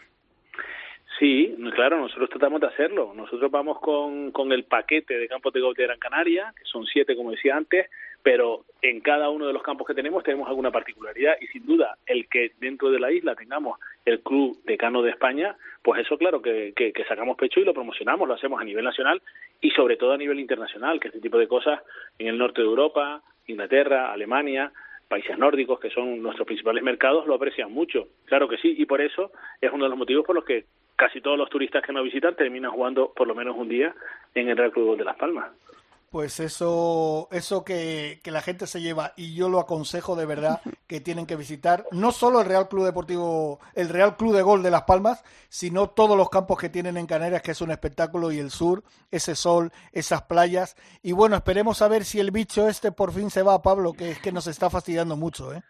Sí, 1.18 1.56
claro, 1.74 2.02
nosotros 2.02 2.30
tratamos 2.30 2.60
de 2.60 2.68
hacerlo. 2.68 3.14
Nosotros 3.16 3.50
vamos 3.50 3.80
con, 3.80 4.32
con 4.32 4.52
el 4.52 4.66
paquete 4.66 5.18
de 5.18 5.30
campos 5.30 5.54
de 5.54 5.62
golf 5.62 5.78
de 5.78 5.86
Gran 5.86 6.00
Canaria, 6.00 6.54
que 6.58 6.66
son 6.66 6.86
siete, 6.86 7.16
como 7.16 7.32
decía 7.32 7.56
antes, 7.56 7.88
pero 8.28 8.66
en 8.82 9.00
cada 9.00 9.30
uno 9.30 9.48
de 9.48 9.54
los 9.54 9.64
campos 9.64 9.88
que 9.88 9.94
tenemos 9.94 10.22
tenemos 10.22 10.50
alguna 10.50 10.70
particularidad 10.70 11.38
y 11.40 11.48
sin 11.48 11.66
duda 11.66 11.98
el 12.06 12.28
que 12.28 12.52
dentro 12.60 12.92
de 12.92 13.00
la 13.00 13.10
isla 13.10 13.36
tengamos 13.36 13.80
el 14.04 14.20
Club 14.20 14.60
Decano 14.66 15.02
de 15.02 15.12
España, 15.12 15.56
pues 15.82 16.02
eso 16.02 16.18
claro 16.18 16.42
que, 16.42 16.74
que, 16.76 17.06
sacamos 17.08 17.38
pecho 17.38 17.62
y 17.62 17.64
lo 17.64 17.74
promocionamos, 17.74 18.28
lo 18.28 18.34
hacemos 18.34 18.60
a 18.60 18.66
nivel 18.66 18.84
nacional 18.84 19.22
y 19.62 19.70
sobre 19.70 19.96
todo 19.96 20.12
a 20.12 20.18
nivel 20.18 20.42
internacional, 20.42 21.00
que 21.00 21.08
este 21.08 21.22
tipo 21.22 21.38
de 21.38 21.48
cosas 21.48 21.80
en 22.20 22.28
el 22.28 22.38
norte 22.38 22.60
de 22.60 22.68
Europa, 22.68 23.22
Inglaterra, 23.46 24.12
Alemania, 24.12 24.74
países 25.08 25.38
nórdicos, 25.38 25.80
que 25.80 25.90
son 25.90 26.22
nuestros 26.22 26.46
principales 26.46 26.84
mercados, 26.84 27.28
lo 27.28 27.36
aprecian 27.36 27.72
mucho. 27.72 28.10
Claro 28.26 28.50
que 28.50 28.58
sí, 28.58 28.76
y 28.78 28.86
por 28.86 29.00
eso 29.00 29.32
es 29.62 29.72
uno 29.72 29.86
de 29.86 29.90
los 29.90 29.98
motivos 29.98 30.26
por 30.26 30.36
los 30.36 30.44
que 30.44 30.66
casi 30.98 31.22
todos 31.22 31.38
los 31.38 31.50
turistas 31.50 31.82
que 31.82 31.94
nos 31.94 32.04
visitan 32.04 32.36
terminan 32.36 32.72
jugando 32.72 33.14
por 33.16 33.26
lo 33.26 33.36
menos 33.36 33.56
un 33.56 33.70
día 33.70 33.96
en 34.36 34.50
el 34.50 34.58
Real 34.58 34.74
Club 34.74 34.98
de 34.98 35.06
Las 35.06 35.16
Palmas. 35.16 35.50
Pues 36.10 36.40
eso, 36.40 37.28
eso 37.32 37.66
que, 37.66 38.22
que 38.24 38.32
la 38.32 38.42
gente 38.42 38.66
se 38.66 38.82
lleva, 38.82 39.12
y 39.18 39.36
yo 39.36 39.50
lo 39.50 39.60
aconsejo 39.60 40.16
de 40.16 40.26
verdad, 40.26 40.62
que 40.88 41.02
tienen 41.02 41.26
que 41.26 41.36
visitar 41.36 41.84
no 41.92 42.12
solo 42.12 42.40
el 42.40 42.48
Real 42.48 42.70
Club 42.70 42.86
Deportivo, 42.86 43.60
el 43.76 43.90
Real 43.90 44.16
Club 44.16 44.34
de 44.34 44.42
Gol 44.42 44.64
de 44.64 44.72
Las 44.72 44.84
Palmas, 44.84 45.24
sino 45.50 45.90
todos 45.90 46.18
los 46.18 46.30
campos 46.30 46.58
que 46.58 46.70
tienen 46.70 46.96
en 46.98 47.08
Canarias, 47.08 47.42
que 47.42 47.52
es 47.52 47.62
un 47.62 47.72
espectáculo, 47.72 48.32
y 48.32 48.40
el 48.40 48.52
sur, 48.52 48.84
ese 49.12 49.36
sol, 49.36 49.72
esas 49.92 50.24
playas. 50.24 50.76
Y 51.04 51.12
bueno, 51.12 51.36
esperemos 51.36 51.82
a 51.82 51.90
ver 51.90 52.04
si 52.04 52.20
el 52.20 52.32
bicho 52.32 52.68
este 52.68 52.92
por 52.92 53.12
fin 53.12 53.30
se 53.30 53.44
va, 53.44 53.62
Pablo, 53.62 53.94
que 53.94 54.12
es 54.12 54.22
que 54.22 54.32
nos 54.32 54.48
está 54.48 54.70
fastidiando 54.70 55.16
mucho, 55.18 55.54
¿eh? 55.54 55.62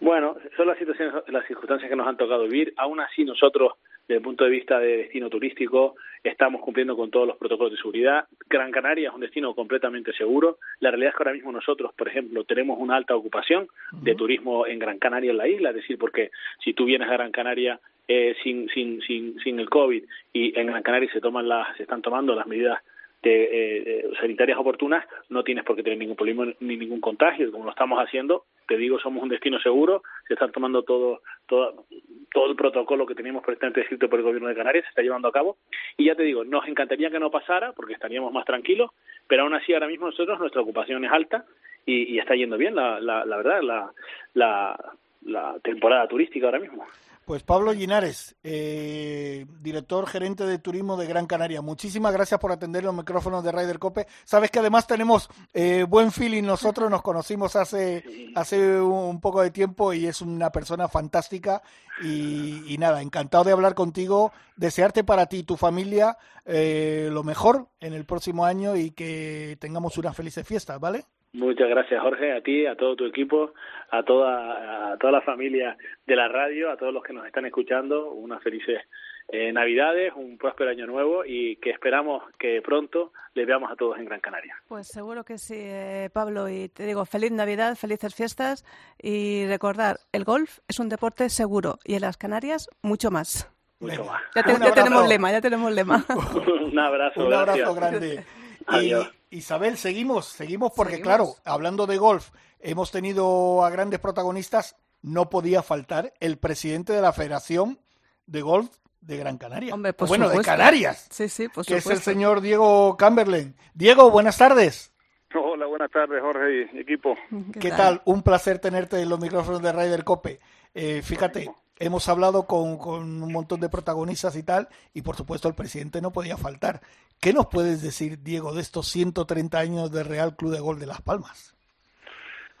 Bueno, 0.00 0.34
son 0.56 0.66
las 0.66 0.76
situaciones, 0.78 1.14
las 1.28 1.46
circunstancias 1.46 1.88
que 1.88 1.94
nos 1.94 2.08
han 2.08 2.16
tocado 2.16 2.42
vivir. 2.42 2.74
Aún 2.76 2.98
así, 2.98 3.24
nosotros, 3.24 3.74
desde 4.12 4.18
el 4.18 4.24
punto 4.24 4.44
de 4.44 4.50
vista 4.50 4.78
de 4.78 4.98
destino 4.98 5.30
turístico, 5.30 5.96
estamos 6.22 6.60
cumpliendo 6.60 6.94
con 6.96 7.10
todos 7.10 7.26
los 7.26 7.38
protocolos 7.38 7.72
de 7.72 7.78
seguridad. 7.78 8.26
Gran 8.46 8.70
Canaria 8.70 9.08
es 9.08 9.14
un 9.14 9.22
destino 9.22 9.54
completamente 9.54 10.12
seguro. 10.12 10.58
La 10.80 10.90
realidad 10.90 11.12
es 11.12 11.16
que 11.16 11.22
ahora 11.22 11.32
mismo 11.32 11.50
nosotros, 11.50 11.94
por 11.94 12.08
ejemplo, 12.08 12.44
tenemos 12.44 12.78
una 12.78 12.96
alta 12.96 13.16
ocupación 13.16 13.68
de 13.90 14.14
turismo 14.14 14.66
en 14.66 14.78
Gran 14.78 14.98
Canaria, 14.98 15.30
en 15.30 15.38
la 15.38 15.48
isla. 15.48 15.70
Es 15.70 15.76
decir, 15.76 15.96
porque 15.96 16.30
si 16.62 16.74
tú 16.74 16.84
vienes 16.84 17.08
a 17.08 17.14
Gran 17.14 17.32
Canaria 17.32 17.80
eh, 18.06 18.36
sin, 18.42 18.68
sin, 18.68 19.00
sin, 19.00 19.38
sin 19.40 19.58
el 19.58 19.70
COVID 19.70 20.04
y 20.34 20.58
en 20.58 20.66
Gran 20.66 20.82
Canaria 20.82 21.10
se 21.10 21.20
toman 21.22 21.48
las, 21.48 21.74
se 21.78 21.84
están 21.84 22.02
tomando 22.02 22.34
las 22.34 22.46
medidas 22.46 22.80
eh, 23.30 23.82
eh, 23.86 24.10
sanitarias 24.20 24.58
oportunas, 24.58 25.04
no 25.28 25.44
tienes 25.44 25.64
por 25.64 25.76
qué 25.76 25.82
tener 25.82 25.98
ningún 25.98 26.16
problema 26.16 26.46
ni 26.60 26.76
ningún 26.76 27.00
contagio. 27.00 27.52
Como 27.52 27.64
lo 27.64 27.70
estamos 27.70 27.98
haciendo, 27.98 28.44
te 28.66 28.76
digo, 28.76 28.98
somos 28.98 29.22
un 29.22 29.28
destino 29.28 29.60
seguro, 29.60 30.02
se 30.26 30.34
están 30.34 30.50
tomando 30.50 30.82
todo, 30.82 31.22
todo, 31.46 31.84
todo 32.32 32.50
el 32.50 32.56
protocolo 32.56 33.06
que 33.06 33.14
teníamos 33.14 33.44
escrito 33.46 34.08
por 34.08 34.18
el 34.18 34.24
gobierno 34.24 34.48
de 34.48 34.56
Canarias, 34.56 34.84
se 34.84 34.88
está 34.90 35.02
llevando 35.02 35.28
a 35.28 35.32
cabo. 35.32 35.56
Y 35.96 36.06
ya 36.06 36.14
te 36.14 36.24
digo, 36.24 36.44
nos 36.44 36.66
encantaría 36.66 37.10
que 37.10 37.20
no 37.20 37.30
pasara, 37.30 37.72
porque 37.72 37.94
estaríamos 37.94 38.32
más 38.32 38.44
tranquilos, 38.44 38.90
pero 39.28 39.42
aún 39.42 39.54
así 39.54 39.72
ahora 39.72 39.88
mismo 39.88 40.06
nosotros, 40.06 40.40
nuestra 40.40 40.62
ocupación 40.62 41.04
es 41.04 41.12
alta 41.12 41.44
y, 41.86 42.18
está 42.18 42.34
yendo 42.34 42.56
bien, 42.56 42.74
la, 42.74 43.00
la, 43.00 43.24
la 43.24 43.36
verdad, 43.36 43.92
la, 44.34 44.76
la 45.24 45.58
temporada 45.62 46.08
turística 46.08 46.46
ahora 46.46 46.58
mismo. 46.60 46.86
Pues 47.32 47.44
Pablo 47.44 47.72
Linares, 47.72 48.36
eh, 48.42 49.46
director 49.62 50.06
gerente 50.06 50.44
de 50.44 50.58
turismo 50.58 50.98
de 50.98 51.06
Gran 51.06 51.26
Canaria. 51.26 51.62
Muchísimas 51.62 52.12
gracias 52.12 52.38
por 52.38 52.52
atender 52.52 52.84
los 52.84 52.94
micrófonos 52.94 53.42
de 53.42 53.50
Ryder 53.50 53.78
Cope. 53.78 54.06
Sabes 54.24 54.50
que 54.50 54.58
además 54.58 54.86
tenemos 54.86 55.30
eh, 55.54 55.86
buen 55.88 56.12
feeling 56.12 56.42
nosotros, 56.42 56.90
nos 56.90 57.00
conocimos 57.00 57.56
hace, 57.56 58.04
hace 58.34 58.78
un 58.82 59.18
poco 59.18 59.40
de 59.40 59.50
tiempo 59.50 59.94
y 59.94 60.06
es 60.06 60.20
una 60.20 60.52
persona 60.52 60.88
fantástica 60.88 61.62
y, 62.02 62.70
y 62.70 62.76
nada, 62.76 63.00
encantado 63.00 63.44
de 63.44 63.52
hablar 63.52 63.74
contigo, 63.74 64.30
desearte 64.56 65.02
para 65.02 65.24
ti 65.24 65.38
y 65.38 65.44
tu 65.44 65.56
familia 65.56 66.18
eh, 66.44 67.08
lo 67.10 67.24
mejor 67.24 67.68
en 67.80 67.94
el 67.94 68.04
próximo 68.04 68.44
año 68.44 68.76
y 68.76 68.90
que 68.90 69.56
tengamos 69.58 69.96
unas 69.96 70.14
felices 70.14 70.46
fiestas, 70.46 70.78
¿vale? 70.78 71.06
Muchas 71.34 71.68
gracias, 71.68 72.00
Jorge, 72.02 72.32
a 72.32 72.42
ti, 72.42 72.66
a 72.66 72.76
todo 72.76 72.94
tu 72.94 73.06
equipo, 73.06 73.54
a 73.90 74.02
toda, 74.02 74.92
a 74.92 74.98
toda 74.98 75.12
la 75.12 75.22
familia 75.22 75.76
de 76.06 76.16
la 76.16 76.28
radio, 76.28 76.70
a 76.70 76.76
todos 76.76 76.92
los 76.92 77.02
que 77.02 77.14
nos 77.14 77.26
están 77.26 77.46
escuchando. 77.46 78.10
Unas 78.12 78.42
felices 78.42 78.80
eh, 79.28 79.50
Navidades, 79.50 80.12
un 80.14 80.36
próspero 80.36 80.70
año 80.70 80.86
nuevo 80.86 81.24
y 81.24 81.56
que 81.56 81.70
esperamos 81.70 82.22
que 82.38 82.60
pronto 82.60 83.12
les 83.32 83.46
veamos 83.46 83.70
a 83.72 83.76
todos 83.76 83.96
en 83.98 84.04
Gran 84.04 84.20
Canaria. 84.20 84.56
Pues 84.68 84.88
seguro 84.88 85.24
que 85.24 85.38
sí, 85.38 85.54
eh, 85.56 86.10
Pablo. 86.12 86.50
Y 86.50 86.68
te 86.68 86.84
digo, 86.84 87.06
feliz 87.06 87.32
Navidad, 87.32 87.76
felices 87.76 88.14
fiestas 88.14 88.62
y 89.00 89.46
recordar, 89.46 89.96
el 90.12 90.24
golf 90.24 90.58
es 90.68 90.80
un 90.80 90.90
deporte 90.90 91.30
seguro 91.30 91.78
y 91.84 91.94
en 91.94 92.02
las 92.02 92.18
Canarias 92.18 92.68
mucho 92.82 93.10
más. 93.10 93.50
Mucho 93.80 94.04
más. 94.04 94.20
Ya, 94.34 94.42
te- 94.42 94.72
tenemos 94.72 95.08
lema, 95.08 95.32
ya 95.32 95.40
tenemos 95.40 95.72
lema. 95.72 96.04
un 96.62 96.78
abrazo. 96.78 97.26
Un 97.26 97.32
abrazo 97.32 97.74
gracias. 97.74 97.74
grande. 97.74 98.24
Y, 98.60 98.64
Adiós. 98.66 99.14
Isabel, 99.32 99.76
seguimos, 99.76 100.26
seguimos 100.26 100.72
porque 100.76 100.96
Seguimos. 100.96 101.08
claro, 101.08 101.34
hablando 101.44 101.86
de 101.86 101.98
golf, 101.98 102.30
hemos 102.60 102.90
tenido 102.90 103.64
a 103.64 103.70
grandes 103.70 103.98
protagonistas, 104.00 104.76
no 105.02 105.28
podía 105.30 105.62
faltar 105.62 106.12
el 106.20 106.38
presidente 106.38 106.92
de 106.92 107.00
la 107.02 107.12
Federación 107.12 107.78
de 108.26 108.42
Golf 108.42 108.70
de 109.00 109.16
Gran 109.16 109.38
Canaria. 109.38 109.74
Hombre, 109.74 109.92
por 109.94 110.06
bueno, 110.08 110.26
supuesto. 110.26 110.50
de 110.50 110.56
Canarias, 110.56 111.08
Sí, 111.10 111.28
sí, 111.28 111.48
por 111.48 111.64
que 111.66 111.76
es 111.76 111.86
el 111.86 111.98
señor 111.98 112.40
Diego 112.40 112.96
Camberlen. 112.96 113.56
Diego, 113.74 114.10
buenas 114.10 114.38
tardes. 114.38 114.92
Hola, 115.34 115.66
buenas 115.66 115.90
tardes, 115.90 116.20
Jorge 116.20 116.68
y 116.74 116.78
equipo. 116.78 117.16
¿Qué 117.58 117.70
tal? 117.70 118.02
Un 118.04 118.22
placer 118.22 118.58
tenerte 118.58 119.00
en 119.00 119.08
los 119.08 119.18
micrófonos 119.18 119.62
de 119.62 119.72
Ryder 119.72 120.04
Cope. 120.04 120.38
Eh, 120.74 121.00
fíjate, 121.02 121.50
hemos 121.82 122.08
hablado 122.08 122.46
con, 122.46 122.78
un 122.86 123.32
montón 123.32 123.60
de 123.60 123.68
protagonistas 123.68 124.36
y 124.36 124.44
tal, 124.44 124.68
y 124.94 125.02
por 125.02 125.16
supuesto 125.16 125.48
el 125.48 125.54
presidente 125.54 126.00
no 126.00 126.12
podía 126.12 126.36
faltar. 126.36 126.80
¿Qué 127.20 127.32
nos 127.32 127.46
puedes 127.46 127.82
decir, 127.82 128.22
Diego, 128.22 128.54
de 128.54 128.60
estos 128.60 128.86
130 128.88 129.58
años 129.58 129.92
del 129.92 130.06
Real 130.06 130.36
Club 130.36 130.52
de 130.52 130.60
Gol 130.60 130.78
de 130.78 130.86
Las 130.86 131.02
Palmas? 131.02 131.56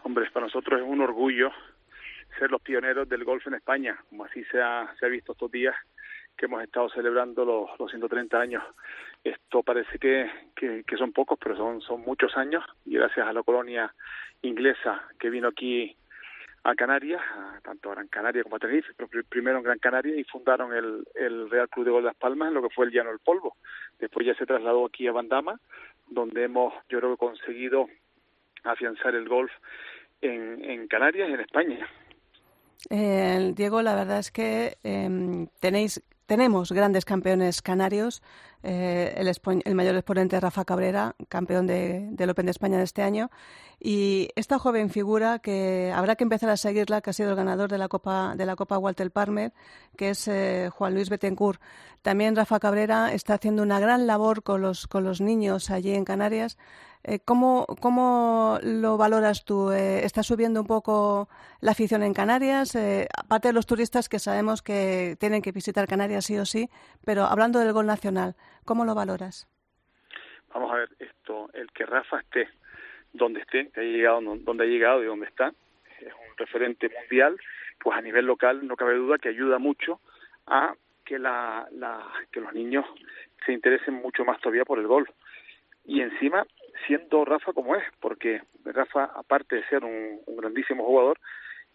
Hombre, 0.02 0.28
para 0.32 0.46
nosotros 0.46 0.80
es 0.80 0.86
un 0.86 1.00
orgullo 1.00 1.50
ser 2.38 2.50
los 2.50 2.62
pioneros 2.62 3.08
del 3.08 3.24
golf 3.24 3.46
en 3.46 3.54
España, 3.54 3.96
como 4.08 4.24
así 4.24 4.42
se 4.44 4.60
ha, 4.60 4.92
se 4.98 5.06
ha 5.06 5.08
visto 5.08 5.32
estos 5.32 5.50
días 5.50 5.76
que 6.36 6.46
hemos 6.46 6.62
estado 6.62 6.88
celebrando 6.90 7.44
los, 7.44 7.78
los 7.78 7.90
130 7.90 8.40
años. 8.40 8.62
Esto 9.22 9.62
parece 9.62 9.98
que, 9.98 10.28
que, 10.56 10.82
que 10.84 10.96
son 10.96 11.12
pocos, 11.12 11.38
pero 11.40 11.56
son, 11.56 11.80
son 11.82 12.00
muchos 12.00 12.36
años 12.36 12.64
y 12.84 12.94
gracias 12.94 13.26
a 13.26 13.32
la 13.32 13.42
colonia 13.42 13.94
inglesa 14.40 15.02
que 15.20 15.30
vino 15.30 15.48
aquí 15.48 15.94
a 16.64 16.74
Canarias, 16.74 17.20
a- 17.20 17.60
tanto 17.62 17.90
a 17.90 17.94
Gran 17.94 18.08
Canaria 18.08 18.42
como 18.44 18.56
a 18.56 18.58
Tenerife, 18.58 18.92
primero 19.28 19.58
en 19.58 19.64
Gran 19.64 19.78
Canaria 19.78 20.16
y 20.16 20.24
fundaron 20.24 20.72
el, 20.74 21.04
el 21.14 21.50
Real 21.50 21.68
Club 21.68 21.84
de 21.84 21.90
Gol 21.90 22.02
de 22.02 22.08
Las 22.08 22.16
Palmas 22.16 22.48
en 22.48 22.54
lo 22.54 22.62
que 22.62 22.74
fue 22.74 22.86
el 22.86 22.92
Llano 22.92 23.10
del 23.10 23.18
Polvo. 23.18 23.56
Después 23.98 24.26
ya 24.26 24.34
se 24.34 24.46
trasladó 24.46 24.86
aquí 24.86 25.06
a 25.08 25.12
Bandama, 25.12 25.58
donde 26.08 26.44
hemos, 26.44 26.72
yo 26.88 26.98
creo, 27.00 27.16
conseguido 27.16 27.88
afianzar 28.64 29.14
el 29.14 29.28
golf 29.28 29.50
en, 30.20 30.64
en 30.64 30.86
Canarias 30.88 31.28
y 31.28 31.32
en 31.32 31.40
España. 31.40 31.88
Eh, 32.90 33.52
Diego, 33.54 33.82
la 33.82 33.94
verdad 33.94 34.18
es 34.18 34.30
que 34.30 34.76
em, 34.82 35.46
tenéis, 35.60 36.02
tenemos 36.26 36.72
grandes 36.72 37.04
campeones 37.04 37.62
canarios. 37.62 38.22
Eh, 38.62 39.14
el, 39.64 39.74
mayor 39.74 39.96
exponente 39.96 40.38
Rafa 40.38 40.64
Cabrera, 40.64 41.14
campeón 41.28 41.66
de- 41.66 42.08
del 42.12 42.30
Open 42.30 42.46
de 42.46 42.52
España 42.52 42.78
de 42.78 42.84
este 42.84 43.02
año. 43.02 43.30
Y 43.80 44.28
esta 44.36 44.58
joven 44.60 44.90
figura 44.90 45.40
que 45.40 45.92
habrá 45.94 46.14
que 46.14 46.22
empezar 46.22 46.48
a 46.50 46.56
seguirla, 46.56 47.00
que 47.00 47.10
ha 47.10 47.12
sido 47.12 47.30
el 47.30 47.36
ganador 47.36 47.68
de 47.70 47.78
la 47.78 47.88
Copa, 47.88 48.34
de 48.36 48.46
la 48.46 48.54
Copa 48.54 48.78
Walter 48.78 49.10
Palmer, 49.10 49.52
que 49.96 50.10
es 50.10 50.28
eh, 50.28 50.70
Juan 50.72 50.94
Luis 50.94 51.10
Betancourt. 51.10 51.60
También 52.02 52.36
Rafa 52.36 52.60
Cabrera 52.60 53.12
está 53.12 53.34
haciendo 53.34 53.62
una 53.62 53.80
gran 53.80 54.06
labor 54.06 54.42
con 54.44 54.62
los, 54.62 54.86
con 54.86 55.02
los 55.02 55.20
niños 55.20 55.70
allí 55.70 55.92
en 55.94 56.04
Canarias. 56.04 56.58
Eh, 57.04 57.18
¿cómo, 57.18 57.66
¿Cómo 57.80 58.60
lo 58.62 58.96
valoras 58.96 59.44
tú? 59.44 59.72
Eh, 59.72 60.04
¿Está 60.04 60.22
subiendo 60.22 60.60
un 60.60 60.68
poco 60.68 61.28
la 61.60 61.72
afición 61.72 62.04
en 62.04 62.14
Canarias? 62.14 62.76
Aparte 63.16 63.48
de 63.48 63.54
los 63.54 63.66
turistas 63.66 64.08
que 64.08 64.20
sabemos 64.20 64.62
que 64.62 65.16
tienen 65.18 65.42
que 65.42 65.50
visitar 65.50 65.88
Canarias 65.88 66.26
sí 66.26 66.38
o 66.38 66.46
sí, 66.46 66.70
pero 67.04 67.24
hablando 67.24 67.58
del 67.58 67.72
gol 67.72 67.86
nacional, 67.86 68.36
¿cómo 68.64 68.84
lo 68.84 68.94
valoras? 68.94 69.48
Vamos 70.54 70.72
a 70.72 70.76
ver, 70.76 70.88
esto, 70.98 71.50
el 71.54 71.70
que 71.72 71.86
Rafa 71.86 72.20
esté 72.20 72.48
donde 73.12 73.40
esté, 73.40 73.68
que 73.70 73.80
haya 73.80 73.90
llegado 73.90 74.20
donde 74.20 74.64
ha 74.64 74.66
llegado 74.66 75.02
y 75.02 75.06
donde 75.06 75.26
está, 75.26 75.52
es 76.00 76.12
un 76.12 76.36
referente 76.36 76.88
mundial, 76.88 77.38
pues 77.80 77.96
a 77.96 78.00
nivel 78.00 78.26
local 78.26 78.66
no 78.66 78.76
cabe 78.76 78.94
duda 78.94 79.18
que 79.18 79.28
ayuda 79.28 79.58
mucho 79.58 80.00
a 80.46 80.74
que, 81.04 81.18
la, 81.18 81.68
que 82.30 82.40
los 82.40 82.52
niños 82.54 82.86
se 83.44 83.52
interesen 83.52 83.94
mucho 83.94 84.24
más 84.24 84.40
todavía 84.40 84.64
por 84.64 84.78
el 84.78 84.86
golf. 84.86 85.08
Y 85.84 86.00
encima, 86.00 86.46
siendo 86.86 87.24
Rafa 87.24 87.52
como 87.52 87.76
es, 87.76 87.84
porque 88.00 88.42
Rafa, 88.64 89.04
aparte 89.04 89.56
de 89.56 89.68
ser 89.68 89.84
un, 89.84 90.20
un 90.26 90.36
grandísimo 90.36 90.84
jugador, 90.84 91.18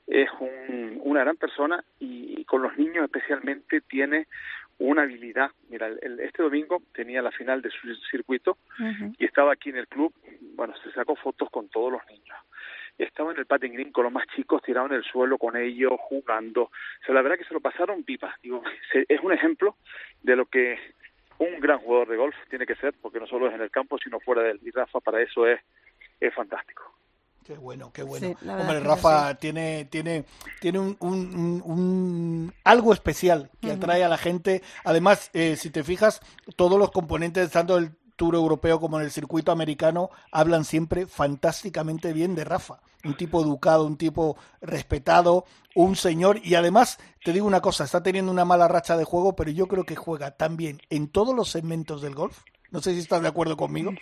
es 0.07 0.29
un, 0.39 1.01
una 1.03 1.21
gran 1.21 1.35
persona 1.35 1.83
y 1.99 2.43
con 2.45 2.61
los 2.61 2.77
niños 2.77 3.03
especialmente 3.03 3.81
tiene 3.81 4.27
una 4.79 5.03
habilidad. 5.03 5.51
Mira, 5.69 5.87
el- 5.87 6.19
este 6.19 6.43
domingo 6.43 6.81
tenía 6.93 7.21
la 7.21 7.31
final 7.31 7.61
de 7.61 7.69
su 7.71 7.93
circuito 8.11 8.57
y 9.17 9.25
estaba 9.25 9.53
aquí 9.53 9.69
en 9.69 9.77
el 9.77 9.87
club, 9.87 10.13
bueno, 10.55 10.73
se 10.83 10.91
sacó 10.91 11.15
fotos 11.15 11.49
con 11.49 11.67
todos 11.69 11.91
los 11.91 12.01
niños. 12.07 12.37
Estaba 12.97 13.31
en 13.31 13.37
el 13.37 13.45
patting 13.45 13.73
green 13.73 13.91
con 13.91 14.03
los 14.05 14.13
más 14.13 14.25
chicos, 14.35 14.61
tirados 14.63 14.89
en 14.91 14.97
el 14.97 15.03
suelo 15.03 15.37
con 15.37 15.55
ellos, 15.55 15.93
jugando. 15.99 16.63
O 16.63 16.71
sea, 17.05 17.13
la 17.13 17.21
verdad 17.21 17.37
que 17.37 17.43
se 17.45 17.53
lo 17.53 17.59
pasaron 17.59 18.03
pipa. 18.03 18.35
Digo, 18.41 18.63
se- 18.91 19.05
es 19.07 19.21
un 19.21 19.31
ejemplo 19.33 19.75
de 20.23 20.35
lo 20.35 20.45
que 20.47 20.79
un 21.39 21.59
gran 21.59 21.77
jugador 21.77 22.07
de 22.09 22.17
golf 22.17 22.35
tiene 22.49 22.65
que 22.65 22.73
ser, 22.75 22.95
porque 22.99 23.19
no 23.19 23.27
solo 23.27 23.47
es 23.47 23.53
en 23.53 23.61
el 23.61 23.69
campo, 23.69 23.99
sino 23.99 24.19
fuera 24.19 24.41
de 24.41 24.51
él. 24.51 24.59
Y 24.63 24.71
Rafa 24.71 24.99
para 24.99 25.21
eso 25.21 25.45
es, 25.45 25.59
es 26.19 26.33
fantástico. 26.33 26.91
Qué 27.47 27.57
bueno, 27.57 27.91
qué 27.93 28.03
bueno. 28.03 28.27
Sí, 28.27 28.35
Hombre, 28.61 28.81
Rafa 28.81 29.35
tiene, 29.35 29.85
tiene, 29.85 30.25
tiene 30.59 30.79
un, 30.79 30.97
un- 30.99 31.33
un- 31.33 31.63
un- 31.65 32.53
algo 32.65 32.91
especial 32.91 33.49
que 33.61 33.71
atrae 33.71 34.03
a 34.03 34.09
la 34.09 34.17
gente. 34.17 34.61
Además, 34.83 35.29
eh, 35.33 35.55
si 35.55 35.69
te 35.69 35.85
fijas, 35.85 36.19
todos 36.57 36.77
los 36.77 36.91
componentes, 36.91 37.49
tanto 37.49 37.75
del 37.75 37.95
Tour 38.17 38.35
Europeo 38.35 38.81
como 38.81 38.99
en 38.99 39.05
el 39.05 39.11
circuito 39.11 39.53
americano, 39.53 40.09
hablan 40.29 40.65
siempre 40.65 41.07
fantásticamente 41.07 42.11
bien 42.11 42.35
de 42.35 42.43
Rafa. 42.43 42.81
Un 43.05 43.15
tipo 43.15 43.41
educado, 43.41 43.85
un 43.85 43.95
tipo 43.95 44.35
respetado, 44.59 45.45
un 45.73 45.95
señor. 45.95 46.41
Y 46.43 46.55
además, 46.55 46.97
te 47.23 47.31
digo 47.31 47.47
una 47.47 47.61
cosa, 47.61 47.85
está 47.85 48.03
teniendo 48.03 48.29
una 48.31 48.43
mala 48.43 48.67
racha 48.67 48.97
de 48.97 49.05
juego, 49.05 49.37
pero 49.37 49.51
yo 49.51 49.67
creo 49.67 49.85
que 49.85 49.95
juega 49.95 50.31
tan 50.31 50.57
bien 50.57 50.81
en 50.89 51.07
todos 51.07 51.33
los 51.33 51.49
segmentos 51.49 52.01
del 52.01 52.13
golf. 52.15 52.39
No 52.71 52.81
sé 52.81 52.93
si 52.93 52.99
estás 52.99 53.21
de 53.21 53.29
acuerdo 53.29 53.55
conmigo. 53.55 53.91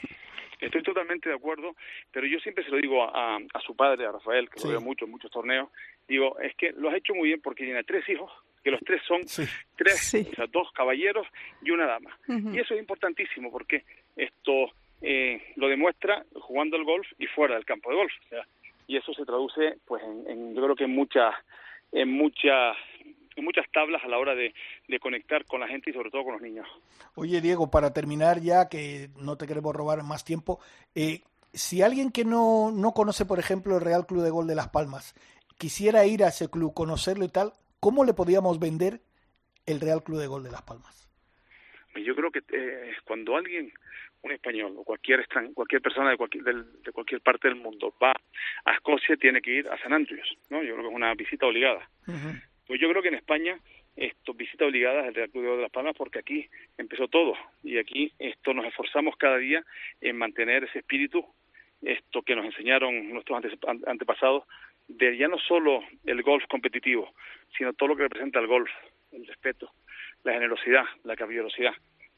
Estoy 0.59 0.83
totalmente 0.83 1.29
de 1.29 1.35
acuerdo, 1.35 1.75
pero 2.11 2.25
yo 2.27 2.39
siempre 2.39 2.63
se 2.63 2.71
lo 2.71 2.77
digo 2.77 3.03
a, 3.03 3.35
a 3.37 3.59
su 3.61 3.75
padre, 3.75 4.05
a 4.05 4.11
Rafael, 4.11 4.49
que 4.49 4.59
Sí. 4.59 4.67
lo 4.67 4.71
veo 4.71 4.81
mucho 4.81 5.05
en 5.05 5.11
muchos 5.11 5.31
torneos, 5.31 5.69
digo, 6.07 6.39
es 6.39 6.55
que 6.55 6.71
lo 6.73 6.89
has 6.89 6.95
hecho 6.95 7.13
muy 7.15 7.27
bien 7.29 7.41
porque 7.41 7.65
tiene 7.65 7.83
tres 7.83 8.07
hijos, 8.09 8.31
que 8.63 8.71
los 8.71 8.79
tres 8.81 9.01
son 9.07 9.27
Sí. 9.27 9.43
tres, 9.75 9.99
Sí. 9.99 10.27
o 10.31 10.35
sea, 10.35 10.45
dos 10.47 10.71
caballeros 10.71 11.27
y 11.61 11.71
una 11.71 11.85
dama. 11.85 12.17
Y 12.27 12.59
eso 12.59 12.73
es 12.73 12.79
importantísimo 12.79 13.51
porque 13.51 13.83
esto 14.15 14.71
eh, 15.01 15.51
lo 15.57 15.67
demuestra 15.67 16.25
jugando 16.35 16.77
el 16.77 16.83
golf 16.85 17.05
y 17.19 17.27
fuera 17.27 17.55
del 17.55 17.65
campo 17.65 17.89
de 17.91 17.97
golf. 17.97 18.13
O 18.25 18.29
sea, 18.29 18.47
y 18.87 18.97
eso 18.97 19.13
se 19.13 19.25
traduce, 19.25 19.77
pues, 19.85 20.01
en, 20.03 20.29
en- 20.29 20.55
yo 20.55 20.63
creo 20.63 20.75
que 20.75 20.85
en 20.85 20.91
muchas, 20.95 21.35
en 21.91 22.09
muchas, 22.09 22.75
muchas 23.41 23.65
tablas 23.71 24.03
a 24.03 24.07
la 24.07 24.17
hora 24.17 24.35
de, 24.35 24.53
de 24.87 24.99
conectar 24.99 25.45
con 25.45 25.59
la 25.59 25.67
gente 25.67 25.89
y 25.89 25.93
sobre 25.93 26.09
todo 26.11 26.23
con 26.23 26.33
los 26.33 26.41
niños. 26.41 26.67
Oye, 27.15 27.41
Diego, 27.41 27.69
para 27.69 27.91
terminar 27.93 28.39
ya, 28.41 28.69
que 28.69 29.09
no 29.17 29.37
te 29.37 29.47
queremos 29.47 29.75
robar 29.75 30.03
más 30.03 30.23
tiempo, 30.23 30.59
eh, 30.95 31.21
si 31.53 31.81
alguien 31.81 32.11
que 32.11 32.25
no, 32.25 32.71
no 32.71 32.91
conoce, 32.93 33.25
por 33.25 33.39
ejemplo, 33.39 33.75
el 33.77 33.81
Real 33.83 34.05
Club 34.05 34.23
de 34.23 34.29
Gol 34.29 34.47
de 34.47 34.55
Las 34.55 34.69
Palmas, 34.69 35.13
quisiera 35.57 36.05
ir 36.05 36.23
a 36.23 36.27
ese 36.29 36.49
club, 36.49 36.73
conocerlo 36.73 37.23
y 37.25 37.29
tal, 37.29 37.53
¿cómo 37.79 38.03
le 38.03 38.13
podíamos 38.13 38.59
vender 38.59 38.99
el 39.65 39.79
Real 39.79 40.03
Club 40.03 40.19
de 40.19 40.27
Gol 40.27 40.43
de 40.43 40.51
Las 40.51 40.61
Palmas? 40.63 41.09
Yo 41.95 42.13
creo 42.13 42.29
que 42.29 42.39
eh, 42.51 42.91
cuando 43.05 43.37
alguien, 43.37 43.71
un 44.21 44.31
español 44.33 44.73
o 44.77 44.83
cualquier 44.83 45.25
cualquier 45.53 45.81
persona 45.81 46.09
de 46.09 46.17
cualquier, 46.17 46.43
del- 46.43 46.81
de 46.83 46.91
cualquier 46.91 47.21
parte 47.21 47.47
del 47.47 47.55
mundo 47.57 47.93
va 48.03 48.11
a 48.65 48.73
Escocia, 48.73 49.15
tiene 49.15 49.41
que 49.41 49.51
ir 49.59 49.69
a 49.69 49.77
San 49.81 49.93
Andrews, 49.93 50.27
¿no? 50.49 50.61
Yo 50.61 50.73
creo 50.73 50.83
que 50.83 50.89
es 50.89 50.95
una 50.95 51.13
visita 51.13 51.45
obligada. 51.45 51.89
Pues 52.67 52.79
yo 52.81 52.89
creo 52.89 53.01
que 53.01 53.09
en 53.09 53.15
España 53.15 53.59
esto 53.95 54.33
visita 54.33 54.65
obligada 54.65 55.07
el 55.07 55.13
Real 55.13 55.29
Club 55.29 55.55
de 55.55 55.61
Las 55.61 55.71
Palmas 55.71 55.95
porque 55.97 56.19
aquí 56.19 56.47
empezó 56.77 57.07
todo 57.07 57.33
y 57.63 57.77
aquí 57.77 58.11
esto 58.19 58.53
nos 58.53 58.65
esforzamos 58.65 59.15
cada 59.17 59.37
día 59.37 59.63
en 60.01 60.17
mantener 60.17 60.65
ese 60.65 60.79
espíritu 60.79 61.25
esto 61.81 62.21
que 62.21 62.35
nos 62.35 62.45
enseñaron 62.45 63.09
nuestros 63.13 63.41
antepasados 63.85 64.43
de 64.87 65.17
ya 65.17 65.27
no 65.27 65.37
solo 65.39 65.83
el 66.05 66.23
golf 66.23 66.43
competitivo 66.49 67.13
sino 67.57 67.73
todo 67.73 67.89
lo 67.89 67.95
que 67.95 68.03
representa 68.03 68.39
el 68.39 68.47
golf 68.47 68.69
el 69.13 69.25
respeto 69.25 69.71
la 70.23 70.33
generosidad 70.33 70.83
la 71.03 71.15
caballerosidad. 71.15 71.73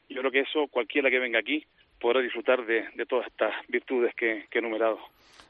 Yo 0.08 0.20
creo 0.20 0.32
que 0.32 0.40
eso 0.40 0.66
cualquiera 0.68 1.10
que 1.10 1.18
venga 1.18 1.38
aquí 1.38 1.64
podrá 2.00 2.20
disfrutar 2.20 2.64
de, 2.66 2.88
de 2.94 3.06
todas 3.06 3.26
estas 3.26 3.54
virtudes 3.68 4.14
que, 4.14 4.46
que 4.50 4.58
he 4.58 4.60
enumerado 4.60 4.98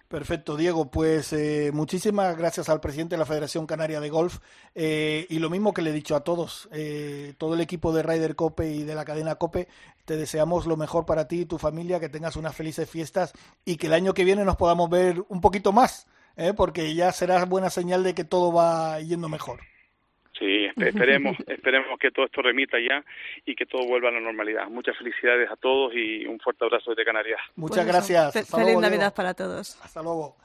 Perfecto, 0.08 0.56
Diego. 0.56 0.90
Pues 0.90 1.34
eh, 1.34 1.70
muchísimas 1.74 2.34
gracias 2.38 2.70
al 2.70 2.80
presidente 2.80 3.14
de 3.14 3.18
la 3.18 3.26
Federación 3.26 3.66
Canaria 3.66 4.00
de 4.00 4.08
Golf 4.08 4.38
eh, 4.74 5.26
y 5.28 5.38
lo 5.38 5.50
mismo 5.50 5.74
que 5.74 5.82
le 5.82 5.90
he 5.90 5.92
dicho 5.92 6.16
a 6.16 6.24
todos, 6.24 6.66
eh, 6.72 7.34
todo 7.36 7.52
el 7.52 7.60
equipo 7.60 7.92
de 7.92 8.02
Ryder 8.02 8.34
Cope 8.34 8.72
y 8.72 8.84
de 8.84 8.94
la 8.94 9.04
cadena 9.04 9.34
Cope, 9.34 9.68
te 10.06 10.16
deseamos 10.16 10.64
lo 10.64 10.78
mejor 10.78 11.04
para 11.04 11.28
ti 11.28 11.40
y 11.40 11.44
tu 11.44 11.58
familia, 11.58 12.00
que 12.00 12.08
tengas 12.08 12.36
unas 12.36 12.56
felices 12.56 12.88
fiestas 12.88 13.34
y 13.66 13.76
que 13.76 13.88
el 13.88 13.92
año 13.92 14.14
que 14.14 14.24
viene 14.24 14.46
nos 14.46 14.56
podamos 14.56 14.88
ver 14.88 15.22
un 15.28 15.42
poquito 15.42 15.72
más, 15.72 16.06
¿eh? 16.36 16.54
porque 16.54 16.94
ya 16.94 17.12
será 17.12 17.44
buena 17.44 17.68
señal 17.68 18.02
de 18.02 18.14
que 18.14 18.24
todo 18.24 18.50
va 18.50 18.98
yendo 19.00 19.28
mejor. 19.28 19.60
Sí, 20.38 20.66
esperemos, 20.76 21.36
esperemos 21.46 21.98
que 21.98 22.10
todo 22.10 22.26
esto 22.26 22.42
remita 22.42 22.78
ya 22.78 23.04
y 23.44 23.54
que 23.54 23.66
todo 23.66 23.86
vuelva 23.86 24.08
a 24.08 24.12
la 24.12 24.20
normalidad. 24.20 24.68
Muchas 24.68 24.96
felicidades 24.96 25.50
a 25.50 25.56
todos 25.56 25.92
y 25.94 26.26
un 26.26 26.38
fuerte 26.38 26.64
abrazo 26.64 26.90
desde 26.90 27.04
Canarias. 27.04 27.40
Muchas 27.56 27.86
gracias. 27.86 28.36
Hasta 28.36 28.56
feliz 28.56 28.66
luego, 28.66 28.80
Navidad 28.80 29.00
Diego. 29.00 29.14
para 29.14 29.34
todos. 29.34 29.78
Hasta 29.82 30.02
luego. 30.02 30.36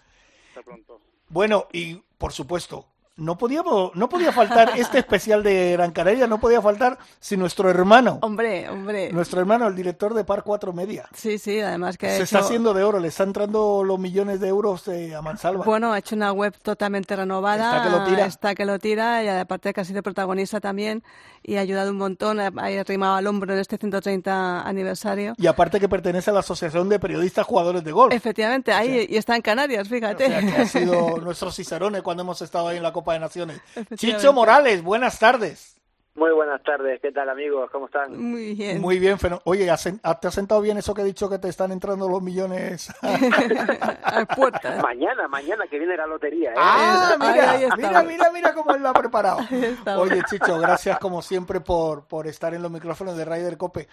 Hasta 0.50 0.62
pronto. 0.62 1.00
Bueno, 1.30 1.68
y 1.72 1.96
por 2.18 2.32
supuesto, 2.32 2.86
no 3.16 3.38
podíamos, 3.38 3.96
no 3.96 4.10
podía 4.10 4.32
faltar 4.32 4.72
este 4.76 4.98
especial 4.98 5.44
de 5.44 5.74
Gran 5.74 5.92
Canaria, 5.92 6.26
no 6.26 6.40
podía 6.40 6.62
faltar 6.62 6.98
si 7.20 7.38
nuestro 7.38 7.70
hermano. 7.70 8.18
Hombre, 8.22 8.68
hombre. 8.70 9.12
Nuestro 9.12 9.40
hermano, 9.40 9.68
el 9.68 9.76
director 9.76 10.16
de 10.16 10.24
Par 10.24 10.44
4 10.44 10.74
Media. 10.74 11.08
Sí, 11.14 11.38
sí, 11.38 11.60
además 11.60 11.98
que. 11.98 12.08
Se 12.08 12.16
hecho... 12.16 12.24
está 12.24 12.40
haciendo 12.40 12.74
de 12.74 12.84
oro, 12.84 13.00
le 13.00 13.10
está 13.10 13.24
entrando 13.24 13.84
los 13.84 14.00
millones 14.00 14.40
de 14.40 14.48
euros 14.48 14.88
eh, 14.88 15.14
a 15.14 15.22
Mansalva. 15.22 15.64
Bueno, 15.64 15.94
ha 15.94 16.00
hecho 16.00 16.16
una 16.16 16.32
web 16.32 16.56
totalmente 16.64 17.16
renovada. 17.16 17.78
Está 17.78 17.84
que 17.84 17.90
lo 17.90 18.04
tira. 18.06 18.26
Está 18.26 18.56
que 18.56 18.66
lo 18.66 18.80
tira 18.80 19.24
y 19.24 19.28
aparte 19.28 19.74
que 19.74 19.82
ha 19.82 19.86
sido 19.86 20.02
protagonista 20.02 20.60
también 20.60 21.04
y 21.44 21.58
ha 21.58 21.60
ayudado 21.60 21.92
un 21.92 21.98
montón, 21.98 22.40
ha 22.40 22.48
arrimado 22.48 23.16
al 23.16 23.28
hombro 23.28 23.54
en 23.54 23.60
este 23.60 23.78
130 23.78 24.62
aniversario. 24.62 25.36
Y 25.38 25.46
aparte 25.46 25.80
que 25.80 25.90
pertenece 25.90 26.32
a 26.32 26.34
la 26.34 26.40
Asociación 26.40 26.90
de 26.90 27.00
Periodistas 27.00 27.46
Jugadores 27.46 27.84
de 27.84 27.92
Golf. 27.92 28.14
Efectivamente, 28.14 28.72
ahí 28.72 28.90
O 28.90 28.94
sea, 28.94 29.04
y 29.10 29.18
está 29.18 29.36
en 29.36 29.42
Canarias, 29.42 29.88
fíjate. 29.88 30.26
O 30.26 30.30
sea, 30.30 30.40
que 30.40 30.62
ha 30.62 30.66
sido 30.66 31.18
nuestro 31.22 31.52
Cicerone 31.52 32.02
cuando 32.02 32.24
hemos 32.24 32.42
estado 32.42 32.70
ahí 32.70 32.78
en 32.78 32.84
la 32.84 32.94
Copa 32.94 33.03
de 33.12 33.20
Naciones. 33.20 33.60
Chicho 33.96 34.32
Morales, 34.34 34.82
buenas 34.82 35.20
tardes. 35.20 35.72
Muy 36.16 36.32
buenas 36.32 36.62
tardes, 36.62 37.00
¿qué 37.02 37.12
tal 37.12 37.28
amigos? 37.28 37.72
¿Cómo 37.72 37.88
están? 37.88 38.16
Muy 38.16 38.54
bien. 38.54 38.80
Muy 38.80 39.00
bien, 39.00 39.18
oye, 39.46 39.72
¿has- 39.72 39.90
¿te 40.22 40.28
has 40.28 40.34
sentado 40.34 40.62
bien 40.62 40.78
eso 40.78 40.94
que 40.94 41.02
he 41.02 41.06
dicho 41.06 41.28
que 41.28 41.40
te 41.40 41.50
están 41.50 41.72
entrando 41.72 42.08
los 42.08 42.22
millones? 42.22 42.94
a 43.02 44.26
puertas. 44.36 44.82
Mañana, 44.84 45.28
mañana 45.28 45.66
que 45.68 45.80
viene 45.80 45.98
la 45.98 46.06
lotería. 46.06 46.52
¿eh? 46.52 46.56
Ah, 46.56 47.16
mira, 47.20 47.52
ahí 47.52 47.64
está. 47.64 47.76
mira, 47.78 48.04
mira, 48.04 48.32
mira 48.32 48.54
cómo 48.54 48.76
él 48.76 48.84
lo 48.84 48.90
ha 48.90 48.94
preparado. 48.94 49.40
Oye, 49.98 50.22
Chicho, 50.30 50.60
gracias 50.60 51.00
como 51.00 51.24
siempre 51.24 51.62
por, 51.62 52.06
por 52.08 52.28
estar 52.28 52.54
en 52.54 52.62
los 52.62 52.70
micrófonos 52.72 53.18
de 53.18 53.26
Ryder 53.26 53.58
Cope. 53.58 53.88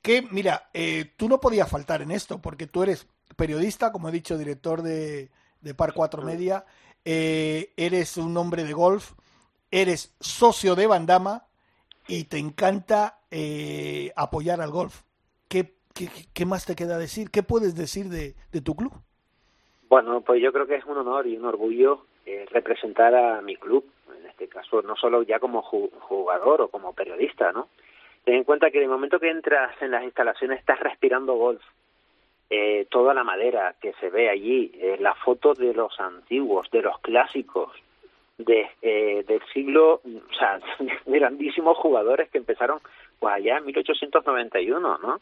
Que, 0.00 0.22
mira, 0.30 0.68
eh, 0.74 1.12
tú 1.16 1.28
no 1.28 1.40
podías 1.40 1.68
faltar 1.68 2.02
en 2.02 2.12
esto, 2.12 2.38
porque 2.40 2.68
tú 2.68 2.82
eres 2.84 3.06
periodista, 3.36 3.90
como 3.90 4.08
he 4.08 4.12
dicho, 4.12 4.38
director 4.38 4.82
de, 4.82 5.30
de 5.60 5.74
Par 5.74 5.92
4 5.92 6.22
Media, 6.22 6.64
eh, 7.04 7.72
eres 7.76 8.16
un 8.16 8.36
hombre 8.36 8.64
de 8.64 8.72
golf, 8.72 9.12
eres 9.70 10.14
socio 10.20 10.74
de 10.74 10.86
Bandama 10.86 11.44
y 12.06 12.24
te 12.24 12.38
encanta 12.38 13.20
eh, 13.30 14.12
apoyar 14.16 14.60
al 14.60 14.70
golf. 14.70 15.02
¿Qué, 15.48 16.44
más 16.44 16.66
te 16.66 16.74
queda 16.74 16.98
decir? 16.98 17.30
¿Qué 17.30 17.42
puedes 17.42 17.76
decir 17.76 18.06
de, 18.08 18.34
de 18.50 18.60
tu 18.60 18.74
club? 18.74 18.92
Bueno, 19.88 20.22
pues 20.22 20.42
yo 20.42 20.52
creo 20.52 20.66
que 20.66 20.76
es 20.76 20.84
un 20.84 20.96
honor 20.98 21.26
y 21.26 21.36
un 21.36 21.44
orgullo 21.44 22.06
eh, 22.26 22.46
representar 22.50 23.14
a 23.14 23.40
mi 23.42 23.54
club, 23.56 23.84
en 24.18 24.26
este 24.26 24.48
caso, 24.48 24.82
no 24.82 24.96
solo 24.96 25.22
ya 25.22 25.38
como 25.38 25.62
ju- 25.62 25.90
jugador 26.00 26.62
o 26.62 26.68
como 26.68 26.94
periodista, 26.94 27.52
¿no? 27.52 27.68
Ten 28.24 28.34
en 28.34 28.44
cuenta 28.44 28.70
que 28.70 28.82
el 28.82 28.88
momento 28.88 29.20
que 29.20 29.30
entras 29.30 29.80
en 29.82 29.92
las 29.92 30.02
instalaciones 30.02 30.58
estás 30.58 30.80
respirando 30.80 31.34
golf. 31.34 31.62
Eh, 32.50 32.86
toda 32.90 33.14
la 33.14 33.24
madera 33.24 33.74
que 33.80 33.94
se 33.94 34.10
ve 34.10 34.28
allí, 34.28 34.70
eh, 34.74 34.96
las 35.00 35.18
fotos 35.18 35.58
de 35.58 35.72
los 35.72 35.98
antiguos, 35.98 36.70
de 36.70 36.82
los 36.82 36.98
clásicos, 37.00 37.72
de, 38.38 38.70
eh, 38.82 39.24
del 39.26 39.40
siglo, 39.52 40.02
o 40.04 40.34
sea, 40.38 40.60
grandísimos 41.06 41.78
jugadores 41.78 42.28
que 42.30 42.38
empezaron 42.38 42.80
pues 43.18 43.34
allá 43.34 43.58
en 43.58 43.66
1891, 43.66 44.98
¿no? 44.98 45.20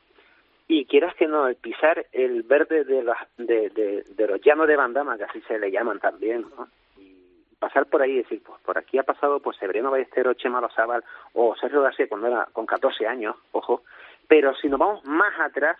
y 0.68 0.86
quieras 0.86 1.14
que 1.16 1.26
no, 1.26 1.48
el 1.48 1.56
pisar 1.56 2.06
el 2.12 2.42
verde 2.44 2.84
de, 2.84 3.02
las 3.02 3.18
de, 3.36 4.04
los 4.16 4.40
llanos 4.40 4.66
de 4.66 4.76
Bandama, 4.76 5.18
que 5.18 5.24
así 5.24 5.40
se 5.42 5.58
le 5.58 5.70
llaman 5.70 6.00
también, 6.00 6.46
¿no? 6.56 6.68
y 6.96 7.14
pasar 7.58 7.86
por 7.86 8.02
ahí 8.02 8.12
y 8.12 8.18
decir, 8.18 8.42
pues 8.44 8.60
por 8.62 8.78
aquí 8.78 8.98
ha 8.98 9.02
pasado 9.02 9.40
pues 9.40 9.56
Severino 9.58 9.90
Ballesteros, 9.90 10.36
Chema 10.36 10.60
Lozábal 10.60 11.04
o 11.34 11.54
Sergio 11.56 11.82
García 11.82 12.08
cuando 12.08 12.28
era 12.28 12.48
con 12.52 12.66
14 12.66 13.06
años, 13.06 13.36
ojo, 13.52 13.82
pero 14.28 14.54
si 14.56 14.68
nos 14.68 14.78
vamos 14.78 15.04
más 15.04 15.38
atrás, 15.40 15.76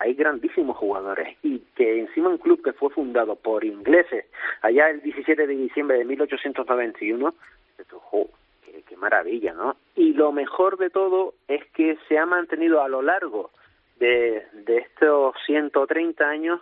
hay 0.00 0.14
grandísimos 0.14 0.78
jugadores 0.78 1.36
y 1.42 1.58
que 1.76 2.00
encima 2.00 2.30
un 2.30 2.38
club 2.38 2.62
que 2.64 2.72
fue 2.72 2.88
fundado 2.88 3.36
por 3.36 3.64
ingleses 3.64 4.24
allá 4.62 4.88
el 4.88 5.02
17 5.02 5.46
de 5.46 5.54
diciembre 5.54 5.98
de 5.98 6.06
1891, 6.06 7.34
esto, 7.78 8.00
jo, 8.00 8.30
qué, 8.64 8.82
qué 8.88 8.96
maravilla, 8.96 9.52
¿no? 9.52 9.76
Y 9.94 10.14
lo 10.14 10.32
mejor 10.32 10.78
de 10.78 10.88
todo 10.88 11.34
es 11.48 11.64
que 11.72 11.98
se 12.08 12.18
ha 12.18 12.24
mantenido 12.24 12.82
a 12.82 12.88
lo 12.88 13.02
largo 13.02 13.50
de, 13.98 14.46
de 14.64 14.78
estos 14.78 15.34
130 15.44 16.26
años, 16.26 16.60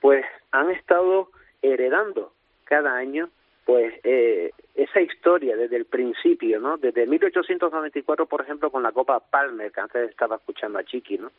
pues 0.00 0.24
han 0.50 0.70
estado 0.70 1.28
heredando 1.60 2.32
cada 2.64 2.96
año 2.96 3.28
pues 3.64 3.94
eh, 4.02 4.50
esa 4.74 5.00
historia 5.00 5.56
desde 5.56 5.76
el 5.76 5.84
principio, 5.84 6.60
¿no? 6.60 6.78
Desde 6.78 7.06
1894, 7.06 8.26
por 8.26 8.40
ejemplo, 8.40 8.70
con 8.70 8.82
la 8.82 8.92
Copa 8.92 9.20
Palmer, 9.20 9.70
que 9.70 9.80
antes 9.80 10.10
estaba 10.10 10.36
escuchando 10.36 10.78
a 10.78 10.84
Chiqui, 10.84 11.18
¿no? 11.18 11.30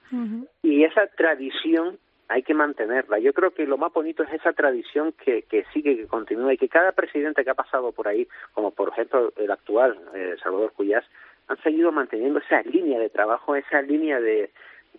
Y 0.61 0.84
esa 0.84 1.07
tradición 1.07 1.97
hay 2.30 2.43
que 2.43 2.53
mantenerla. 2.53 3.19
Yo 3.19 3.34
creo 3.34 3.51
que 3.51 3.65
lo 3.65 3.78
más 3.78 3.91
bonito 3.91 4.24
es 4.24 4.34
esa 4.34 4.53
tradición 4.53 5.13
que, 5.24 5.43
que 5.43 5.65
sigue, 5.74 5.97
que 5.97 6.07
continúa 6.07 6.53
y 6.53 6.57
que 6.57 6.69
cada 6.69 6.93
presidente 6.93 7.43
que 7.43 7.49
ha 7.49 7.55
pasado 7.55 7.91
por 7.91 8.07
ahí, 8.07 8.28
como 8.53 8.71
por 8.71 8.89
ejemplo 8.89 9.34
el 9.36 9.51
actual, 9.51 9.99
eh, 10.15 10.36
Salvador 10.41 10.71
Cuyás, 10.74 11.03
han 11.47 11.61
seguido 11.61 11.91
manteniendo 11.91 12.39
esa 12.39 12.61
línea 12.61 12.99
de 12.99 13.09
trabajo, 13.09 13.55
esa 13.55 13.82
línea 13.82 14.19
de, 14.19 14.51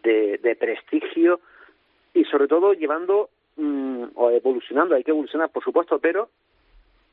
de, 0.02 0.38
de 0.42 0.56
prestigio 0.56 1.40
y 2.12 2.24
sobre 2.24 2.46
todo 2.46 2.74
llevando 2.74 3.30
mm, 3.56 4.04
o 4.14 4.30
evolucionando, 4.30 4.94
hay 4.94 5.04
que 5.04 5.10
evolucionar 5.10 5.50
por 5.50 5.64
supuesto, 5.64 5.98
pero 5.98 6.28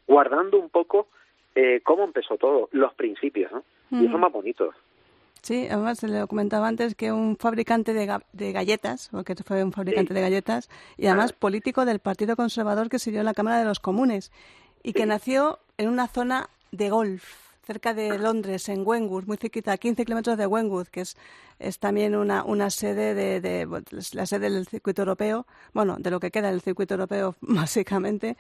guardando 0.08 0.58
un 0.60 0.70
poco 0.70 1.08
eh, 1.56 1.82
cómo 1.84 2.04
empezó 2.04 2.38
todo, 2.38 2.70
los 2.72 2.94
principios, 2.94 3.52
¿no? 3.52 3.64
Y 3.92 4.06
eso 4.06 4.14
es 4.16 4.20
más 4.20 4.32
bonito. 4.32 4.72
Sí, 5.42 5.68
además 5.70 5.98
se 6.00 6.08
le 6.08 6.26
comentaba 6.28 6.68
antes 6.68 6.96
que 6.96 7.12
un 7.12 7.36
fabricante 7.36 7.94
de, 7.94 8.08
ga- 8.08 8.24
de 8.32 8.52
galletas, 8.54 9.10
porque 9.12 9.36
fue 9.36 9.64
un 9.64 9.72
fabricante 9.74 10.10
Sí. 10.10 10.14
de 10.14 10.22
galletas, 10.22 10.70
y 10.98 11.08
además 11.08 11.34
político 11.34 11.84
del 11.84 12.00
Partido 12.00 12.36
Conservador 12.36 12.90
que 12.90 13.00
sirvió 13.00 13.20
en 13.22 13.26
la 13.26 13.34
Cámara 13.34 13.58
de 13.60 13.66
los 13.66 13.80
Comunes, 13.80 14.32
y 14.84 14.94
que 14.94 15.06
nació 15.06 15.60
en 15.78 15.90
una 15.90 16.08
zona 16.08 16.50
de 16.72 16.90
golf, 16.90 17.51
cerca 17.66 17.94
de 17.94 18.18
Londres, 18.18 18.68
en 18.70 18.84
Wenwood, 18.86 19.26
muy 19.26 19.38
cerquita, 19.38 19.72
a 19.74 19.78
15 19.78 20.04
kilómetros 20.06 20.38
de 20.38 20.48
Wenwood, 20.48 20.88
que 20.88 21.02
es, 21.02 21.16
es 21.60 21.78
también 21.80 22.16
una, 22.16 22.44
una 22.44 22.70
sede 22.70 23.14
de, 23.14 23.40
de- 23.40 23.68
la 24.14 24.26
sede 24.26 24.50
del 24.50 24.66
circuito 24.68 25.04
europeo, 25.04 25.46
bueno, 25.74 25.98
de 26.00 26.10
lo 26.12 26.20
que 26.20 26.32
queda 26.32 26.50
del 26.52 26.62
circuito 26.62 26.96
europeo, 26.96 27.36
básicamente, 27.42 28.36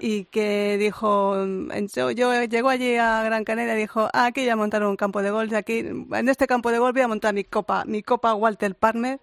y 0.00 0.24
que 0.26 0.76
dijo, 0.78 1.36
yo, 1.94 2.10
yo 2.12 2.44
llegó 2.44 2.68
allí 2.68 2.96
a 2.96 3.22
Gran 3.24 3.44
Canaria 3.44 3.74
y 3.74 3.80
dijo, 3.80 4.08
ah, 4.12 4.26
aquí 4.26 4.42
voy 4.42 4.50
a 4.50 4.56
montar 4.56 4.84
un 4.84 4.96
campo 4.96 5.20
de 5.22 5.30
golf, 5.30 5.52
aquí, 5.52 5.78
en 5.80 6.28
este 6.28 6.46
campo 6.46 6.70
de 6.70 6.78
golf 6.78 6.94
voy 6.94 7.02
a 7.02 7.08
montar 7.08 7.34
mi 7.34 7.44
copa, 7.44 7.84
mi 7.86 8.02
copa 8.02 8.34
Walter 8.34 8.74
Palmer, 8.76 9.20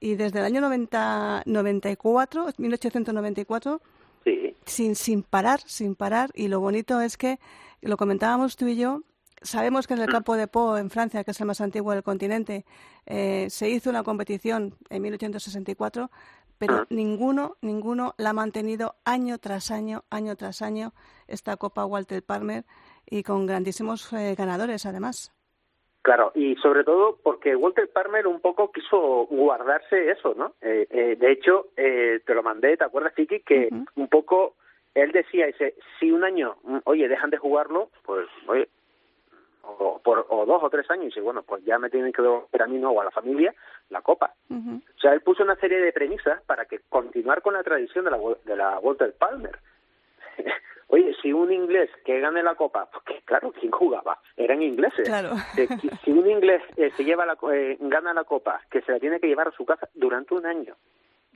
y 0.00 0.14
desde 0.14 0.38
el 0.38 0.44
año 0.44 0.60
90, 0.60 1.42
94, 1.46 2.50
1894, 2.56 3.80
Sí. 4.24 4.56
sin, 4.66 4.96
sin 4.96 5.22
parar, 5.22 5.60
sin 5.66 5.94
parar, 5.94 6.30
y 6.34 6.48
lo 6.48 6.60
bonito 6.60 7.00
es 7.00 7.16
que, 7.16 7.38
lo 7.80 7.96
comentábamos 7.96 8.56
tú 8.56 8.66
y 8.66 8.76
yo, 8.76 9.02
sabemos 9.42 9.86
que 9.86 9.94
en 9.94 10.00
el 10.00 10.08
campo 10.08 10.36
de 10.36 10.48
Po, 10.48 10.76
en 10.76 10.90
Francia, 10.90 11.24
que 11.24 11.30
es 11.30 11.40
el 11.40 11.46
más 11.46 11.60
antiguo 11.60 11.92
del 11.92 12.02
continente, 12.02 12.64
eh, 13.06 13.46
se 13.50 13.68
hizo 13.68 13.90
una 13.90 14.02
competición 14.02 14.76
en 14.90 15.02
1864, 15.02 16.10
pero 16.58 16.86
ninguno, 16.90 17.56
ninguno 17.62 18.14
la 18.18 18.30
ha 18.30 18.32
mantenido 18.32 18.96
año 19.04 19.38
tras 19.38 19.70
año, 19.70 20.04
año 20.10 20.36
tras 20.36 20.60
año, 20.60 20.92
esta 21.28 21.56
Copa 21.56 21.84
Walter 21.84 22.22
Palmer, 22.22 22.64
y 23.06 23.22
con 23.22 23.46
grandísimos 23.46 24.12
eh, 24.12 24.34
ganadores, 24.36 24.84
además. 24.84 25.32
Claro, 26.08 26.32
y 26.34 26.56
sobre 26.56 26.84
todo 26.84 27.18
porque 27.22 27.54
Walter 27.54 27.86
Palmer 27.92 28.26
un 28.26 28.40
poco 28.40 28.72
quiso 28.72 29.26
guardarse 29.26 30.10
eso, 30.10 30.34
¿no? 30.34 30.54
Eh, 30.62 30.86
eh, 30.88 31.16
de 31.20 31.32
hecho, 31.32 31.66
eh, 31.76 32.20
te 32.24 32.32
lo 32.32 32.42
mandé, 32.42 32.78
¿te 32.78 32.84
acuerdas, 32.84 33.12
Kiki? 33.12 33.40
Que 33.40 33.68
un 33.94 34.08
poco 34.08 34.54
él 34.94 35.12
decía, 35.12 35.48
dice, 35.48 35.74
si 36.00 36.10
un 36.10 36.24
año, 36.24 36.56
mm, 36.62 36.78
oye, 36.84 37.08
dejan 37.08 37.28
de 37.28 37.36
jugarlo, 37.36 37.90
pues, 38.06 38.26
oye, 38.46 38.70
o, 39.64 40.00
por, 40.02 40.24
o 40.30 40.46
dos 40.46 40.62
o 40.62 40.70
tres 40.70 40.90
años, 40.90 41.14
y 41.14 41.20
bueno, 41.20 41.42
pues 41.42 41.62
ya 41.66 41.78
me 41.78 41.90
tienen 41.90 42.10
que 42.10 42.22
devolver 42.22 42.62
a 42.62 42.66
mí, 42.66 42.78
¿no? 42.78 42.92
O 42.92 43.02
a 43.02 43.04
la 43.04 43.10
familia, 43.10 43.54
la 43.90 44.00
copa. 44.00 44.32
O 44.48 44.98
sea, 44.98 45.12
él 45.12 45.20
puso 45.20 45.42
una 45.42 45.56
serie 45.56 45.78
de 45.78 45.92
premisas 45.92 46.40
para 46.44 46.64
que 46.64 46.80
continuar 46.88 47.42
con 47.42 47.52
la 47.52 47.62
tradición 47.62 48.06
de 48.06 48.12
la, 48.12 48.18
de 48.46 48.56
la 48.56 48.78
Walter 48.78 49.14
Palmer. 49.18 49.58
Oye, 50.90 51.14
si 51.20 51.32
un 51.34 51.52
inglés 51.52 51.90
que 52.04 52.18
gane 52.20 52.42
la 52.42 52.54
copa, 52.54 52.88
pues 52.90 53.04
que, 53.04 53.22
claro, 53.26 53.52
¿quién 53.52 53.70
jugaba? 53.70 54.18
Eran 54.36 54.62
ingleses. 54.62 55.06
Claro. 55.06 55.32
Eh, 55.56 55.68
si- 56.02 56.10
un 56.12 56.26
inglés 56.30 56.62
eh, 56.76 56.90
se 56.96 57.04
lleva 57.04 57.26
la, 57.26 57.36
eh, 57.52 57.76
gana 57.80 58.14
la 58.14 58.24
copa, 58.24 58.62
que 58.70 58.80
se 58.80 58.92
la 58.92 58.98
tiene 58.98 59.20
que 59.20 59.26
llevar 59.26 59.48
a 59.48 59.52
su 59.52 59.66
casa 59.66 59.88
durante 59.94 60.32
un 60.34 60.46
año. 60.46 60.76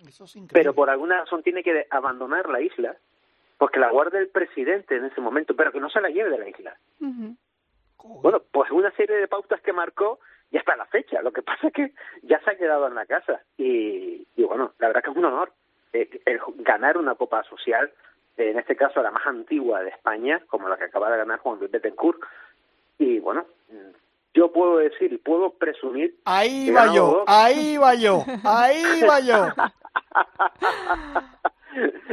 Eso 0.08 0.24
es 0.24 0.34
increíble. 0.36 0.52
pero 0.54 0.74
por 0.74 0.88
alguna 0.90 1.18
razón 1.20 1.42
tiene 1.42 1.62
que 1.62 1.86
abandonar 1.90 2.48
la 2.48 2.60
isla 2.60 2.96
porque 3.58 3.78
la 3.78 3.90
guarda 3.90 4.18
el 4.18 4.28
presidente 4.28 4.96
en 4.96 5.04
ese 5.04 5.20
momento, 5.20 5.54
pero 5.54 5.70
que 5.70 5.78
no 5.80 5.88
se 5.90 6.00
la 6.00 6.08
lleve 6.08 6.30
de 6.30 6.38
la 6.38 6.48
isla. 6.48 6.76
Bueno, 8.22 8.42
pues 8.50 8.70
una 8.72 8.90
serie 8.92 9.16
de 9.16 9.28
pautas 9.28 9.60
que 9.60 9.72
marcó 9.72 10.18
y 10.50 10.56
hasta 10.58 10.74
la 10.76 10.86
fecha. 10.86 11.22
Lo 11.22 11.32
que 11.32 11.42
pasa 11.42 11.68
es 11.68 11.72
que 11.72 11.92
ya 12.22 12.40
se 12.40 12.50
ha 12.50 12.56
quedado 12.56 12.88
en 12.88 12.94
la 12.96 13.06
casa. 13.06 13.42
Y, 13.56 14.26
y 14.34 14.42
bueno, 14.44 14.72
la 14.78 14.88
verdad 14.88 15.02
que 15.04 15.10
es 15.10 15.16
un 15.16 15.24
honor 15.24 15.52
eh, 15.92 16.08
el 16.24 16.40
ganar 16.58 16.96
una 16.98 17.14
Copa 17.14 17.44
Social, 17.44 17.92
en 18.36 18.58
este 18.58 18.76
caso 18.76 19.02
la 19.02 19.10
más 19.10 19.26
antigua 19.26 19.82
de 19.82 19.90
España, 19.90 20.40
como 20.48 20.68
la 20.68 20.76
que 20.76 20.84
acaba 20.84 21.10
de 21.10 21.18
ganar 21.18 21.38
Juan 21.40 21.58
Luis 21.58 21.70
Betancourt. 21.70 22.20
Y 22.98 23.18
bueno, 23.20 23.44
yo 24.34 24.52
puedo 24.52 24.78
decir 24.78 25.12
y 25.12 25.18
puedo 25.18 25.50
presumir. 25.50 26.14
Ahí 26.24 26.70
va 26.70 26.86
yo, 26.94 27.06
dos. 27.06 27.24
ahí 27.26 27.76
va 27.76 27.94
yo, 27.94 28.24
ahí 28.44 29.02
va 29.02 29.20
yo. 29.20 29.46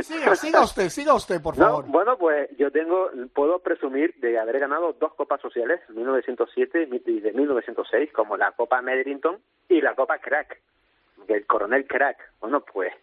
Siga, 0.01 0.36
siga 0.38 0.61
usted, 0.63 0.88
siga 0.88 1.13
usted, 1.13 1.41
por 1.41 1.57
No, 1.57 1.65
favor. 1.65 1.86
bueno, 1.88 2.17
pues 2.17 2.49
yo 2.57 2.72
tengo, 2.72 3.09
puedo 3.34 3.59
presumir 3.59 4.15
de 4.22 4.39
haber 4.39 4.57
ganado 4.57 4.93
dos 4.93 5.13
copas 5.15 5.41
sociales, 5.41 5.82
1907 5.89 6.88
y 7.05 7.20
de 7.20 7.34
1906, 7.34 8.09
como 8.13 8.38
la 8.38 8.53
Copa 8.53 8.82
Medrington 8.82 9.38
y 9.67 9.82
la 9.82 9.95
Copa 9.95 10.20
Crack, 10.20 10.61
del 11.28 11.45
coronel 11.45 11.86
Crack. 11.88 12.17
Bueno, 12.39 12.61
pues 12.61 12.93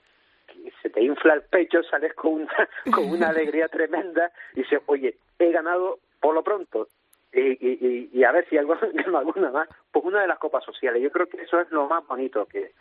se 0.82 0.90
te 0.90 1.02
infla 1.02 1.34
el 1.34 1.42
pecho, 1.42 1.82
sales 1.82 2.14
con 2.14 2.34
una, 2.34 2.68
con 2.94 3.10
una 3.10 3.28
alegría 3.28 3.68
tremenda 3.68 4.30
y 4.54 4.60
dices, 4.62 4.80
oye, 4.86 5.16
he 5.38 5.52
ganado 5.52 5.98
por 6.20 6.34
lo 6.34 6.42
pronto. 6.42 6.88
Y, 7.32 7.40
y, 7.40 8.10
y, 8.12 8.24
a 8.24 8.32
ver 8.32 8.48
si 8.48 8.56
algo, 8.56 8.76
alguna 9.16 9.50
más, 9.50 9.68
pues 9.92 10.04
una 10.04 10.22
de 10.22 10.28
las 10.28 10.38
copas 10.38 10.64
sociales. 10.64 11.02
Yo 11.02 11.10
creo 11.10 11.28
que 11.28 11.42
eso 11.42 11.60
es 11.60 11.70
lo 11.70 11.86
más 11.86 12.06
bonito 12.06 12.46
que, 12.46 12.72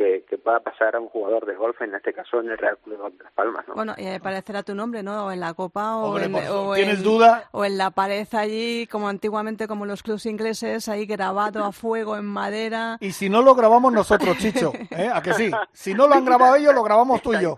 que, 0.00 0.24
que 0.26 0.36
va 0.38 0.56
a 0.56 0.60
pasar 0.60 0.96
a 0.96 1.00
un 1.00 1.08
jugador 1.08 1.44
de 1.44 1.54
golf, 1.54 1.78
en 1.82 1.94
este 1.94 2.14
caso 2.14 2.40
en 2.40 2.48
el 2.48 2.56
Real 2.56 2.78
Club 2.78 2.96
de 2.96 3.18
de 3.18 3.22
Las 3.24 3.32
Palmas. 3.34 3.68
¿no? 3.68 3.74
Bueno, 3.74 3.94
y 3.98 4.08
aparecerá 4.08 4.62
tu 4.62 4.74
nombre, 4.74 5.02
¿no? 5.02 5.26
O 5.26 5.30
en 5.30 5.40
la 5.40 5.52
copa 5.52 5.96
o, 5.96 6.06
Hombre, 6.06 6.24
en, 6.24 6.34
o 6.48 6.72
¿Tienes 6.74 7.02
duda? 7.02 7.50
o 7.52 7.66
en 7.66 7.76
la 7.76 7.90
pared 7.90 8.26
allí, 8.32 8.86
como 8.86 9.08
antiguamente, 9.10 9.68
como 9.68 9.84
los 9.84 10.02
clubs 10.02 10.24
ingleses, 10.24 10.88
ahí 10.88 11.04
grabado 11.04 11.62
a 11.62 11.72
fuego 11.72 12.16
en 12.16 12.24
madera. 12.24 12.96
Y 13.00 13.12
si 13.12 13.28
no 13.28 13.42
lo 13.42 13.54
grabamos 13.54 13.92
nosotros, 13.92 14.38
Chicho, 14.38 14.72
¿eh? 14.90 15.10
¿A 15.12 15.20
que 15.20 15.34
sí? 15.34 15.50
Si 15.72 15.92
no 15.92 16.08
lo 16.08 16.14
han 16.14 16.24
grabado 16.24 16.56
ellos, 16.56 16.74
lo 16.74 16.82
grabamos 16.82 17.20
tú 17.20 17.34
y 17.34 17.42
yo. 17.42 17.56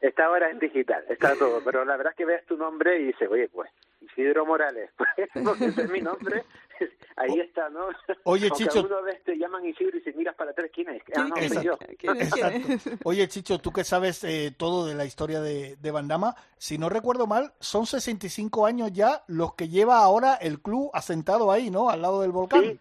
Está 0.00 0.26
ahora 0.26 0.50
en 0.50 0.58
digital, 0.58 1.04
está 1.08 1.34
todo, 1.36 1.62
pero 1.64 1.84
la 1.84 1.96
verdad 1.96 2.12
es 2.12 2.16
que 2.18 2.26
ves 2.26 2.44
tu 2.44 2.56
nombre 2.56 3.00
y 3.00 3.04
dices, 3.04 3.26
oye, 3.30 3.48
pues, 3.48 3.70
Isidro 4.00 4.44
Morales, 4.44 4.90
pues, 4.96 5.08
porque 5.44 5.64
ese 5.66 5.82
es 5.82 5.90
mi 5.90 6.00
nombre, 6.00 6.42
ahí 7.16 7.40
está, 7.40 7.68
¿no? 7.70 7.86
Oye, 8.24 8.50
Chicho. 8.50 8.80
alguna 8.80 9.00
vez 9.02 9.22
te 9.24 9.33
llaman 9.54 9.66
Isidro 9.66 9.96
y 9.98 10.00
si 10.00 10.12
miras 10.12 10.34
para 10.34 10.50
atrás, 10.50 10.70
¿quién 10.72 10.88
es? 10.90 11.02
Ah, 11.16 11.28
no, 11.28 11.36
soy 11.48 11.64
yo. 11.64 11.78
Exacto. 11.80 12.96
Oye, 13.04 13.28
Chicho, 13.28 13.58
tú 13.58 13.72
que 13.72 13.84
sabes 13.84 14.24
eh, 14.24 14.52
todo 14.56 14.86
de 14.86 14.94
la 14.94 15.04
historia 15.04 15.40
de, 15.40 15.76
de 15.76 15.90
Bandama, 15.90 16.34
si 16.58 16.78
no 16.78 16.88
recuerdo 16.88 17.26
mal, 17.26 17.52
son 17.60 17.86
65 17.86 18.66
años 18.66 18.92
ya 18.92 19.22
los 19.28 19.54
que 19.54 19.68
lleva 19.68 19.98
ahora 19.98 20.34
el 20.34 20.60
club 20.60 20.90
asentado 20.92 21.50
ahí, 21.50 21.70
¿no? 21.70 21.90
Al 21.90 22.02
lado 22.02 22.22
del 22.22 22.32
volcán. 22.32 22.62
Sí, 22.62 22.78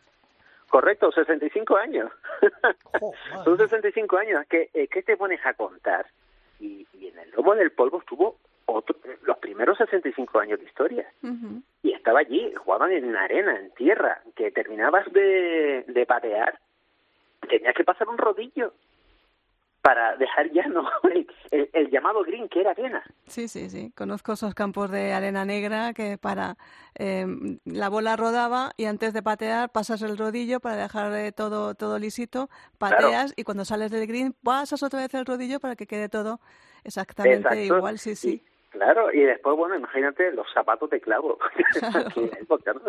correcto, 0.69 1.11
65 1.11 1.77
años. 1.77 2.11
Son 3.43 3.57
65 3.57 4.17
años. 4.17 4.45
¿Qué, 4.49 4.69
eh, 4.73 4.87
¿Qué 4.87 5.01
te 5.01 5.15
pones 5.15 5.39
a 5.45 5.53
contar? 5.53 6.05
Y, 6.59 6.85
y 6.93 7.07
en 7.07 7.19
el 7.19 7.31
lomo 7.31 7.55
del 7.55 7.71
polvo 7.71 7.99
estuvo 7.99 8.37
otro, 8.73 8.95
los 9.23 9.37
primeros 9.37 9.77
65 9.77 10.39
años 10.39 10.59
de 10.59 10.65
historia. 10.65 11.07
Y 11.81 11.93
estaba 11.93 12.19
allí, 12.19 12.53
jugaban 12.55 12.91
en 12.91 13.15
arena, 13.15 13.57
en 13.59 13.71
tierra, 13.71 14.21
que 14.35 14.51
terminabas 14.51 15.11
de, 15.11 15.85
de 15.87 16.05
patear, 16.05 16.59
tenías 17.47 17.75
que 17.75 17.83
pasar 17.83 18.07
un 18.07 18.17
rodillo 18.17 18.73
para 19.83 20.15
dejar 20.15 20.49
llano 20.51 20.87
el, 21.11 21.27
el, 21.51 21.69
el 21.73 21.89
llamado 21.91 22.23
green, 22.23 22.47
que 22.47 22.61
era 22.61 22.71
arena. 22.71 23.03
Sí, 23.27 23.49
sí, 23.49 23.69
sí. 23.69 23.91
Conozco 23.95 24.31
esos 24.31 24.55
campos 24.55 24.89
de 24.89 25.11
arena 25.11 25.43
negra 25.43 25.93
que 25.93 26.17
para 26.17 26.55
eh, 26.95 27.25
la 27.65 27.89
bola 27.89 28.15
rodaba 28.15 28.71
y 28.77 28.85
antes 28.85 29.13
de 29.13 29.21
patear 29.21 29.71
pasas 29.71 30.01
el 30.01 30.17
rodillo 30.17 30.61
para 30.61 30.77
dejar 30.77 31.13
eh, 31.13 31.33
todo 31.33 31.75
todo 31.75 31.99
lisito, 31.99 32.49
pateas 32.77 33.33
y 33.35 33.43
cuando 33.43 33.65
sales 33.65 33.91
del 33.91 34.07
green 34.07 34.33
pasas 34.41 34.83
otra 34.83 35.01
vez 35.01 35.13
el 35.15 35.25
rodillo 35.25 35.59
para 35.59 35.75
que 35.75 35.85
quede 35.85 36.07
todo 36.07 36.39
exactamente 36.85 37.39
Exacto. 37.39 37.75
igual, 37.77 37.99
sí, 37.99 38.15
sí. 38.15 38.41
Claro, 38.73 39.13
y 39.13 39.19
después, 39.21 39.55
bueno, 39.55 39.75
imagínate 39.75 40.31
los 40.31 40.47
zapatos 40.51 40.89
de 40.89 40.99
clavo. 40.99 41.37
Aquí, 41.93 42.29
porque, 42.47 42.71
¿no? 42.73 42.81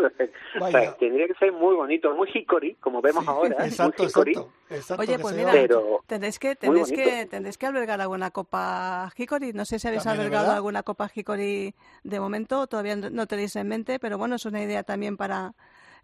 O 0.65 0.71
sea, 0.71 0.95
tendría 0.97 1.27
que 1.29 1.35
ser 1.35 1.53
muy 1.53 1.75
bonito, 1.77 2.13
muy 2.15 2.29
hickory, 2.33 2.75
como 2.81 3.03
vemos 3.03 3.27
ahora. 3.29 3.51
¿eh? 3.65 3.69
Exacto, 3.69 4.03
muy 4.03 4.09
hickory. 4.11 4.33
exacto. 4.33 4.53
exacto 4.71 5.03
Oye, 5.03 5.19
pues 5.19 5.37
mira, 5.37 5.53
Pero 5.53 6.01
tendréis 6.07 6.39
que 6.39 6.49
muy 6.49 6.57
tendréis 6.57 6.91
que 6.93 7.27
tendréis 7.27 7.59
que 7.59 7.67
albergar 7.67 8.01
alguna 8.01 8.31
copa 8.31 9.13
Hickory. 9.17 9.53
No 9.53 9.67
sé 9.67 9.79
si 9.79 9.87
habéis 9.87 10.05
También 10.05 10.21
albergado 10.23 10.45
verdad. 10.45 10.57
alguna 10.57 10.83
copa 10.83 11.11
Hickory 11.15 11.75
de 12.03 12.21
momento, 12.21 12.61
o 12.61 12.67
todavía 12.67 12.97
no 12.97 13.11
no 13.11 13.27
tenéis 13.27 13.55
en 13.57 13.69
mente, 13.69 13.99
pero 13.99 14.17
bueno, 14.17 14.37
es 14.37 14.47
una 14.47 14.63
idea 14.63 14.85
también 14.85 15.19
para 15.19 15.53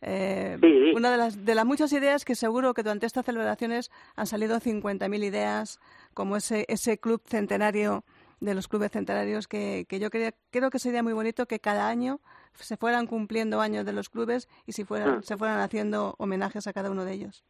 eh, 0.03 0.59
Sí. 0.61 0.93
una 0.95 1.11
de 1.11 1.17
las 1.17 1.45
de 1.45 1.55
las 1.55 1.65
muchas 1.65 1.91
ideas 1.95 2.25
que 2.27 2.35
seguro 2.35 2.75
que 2.75 2.83
durante 2.83 3.07
estas 3.07 3.25
celebraciones 3.25 3.91
han 4.17 4.27
salido 4.27 4.59
50.000 4.61 5.25
ideas, 5.25 5.81
como 6.15 6.37
ese 6.37 6.67
ese 6.69 6.99
club 6.99 7.23
centenario 7.27 8.05
de 8.41 8.55
los 8.55 8.69
clubes 8.69 8.91
centenarios 8.91 9.47
que, 9.49 9.85
que 9.89 9.99
yo 10.01 10.11
quería, 10.11 10.33
creo 10.51 10.71
que 10.71 10.79
sería 10.79 11.03
muy 11.03 11.13
bonito 11.13 11.47
que 11.47 11.59
cada 11.61 11.89
año 11.89 12.21
se 12.55 12.77
fueran 12.77 13.07
cumpliendo 13.07 13.61
años 13.61 13.85
de 13.87 13.93
los 13.93 14.09
clubes 14.09 14.49
y 14.67 14.73
si 14.73 14.85
fueran, 14.85 15.19
Mm. 15.19 15.23
se 15.23 15.37
fueran 15.37 15.61
haciendo 15.61 16.15
homenajes 16.19 16.67
a 16.67 16.73
cada 16.73 16.91
uno 16.91 17.05
de 17.05 17.13
ellos. 17.13 17.45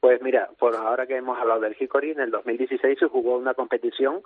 Pues 0.00 0.20
mira, 0.22 0.50
por 0.58 0.74
ahora 0.76 1.06
que 1.06 1.16
hemos 1.16 1.38
hablado 1.38 1.60
del 1.60 1.76
Hickory, 1.78 2.10
en 2.10 2.20
el 2.20 2.30
2016 2.30 2.98
se 2.98 3.06
jugó 3.08 3.36
una 3.38 3.54
competición, 3.54 4.22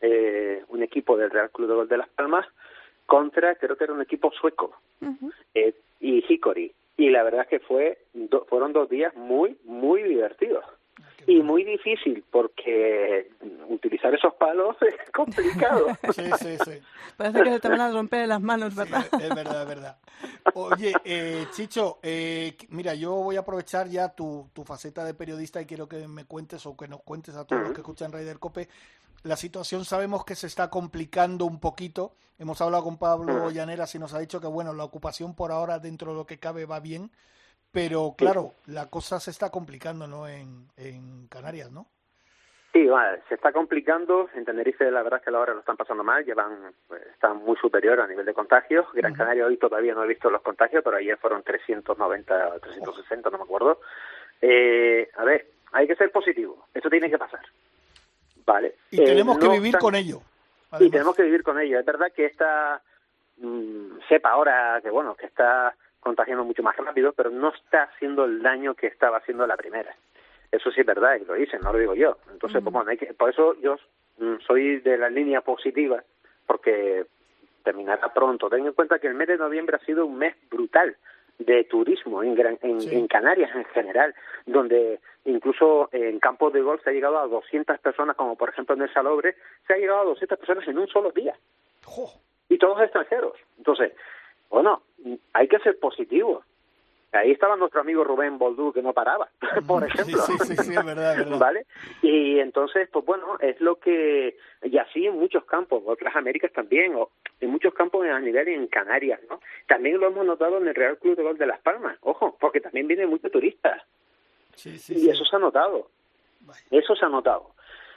eh, 0.00 0.62
un 0.68 0.82
equipo 0.82 1.16
del 1.16 1.30
Real 1.30 1.50
Club 1.50 1.68
de 1.68 1.74
Gol 1.74 1.88
de 1.88 1.98
Las 1.98 2.08
Palmas 2.10 2.46
contra, 3.06 3.54
creo 3.56 3.76
que 3.76 3.84
era 3.84 3.92
un 3.92 4.02
equipo 4.02 4.30
sueco, 4.32 4.74
eh, 5.54 5.74
y 6.00 6.24
Hickory. 6.32 6.72
Y 6.96 7.10
la 7.10 7.22
verdad 7.22 7.42
es 7.42 7.48
que 7.48 7.60
fue 7.60 7.98
do- 8.12 8.44
fueron 8.48 8.72
dos 8.72 8.88
días 8.88 9.14
muy, 9.16 9.56
muy 9.64 10.02
divertidos. 10.02 10.64
Y 11.28 11.42
muy 11.42 11.62
difícil 11.62 12.24
porque 12.30 13.30
utilizar 13.68 14.14
esos 14.14 14.32
palos 14.34 14.74
es 14.80 15.10
complicado. 15.10 15.86
Sí, 16.14 16.24
sí, 16.38 16.56
sí. 16.64 16.80
Parece 17.18 17.42
que 17.42 17.50
se 17.50 17.60
te 17.60 17.68
van 17.68 17.80
a 17.82 17.92
romper 17.92 18.26
las 18.26 18.40
manos, 18.40 18.74
¿verdad? 18.74 19.04
Es 19.20 19.28
verdad, 19.34 19.62
es 19.62 19.68
verdad. 19.68 19.98
Oye, 20.54 20.94
eh, 21.04 21.46
Chicho, 21.50 21.98
eh, 22.02 22.56
mira, 22.70 22.94
yo 22.94 23.12
voy 23.12 23.36
a 23.36 23.40
aprovechar 23.40 23.88
ya 23.88 24.08
tu, 24.08 24.48
tu 24.54 24.64
faceta 24.64 25.04
de 25.04 25.12
periodista 25.12 25.60
y 25.60 25.66
quiero 25.66 25.86
que 25.86 26.08
me 26.08 26.24
cuentes 26.24 26.64
o 26.64 26.74
que 26.74 26.88
nos 26.88 27.02
cuentes 27.02 27.36
a 27.36 27.44
todos 27.44 27.60
los 27.60 27.72
que 27.72 27.82
escuchan 27.82 28.10
Raider 28.10 28.38
Cope. 28.38 28.68
La 29.22 29.36
situación 29.36 29.84
sabemos 29.84 30.24
que 30.24 30.34
se 30.34 30.46
está 30.46 30.70
complicando 30.70 31.44
un 31.44 31.60
poquito. 31.60 32.14
Hemos 32.38 32.60
hablado 32.62 32.84
con 32.84 32.96
Pablo 32.96 33.50
Llaneras 33.50 33.94
y 33.94 33.98
nos 33.98 34.14
ha 34.14 34.18
dicho 34.18 34.40
que, 34.40 34.46
bueno, 34.46 34.72
la 34.72 34.84
ocupación 34.84 35.34
por 35.34 35.52
ahora 35.52 35.78
dentro 35.78 36.12
de 36.12 36.16
lo 36.16 36.26
que 36.26 36.38
cabe 36.38 36.64
va 36.64 36.80
bien, 36.80 37.10
pero 37.72 38.14
claro, 38.16 38.52
la 38.66 38.86
cosa 38.86 39.20
se 39.20 39.30
está 39.30 39.50
complicando, 39.50 40.06
¿no? 40.06 40.26
En, 40.28 40.68
en 40.76 41.26
Canarias, 41.28 41.70
¿no? 41.70 41.86
Sí, 42.72 42.84
va, 42.86 43.16
se 43.28 43.34
está 43.34 43.50
complicando. 43.52 44.28
En 44.34 44.44
Tenerife, 44.44 44.90
la 44.90 45.02
verdad 45.02 45.20
es 45.20 45.24
que 45.24 45.34
ahora 45.34 45.54
lo 45.54 45.60
están 45.60 45.76
pasando 45.76 46.04
mal. 46.04 46.24
Llevan, 46.24 46.72
pues, 46.86 47.02
están 47.06 47.38
muy 47.38 47.56
superior 47.56 47.98
a 48.00 48.06
nivel 48.06 48.26
de 48.26 48.34
contagios. 48.34 48.86
Gran 48.92 49.14
Canaria 49.14 49.46
hoy 49.46 49.56
todavía 49.56 49.94
no 49.94 50.04
he 50.04 50.08
visto 50.08 50.28
los 50.30 50.42
contagios, 50.42 50.82
pero 50.84 50.96
ayer 50.98 51.16
fueron 51.16 51.42
390 51.42 52.48
o 52.48 52.60
360, 52.60 53.30
no 53.30 53.38
me 53.38 53.44
acuerdo. 53.44 53.80
Eh, 54.42 55.08
a 55.16 55.24
ver, 55.24 55.46
hay 55.72 55.86
que 55.86 55.96
ser 55.96 56.12
positivo. 56.12 56.66
Esto 56.74 56.90
tiene 56.90 57.10
que 57.10 57.18
pasar. 57.18 57.40
Vale. 58.44 58.76
Y 58.90 59.00
Eh, 59.00 59.04
tenemos 59.04 59.38
que 59.38 59.46
no 59.46 59.52
vivir 59.52 59.78
con 59.78 59.94
ello. 59.94 60.20
y 60.78 60.90
tenemos 60.90 61.16
que 61.16 61.22
vivir 61.22 61.42
con 61.42 61.58
ello. 61.58 61.80
Es 61.80 61.86
verdad 61.86 62.12
que 62.14 62.26
esta 62.26 62.82
mm, 63.38 63.98
cepa 64.08 64.30
ahora, 64.30 64.78
que 64.82 64.90
bueno, 64.90 65.14
que 65.14 65.26
está 65.26 65.74
contagiando 66.00 66.44
mucho 66.44 66.62
más 66.62 66.76
rápido, 66.76 67.12
pero 67.12 67.30
no 67.30 67.48
está 67.52 67.84
haciendo 67.84 68.24
el 68.24 68.42
daño 68.42 68.74
que 68.74 68.86
estaba 68.86 69.18
haciendo 69.18 69.46
la 69.46 69.56
primera. 69.56 69.94
Eso 70.50 70.70
sí 70.70 70.80
es 70.80 70.86
verdad, 70.86 71.16
y 71.20 71.24
lo 71.24 71.34
dicen, 71.34 71.60
no 71.62 71.72
lo 71.72 71.78
digo 71.78 71.94
yo. 71.94 72.16
Entonces, 72.30 72.62
pues, 72.62 72.72
bueno, 72.72 72.90
hay 72.90 72.96
que, 72.96 73.12
por 73.14 73.30
eso 73.30 73.54
yo 73.60 73.76
mm, 74.18 74.36
soy 74.46 74.78
de 74.80 74.96
la 74.96 75.10
línea 75.10 75.40
positiva, 75.42 76.02
porque 76.46 77.04
terminará 77.62 78.12
pronto. 78.14 78.48
Ten 78.48 78.66
en 78.66 78.72
cuenta 78.72 78.98
que 78.98 79.08
el 79.08 79.14
mes 79.14 79.28
de 79.28 79.36
noviembre 79.36 79.76
ha 79.76 79.84
sido 79.84 80.06
un 80.06 80.16
mes 80.16 80.34
brutal 80.50 80.96
de 81.38 81.64
turismo 81.64 82.22
en, 82.22 82.34
Gran- 82.34 82.58
en, 82.62 82.80
en 82.90 83.06
Canarias 83.06 83.50
en 83.54 83.64
general, 83.66 84.14
donde 84.46 85.00
incluso 85.26 85.88
en 85.92 86.18
campos 86.18 86.52
de 86.52 86.62
golf 86.62 86.82
se 86.82 86.90
ha 86.90 86.92
llegado 86.94 87.18
a 87.18 87.26
200 87.28 87.78
personas, 87.80 88.16
como 88.16 88.34
por 88.36 88.48
ejemplo 88.48 88.74
en 88.74 88.82
el 88.82 88.92
Salobre, 88.92 89.36
se 89.66 89.74
ha 89.74 89.76
llegado 89.76 90.00
a 90.00 90.04
200 90.04 90.38
personas 90.38 90.66
en 90.66 90.78
un 90.78 90.88
solo 90.88 91.10
día. 91.12 91.36
Y 92.48 92.56
todos 92.58 92.80
extranjeros. 92.80 93.34
Entonces, 93.58 93.92
bueno, 94.50 94.82
hay 95.32 95.48
que 95.48 95.58
ser 95.60 95.78
positivos. 95.78 96.44
Ahí 97.12 97.30
estaba 97.30 97.56
nuestro 97.56 97.80
amigo 97.80 98.04
Rubén 98.04 98.36
Boldú, 98.36 98.70
que 98.70 98.82
no 98.82 98.92
paraba, 98.92 99.28
por 99.66 99.82
ejemplo. 99.82 100.18
Sí, 100.20 100.32
sí, 100.44 100.56
sí, 100.56 100.74
es 100.74 100.84
verdad, 100.84 101.12
es 101.12 101.18
verdad. 101.24 101.38
¿Vale? 101.38 101.66
Y 102.02 102.38
entonces, 102.38 102.86
pues 102.92 103.04
bueno, 103.06 103.38
es 103.40 103.58
lo 103.62 103.76
que, 103.76 104.36
y 104.62 104.76
así 104.76 105.06
en 105.06 105.18
muchos 105.18 105.44
campos, 105.44 105.82
otras 105.86 106.14
Américas 106.16 106.52
también, 106.52 106.94
o 106.96 107.10
en 107.40 107.50
muchos 107.50 107.72
campos 107.72 108.06
a 108.06 108.20
nivel 108.20 108.48
en 108.48 108.66
Canarias, 108.66 109.20
¿no? 109.30 109.40
También 109.66 109.98
lo 109.98 110.08
hemos 110.08 110.26
notado 110.26 110.58
en 110.58 110.68
el 110.68 110.74
Real 110.74 110.98
Club 110.98 111.16
de 111.16 111.22
Gol 111.22 111.38
de 111.38 111.46
Las 111.46 111.60
Palmas, 111.60 111.96
ojo, 112.02 112.36
porque 112.38 112.60
también 112.60 112.86
vienen 112.86 113.08
muchos 113.08 113.32
turistas. 113.32 113.82
Sí, 114.54 114.76
sí, 114.76 114.94
y 114.98 115.08
eso 115.08 115.24
se 115.24 115.36
ha 115.36 115.38
notado. 115.38 115.88
Eso 116.70 116.94
se 116.94 117.04
ha 117.04 117.08
notado. 117.08 117.52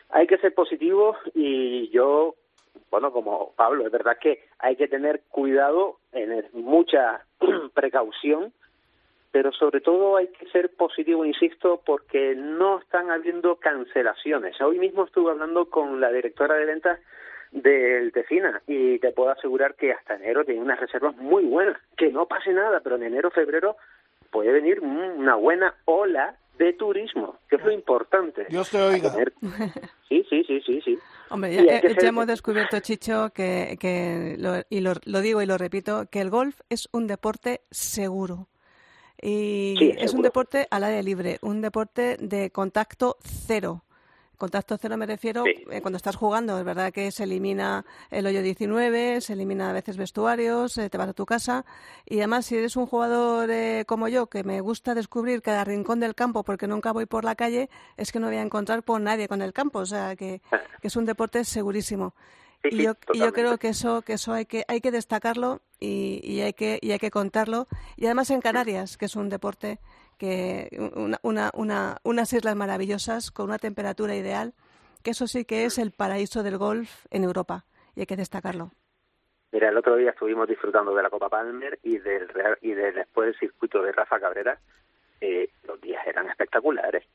Hay 0.10 0.28
que 0.28 0.38
ser 0.38 0.54
positivo 0.54 1.18
y 1.34 1.90
yo, 1.90 2.36
bueno, 2.90 3.12
como 3.12 3.54
Pablo, 3.56 3.86
es 3.86 3.92
verdad 3.92 4.18
que 4.20 4.44
hay 4.60 4.76
que 4.76 4.88
tener 4.88 5.22
cuidado, 5.30 5.98
en 6.12 6.46
mucha 6.54 7.26
precaución, 7.74 8.54
pero 9.32 9.52
sobre 9.54 9.80
todo 9.80 10.18
hay 10.18 10.28
que 10.28 10.46
ser 10.50 10.70
positivo, 10.76 11.26
insisto, 11.26 11.82
porque 11.86 12.36
no 12.36 12.80
están 12.80 13.10
habiendo 13.10 13.56
cancelaciones. 13.56 14.60
Hoy 14.62 14.78
mismo 14.78 15.06
estuve 15.06 15.32
hablando 15.32 15.70
con 15.70 16.02
la 16.02 16.12
directora 16.12 16.56
de 16.56 16.66
ventas 16.66 17.00
del 17.52 18.12
Tefina 18.12 18.62
y 18.68 19.00
te 19.00 19.12
puedo 19.12 19.30
asegurar 19.30 19.76
que 19.76 19.94
hasta 19.94 20.16
enero 20.16 20.44
tiene 20.44 20.62
unas 20.62 20.80
reservas 20.80 21.16
muy 21.18 21.46
buenas. 21.46 21.78
Que 21.96 22.12
no 22.12 22.26
pase 22.26 22.52
nada, 22.52 22.82
pero 22.82 22.98
en 22.98 23.04
enero, 23.04 23.32
febrero 23.32 23.78
puede 24.32 24.52
venir 24.52 24.82
una 24.82 25.36
buena 25.36 25.76
ola 25.86 26.36
de 26.62 26.74
turismo, 26.74 27.40
que 27.50 27.56
es 27.56 27.64
lo 27.64 27.72
importante. 27.72 28.46
Dios 28.50 28.70
te 28.70 28.82
oiga. 28.82 29.14
Sí, 30.08 30.26
sí, 30.30 30.44
sí, 30.44 30.62
sí, 30.66 30.82
sí. 30.84 31.00
Hombre, 31.30 31.54
ya, 31.54 31.78
eh, 31.78 31.96
ya 32.02 32.10
hemos 32.10 32.28
descubierto, 32.28 32.78
Chicho, 32.82 33.30
que, 33.34 33.78
que 33.80 34.36
lo, 34.38 34.62
y 34.70 34.82
lo, 34.82 34.92
lo, 35.06 35.22
digo 35.22 35.42
y 35.42 35.46
lo 35.46 35.58
repito, 35.58 36.06
que 36.12 36.20
el 36.20 36.30
golf 36.30 36.60
es 36.70 36.90
un 36.92 37.08
deporte 37.08 37.62
seguro. 37.72 38.50
Y 39.22 39.94
es 39.98 40.14
un 40.14 40.22
deporte 40.22 40.68
al 40.70 40.84
aire 40.84 41.02
libre, 41.02 41.38
un 41.42 41.62
deporte 41.62 42.18
de 42.20 42.50
contacto 42.50 43.16
cero. 43.22 43.86
Contacto 44.42 44.76
cero 44.76 44.98
me 44.98 45.06
refiero 45.06 45.44
eh, 45.46 45.82
cuando 45.82 45.98
estás 45.98 46.16
jugando, 46.16 46.58
es 46.58 46.66
verdad 46.66 46.92
que 46.92 47.12
se 47.12 47.26
elimina 47.26 47.86
el 48.10 48.26
hoyo 48.26 48.42
19, 48.42 49.22
se 49.22 49.34
elimina 49.34 49.70
a 49.70 49.72
veces 49.72 49.98
vestuarios, 49.98 50.80
eh, 50.80 50.90
te 50.90 50.98
vas 50.98 51.10
a 51.10 51.14
tu 51.14 51.28
casa. 51.28 51.64
Y 52.08 52.18
además 52.18 52.48
si 52.48 52.56
eres 52.56 52.76
un 52.76 52.88
jugador 52.88 53.52
eh, 53.52 53.84
como 53.86 54.08
yo 54.08 54.26
que 54.26 54.44
me 54.44 54.60
gusta 54.60 54.96
descubrir 54.96 55.44
cada 55.44 55.64
rincón 55.64 56.00
del 56.00 56.16
campo 56.16 56.42
porque 56.42 56.66
nunca 56.66 56.92
voy 56.92 57.06
por 57.06 57.24
la 57.24 57.36
calle, 57.36 57.70
es 57.98 58.12
que 58.12 58.20
no 58.20 58.30
voy 58.30 58.38
a 58.38 58.42
encontrar 58.42 58.82
por 58.82 59.00
nadie 59.00 59.28
con 59.28 59.44
el 59.44 59.54
campo, 59.54 59.78
o 59.78 59.86
sea 59.86 60.16
que, 60.16 60.42
que 60.82 60.88
es 60.88 60.96
un 60.96 61.06
deporte 61.06 61.46
segurísimo 61.46 62.16
y, 62.64 62.84
yo, 62.84 62.94
yo, 63.14 63.34
creo 63.34 63.58
que 63.58 63.70
eso 63.70 64.02
que 64.02 64.14
eso 64.14 64.34
hay 64.34 64.46
que 64.46 64.64
hay 64.68 64.82
que 64.82 64.92
destacarlo 64.92 65.62
y, 65.80 66.20
y, 66.24 66.42
hay 66.42 66.54
que 66.54 66.80
y 66.82 66.92
hay 66.92 67.00
que 67.00 67.12
contarlo 67.12 67.68
y 67.98 68.06
además 68.06 68.30
en 68.30 68.42
Canarias 68.42 68.98
que 68.98 69.06
es 69.06 69.16
un 69.16 69.30
deporte 69.30 69.80
que 70.18 70.70
una, 70.96 71.20
una, 71.24 71.52
una, 71.54 71.98
unas 72.04 72.34
islas 72.34 72.56
maravillosas 72.56 73.32
con 73.32 73.48
una 73.48 73.58
temperatura 73.58 74.16
ideal 74.16 74.54
que 75.04 75.12
eso 75.12 75.28
sí 75.28 75.46
que 75.46 75.66
es 75.66 75.78
el 75.78 75.92
paraíso 75.92 76.44
del 76.44 76.58
golf 76.58 77.06
en 77.10 77.24
Europa 77.24 77.66
y 77.96 78.02
hay 78.02 78.06
que 78.06 78.18
destacarlo 78.18 78.72
Mira, 79.52 79.68
el 79.68 79.78
otro 79.78 79.98
día 79.98 80.12
estuvimos 80.12 80.48
disfrutando 80.48 80.96
de 80.96 81.04
la 81.04 81.10
Copa 81.10 81.28
Palmer 81.28 81.78
y 81.84 81.98
del 81.98 82.30
Real, 82.30 82.58
y 82.62 82.72
de, 82.72 82.94
después 82.94 83.28
del 83.28 83.38
circuito 83.38 83.82
de 83.82 83.92
Rafa 83.92 84.18
Cabrera. 84.18 84.58
Eh, 85.20 85.50
los 85.68 85.80
días 85.82 86.08
eran 86.08 86.30
espectaculares. 86.30 87.06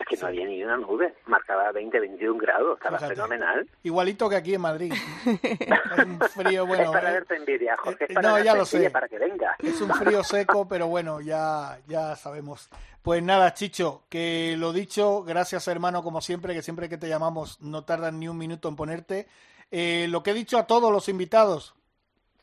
Es 0.00 0.06
que 0.06 0.16
no 0.16 0.28
había 0.28 0.46
ni 0.46 0.64
una 0.64 0.78
nube, 0.78 1.14
marcaba 1.26 1.70
20, 1.72 2.00
21 2.00 2.38
grados, 2.38 2.78
estaba 2.78 2.98
fenomenal. 2.98 3.68
Igualito 3.82 4.30
que 4.30 4.36
aquí 4.36 4.54
en 4.54 4.62
Madrid. 4.62 4.94
un 6.06 6.18
frío, 6.20 6.66
bueno. 6.66 6.84
Es 6.84 6.90
para 6.90 7.10
eh, 7.10 7.12
verte 7.12 7.36
envidia, 7.36 7.76
Jorge, 7.76 8.06
es 8.08 8.14
para 8.14 8.30
no, 8.30 8.42
ya 8.42 8.54
lo 8.54 8.64
sé. 8.64 8.90
para 8.90 9.06
que 9.08 9.18
venga. 9.18 9.56
Es 9.58 9.78
un 9.82 9.90
frío 9.90 10.24
seco, 10.24 10.66
pero 10.66 10.88
bueno, 10.88 11.20
ya, 11.20 11.78
ya 11.86 12.16
sabemos. 12.16 12.70
Pues 13.02 13.22
nada, 13.22 13.52
Chicho, 13.52 14.04
que 14.08 14.56
lo 14.56 14.72
dicho, 14.72 15.22
gracias 15.22 15.68
hermano, 15.68 16.02
como 16.02 16.22
siempre, 16.22 16.54
que 16.54 16.62
siempre 16.62 16.88
que 16.88 16.96
te 16.96 17.08
llamamos 17.08 17.60
no 17.60 17.84
tardan 17.84 18.18
ni 18.18 18.26
un 18.26 18.38
minuto 18.38 18.70
en 18.70 18.76
ponerte. 18.76 19.26
Eh, 19.70 20.06
lo 20.08 20.22
que 20.22 20.30
he 20.30 20.34
dicho 20.34 20.56
a 20.56 20.66
todos 20.66 20.90
los 20.90 21.10
invitados, 21.10 21.74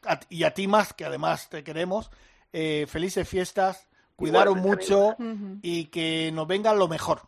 a, 0.05 0.19
y 0.29 0.43
a 0.43 0.53
ti 0.53 0.67
más, 0.67 0.93
que 0.93 1.05
además 1.05 1.49
te 1.49 1.63
queremos, 1.63 2.11
eh, 2.53 2.85
felices 2.87 3.27
fiestas, 3.27 3.87
cuidaros 4.15 4.57
mucho 4.57 5.15
y 5.63 5.85
que 5.85 6.31
nos 6.31 6.47
venga 6.47 6.75
lo 6.75 6.87
mejor 6.87 7.21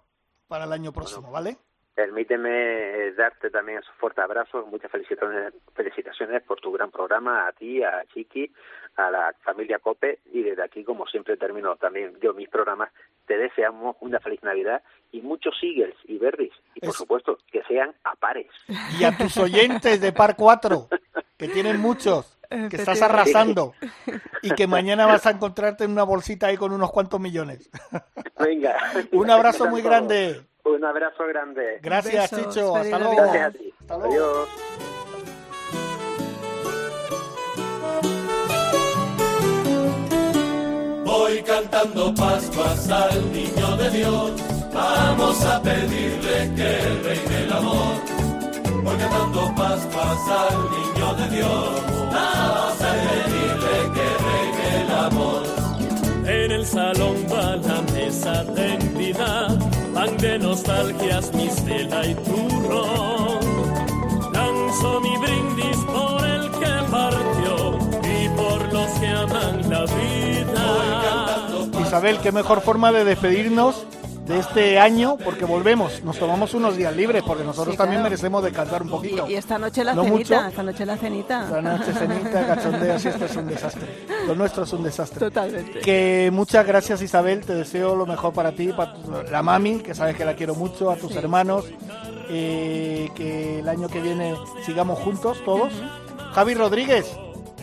para 0.49 0.65
el 0.65 0.73
año 0.73 0.91
próximo, 0.91 1.31
¿vale? 1.31 1.55
Permíteme 1.93 3.11
darte 3.11 3.49
también 3.49 3.79
esos 3.79 3.93
fuertes 3.95 4.23
abrazos, 4.23 4.65
muchas 4.67 4.89
felicitaciones, 4.89 5.53
felicitaciones 5.75 6.41
por 6.43 6.59
tu 6.59 6.71
gran 6.71 6.91
programa, 6.91 7.47
a 7.47 7.51
ti, 7.51 7.83
a 7.83 8.03
Chiqui, 8.13 8.51
a 8.95 9.11
la 9.11 9.35
familia 9.43 9.79
Cope 9.79 10.19
y 10.31 10.41
desde 10.41 10.63
aquí, 10.63 10.83
como 10.83 11.05
siempre 11.07 11.37
termino 11.37 11.75
también 11.75 12.17
yo 12.21 12.33
mis 12.33 12.49
programas, 12.49 12.89
te 13.27 13.37
deseamos 13.37 13.97
una 13.99 14.19
feliz 14.19 14.41
Navidad 14.43 14.81
y 15.11 15.21
muchos 15.21 15.55
Eagles 15.61 15.95
y 16.05 16.17
Berries 16.17 16.53
y 16.73 16.79
por 16.79 16.93
supuesto 16.93 17.37
que 17.51 17.63
sean 17.63 17.93
a 18.03 18.15
pares. 18.15 18.47
Y 18.97 19.03
a 19.03 19.15
tus 19.15 19.37
oyentes 19.37 20.01
de 20.01 20.11
Par 20.13 20.35
4, 20.35 20.87
que 21.37 21.47
tienen 21.49 21.79
muchos, 21.79 22.38
que 22.49 22.77
estás 22.77 23.01
arrasando 23.01 23.73
y 24.41 24.51
que 24.51 24.65
mañana 24.65 25.05
vas 25.05 25.25
a 25.27 25.31
encontrarte 25.31 25.83
en 25.83 25.91
una 25.91 26.03
bolsita 26.03 26.47
ahí 26.47 26.57
con 26.57 26.73
unos 26.73 26.91
cuantos 26.91 27.19
millones. 27.19 27.69
Venga. 28.39 28.77
Un 29.11 29.29
abrazo 29.29 29.67
muy 29.67 29.81
grande. 29.81 30.41
Un 30.65 30.83
abrazo 30.83 31.25
grande. 31.27 31.79
Gracias, 31.81 32.31
Besos, 32.31 32.53
Chicho. 32.53 32.73
feliz 32.73 32.93
Hasta 32.93 32.99
luego. 32.99 33.21
Gracias 33.21 33.47
a 33.47 33.51
ti. 33.51 33.73
Hasta 33.79 33.97
luego. 33.97 34.13
Adiós. 34.13 34.49
Voy 41.05 41.41
cantando 41.43 42.13
Pascuas 42.15 42.89
al 42.89 43.31
niño 43.31 43.77
de 43.77 43.89
Dios. 43.91 44.31
Vamos 44.73 45.45
a 45.45 45.61
pedirle 45.61 46.55
que 46.55 46.79
reine 47.03 47.43
el 47.43 47.53
amor. 47.53 47.95
Voy 48.83 48.97
cantando 48.97 49.53
Pascuas 49.55 50.29
al 50.29 50.57
niño 50.71 51.13
de 51.15 51.35
Dios. 51.35 51.98
Vamos 52.11 52.81
a 52.81 52.91
pedirle 53.07 53.77
que 53.95 54.07
reine 54.25 54.65
el 54.83 54.91
amor. 54.91 55.43
En 56.25 56.51
el 56.51 56.65
salón 56.65 57.15
va 57.31 57.55
la 57.55 57.81
mesa 57.93 58.45
tendida, 58.53 59.47
pan 59.93 60.17
de 60.17 60.39
nostalgias, 60.39 61.33
mistela 61.33 62.05
y 62.05 62.15
turrón. 62.15 63.39
Lanzo 64.33 65.01
mi 65.01 65.17
brindis 65.17 65.77
por 65.85 66.25
el 66.25 66.51
que 66.51 66.91
partió 66.91 67.77
y 68.03 68.29
por 68.37 68.73
los 68.73 68.89
que 68.99 69.07
aman 69.07 69.69
la 69.69 69.85
vida. 69.85 70.65
Isabel, 71.81 72.19
qué 72.19 72.31
mejor 72.31 72.61
forma 72.61 72.91
de 72.91 73.03
despedirnos 73.03 73.85
de 74.29 74.37
este 74.39 74.79
año, 74.79 75.17
porque 75.25 75.43
volvemos, 75.43 76.03
nos 76.03 76.17
tomamos 76.19 76.53
unos 76.53 76.77
días 76.77 76.95
libres, 76.95 77.23
porque 77.25 77.43
nosotros 77.43 77.73
Sí, 77.73 77.77
también 77.77 77.97
claro. 78.01 78.11
merecemos 78.11 78.43
descansar 78.43 78.83
un 78.83 78.89
poquito. 78.89 79.27
y 79.27 79.33
esta 79.33 79.57
noche 79.57 79.83
la 79.83 79.93
No 79.95 80.03
cenita 80.03 80.17
mucho. 80.35 80.47
esta 80.49 80.63
noche 80.63 80.85
la 80.85 80.97
cenita 80.97 81.47
La 81.49 81.61
noche 81.61 81.91
cenita, 81.93 82.45
cachondeos, 82.47 83.03
y 83.05 83.07
esto 83.07 83.25
es 83.25 83.35
un 83.35 83.47
desastre. 83.47 83.87
Lo 84.27 84.35
nuestro 84.35 84.63
es 84.63 84.73
un 84.73 84.83
desastre. 84.83 85.19
totalmente 85.19 85.79
Que 85.79 86.29
muchas 86.31 86.65
gracias 86.65 87.01
Isabel, 87.01 87.43
te 87.43 87.55
deseo 87.55 87.95
lo 87.95 88.05
mejor 88.05 88.31
para 88.31 88.51
ti, 88.51 88.67
para 88.71 88.93
tu- 88.93 89.11
la 89.31 89.41
mami, 89.41 89.79
que 89.79 89.95
sabes 89.95 90.15
que 90.15 90.23
la 90.23 90.35
quiero 90.35 90.53
mucho, 90.53 90.91
a 90.91 90.95
tus 90.95 91.15
hermanos, 91.15 91.65
eh, 92.29 93.09
que 93.15 93.59
el 93.59 93.67
año 93.69 93.87
que 93.89 93.99
viene 93.99 94.35
sigamos 94.65 94.99
juntos 94.99 95.39
todos. 95.43 95.73
Javi 96.33 96.53
Rodríguez, 96.53 97.11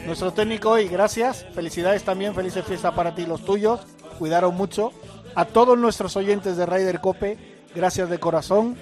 nuestro 0.05 0.33
técnico 0.33 0.71
hoy, 0.71 0.89
gracias, 0.89 1.47
felicidades 1.55 2.03
también, 2.03 2.35
felices 2.35 2.64
fiestas 2.64 2.93
para 2.95 3.14
ti 3.14 3.23
y 3.23 3.27
los 3.27 3.45
tuyos, 3.45 3.81
cuidaron 4.19 4.57
mucho. 4.57 4.91
A 5.37 5.45
todos 5.45 5.78
nuestros 5.78 6.16
oyentes 6.16 6.57
de 6.57 6.64
Ryder 6.64 7.03
Cope, 7.03 7.37
gracias 7.74 8.09
de 8.09 8.18
corazón. 8.18 8.74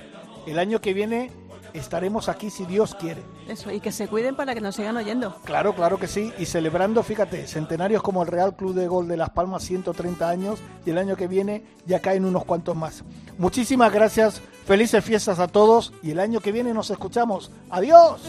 El 0.46 0.60
año 0.60 0.80
que 0.80 0.94
viene 0.94 1.32
estaremos 1.72 2.28
aquí 2.28 2.48
si 2.48 2.64
Dios 2.64 2.94
quiere. 2.94 3.22
eso 3.48 3.72
y 3.72 3.80
que 3.80 3.90
se 3.90 4.06
cuiden 4.06 4.36
para 4.36 4.54
que 4.54 4.60
nos 4.60 4.76
sigan 4.76 4.96
oyendo 4.96 5.34
Claro, 5.42 5.74
claro 5.74 5.98
que 5.98 6.06
sí. 6.06 6.32
Y 6.38 6.46
celebrando, 6.46 7.02
fíjate, 7.02 7.48
centenarios 7.48 8.04
como 8.04 8.22
el 8.22 8.28
Real 8.28 8.54
Club 8.54 8.72
de 8.74 8.86
Gol 8.86 9.08
de 9.08 9.16
Las 9.16 9.30
Palmas, 9.30 9.64
130 9.64 10.28
años, 10.28 10.60
y 10.86 10.90
el 10.90 10.98
año 10.98 11.16
que 11.16 11.26
viene 11.26 11.64
ya 11.86 11.98
caen 11.98 12.24
unos 12.24 12.44
cuantos 12.44 12.76
más. 12.76 13.02
Muchísimas 13.36 13.92
gracias, 13.92 14.40
felices 14.64 15.04
fiestas 15.04 15.40
a 15.40 15.48
todos, 15.48 15.92
y 16.04 16.12
el 16.12 16.20
año 16.20 16.38
que 16.38 16.52
viene 16.52 16.72
nos 16.72 16.88
escuchamos. 16.90 17.50
¡Adiós! 17.68 18.20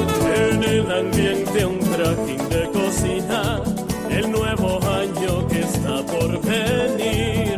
En 0.00 0.62
el 0.62 0.90
ambiente 0.90 1.66
un 1.66 1.78
trajín 1.78 2.48
de 2.48 2.70
cocina, 2.70 3.62
el 4.08 4.30
nuevo 4.30 4.78
año 4.88 5.46
que 5.48 5.60
está 5.60 5.96
por 6.06 6.40
venir. 6.40 7.56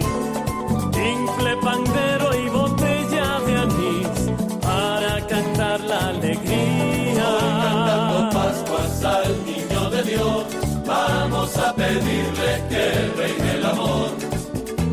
Infle 0.95 1.57
pandero 1.63 2.35
y 2.35 2.49
botella 2.49 3.41
de 3.47 3.57
anís 3.57 4.31
para 4.61 5.27
cantar 5.27 5.81
la 5.81 6.09
alegría. 6.09 7.25
Cantando 7.63 8.31
Pascuas 8.39 9.05
al 9.05 9.45
niño 9.45 9.91
de 9.91 10.03
Dios. 10.03 10.45
Vamos 10.87 11.57
a 11.59 11.75
pedirle 11.75 12.65
que 12.69 12.85
reine 13.17 13.55
el 13.55 13.67
amor. 13.67 14.09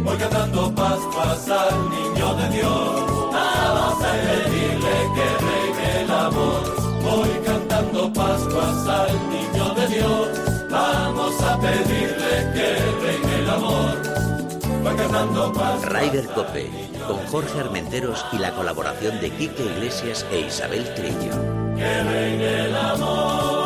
Voy 0.04 0.18
cantando 0.18 0.74
Pascuas 0.76 1.50
al 1.50 1.89
niño 1.89 2.36
de 2.36 2.50
Dios. 2.58 3.32
Vamos 3.34 4.04
a 4.04 4.12
pedirle 4.28 4.95
que 5.16 5.28
reine 5.45 6.04
el 6.04 6.12
amor. 6.12 6.78
Pascuas 8.50 8.88
al 8.88 9.30
niño 9.30 9.74
de 9.76 9.88
Dios. 9.88 10.28
Vamos 10.70 11.41
a 11.43 11.60
pedirle 11.60 12.52
que 12.54 12.76
reine 13.02 13.39
el 13.39 13.50
amor. 13.50 13.97
Voy 14.84 14.95
cantando 14.95 15.54
Pascuas. 15.54 16.02
Ryder 16.02 16.28
Cope, 16.30 16.70
con 17.08 17.18
Jorge 17.28 17.60
Armenteros 17.60 18.26
y 18.32 18.38
la 18.39 18.52
colaboración 18.52 19.20
de 19.22 19.30
Quique 19.32 19.64
Iglesias 19.66 20.26
e 20.32 20.39
Isabel 20.41 20.91
Trillo. 20.95 21.76
Que 21.76 22.04
reine 22.04 22.66
el 22.66 22.76
amor. 22.76 23.59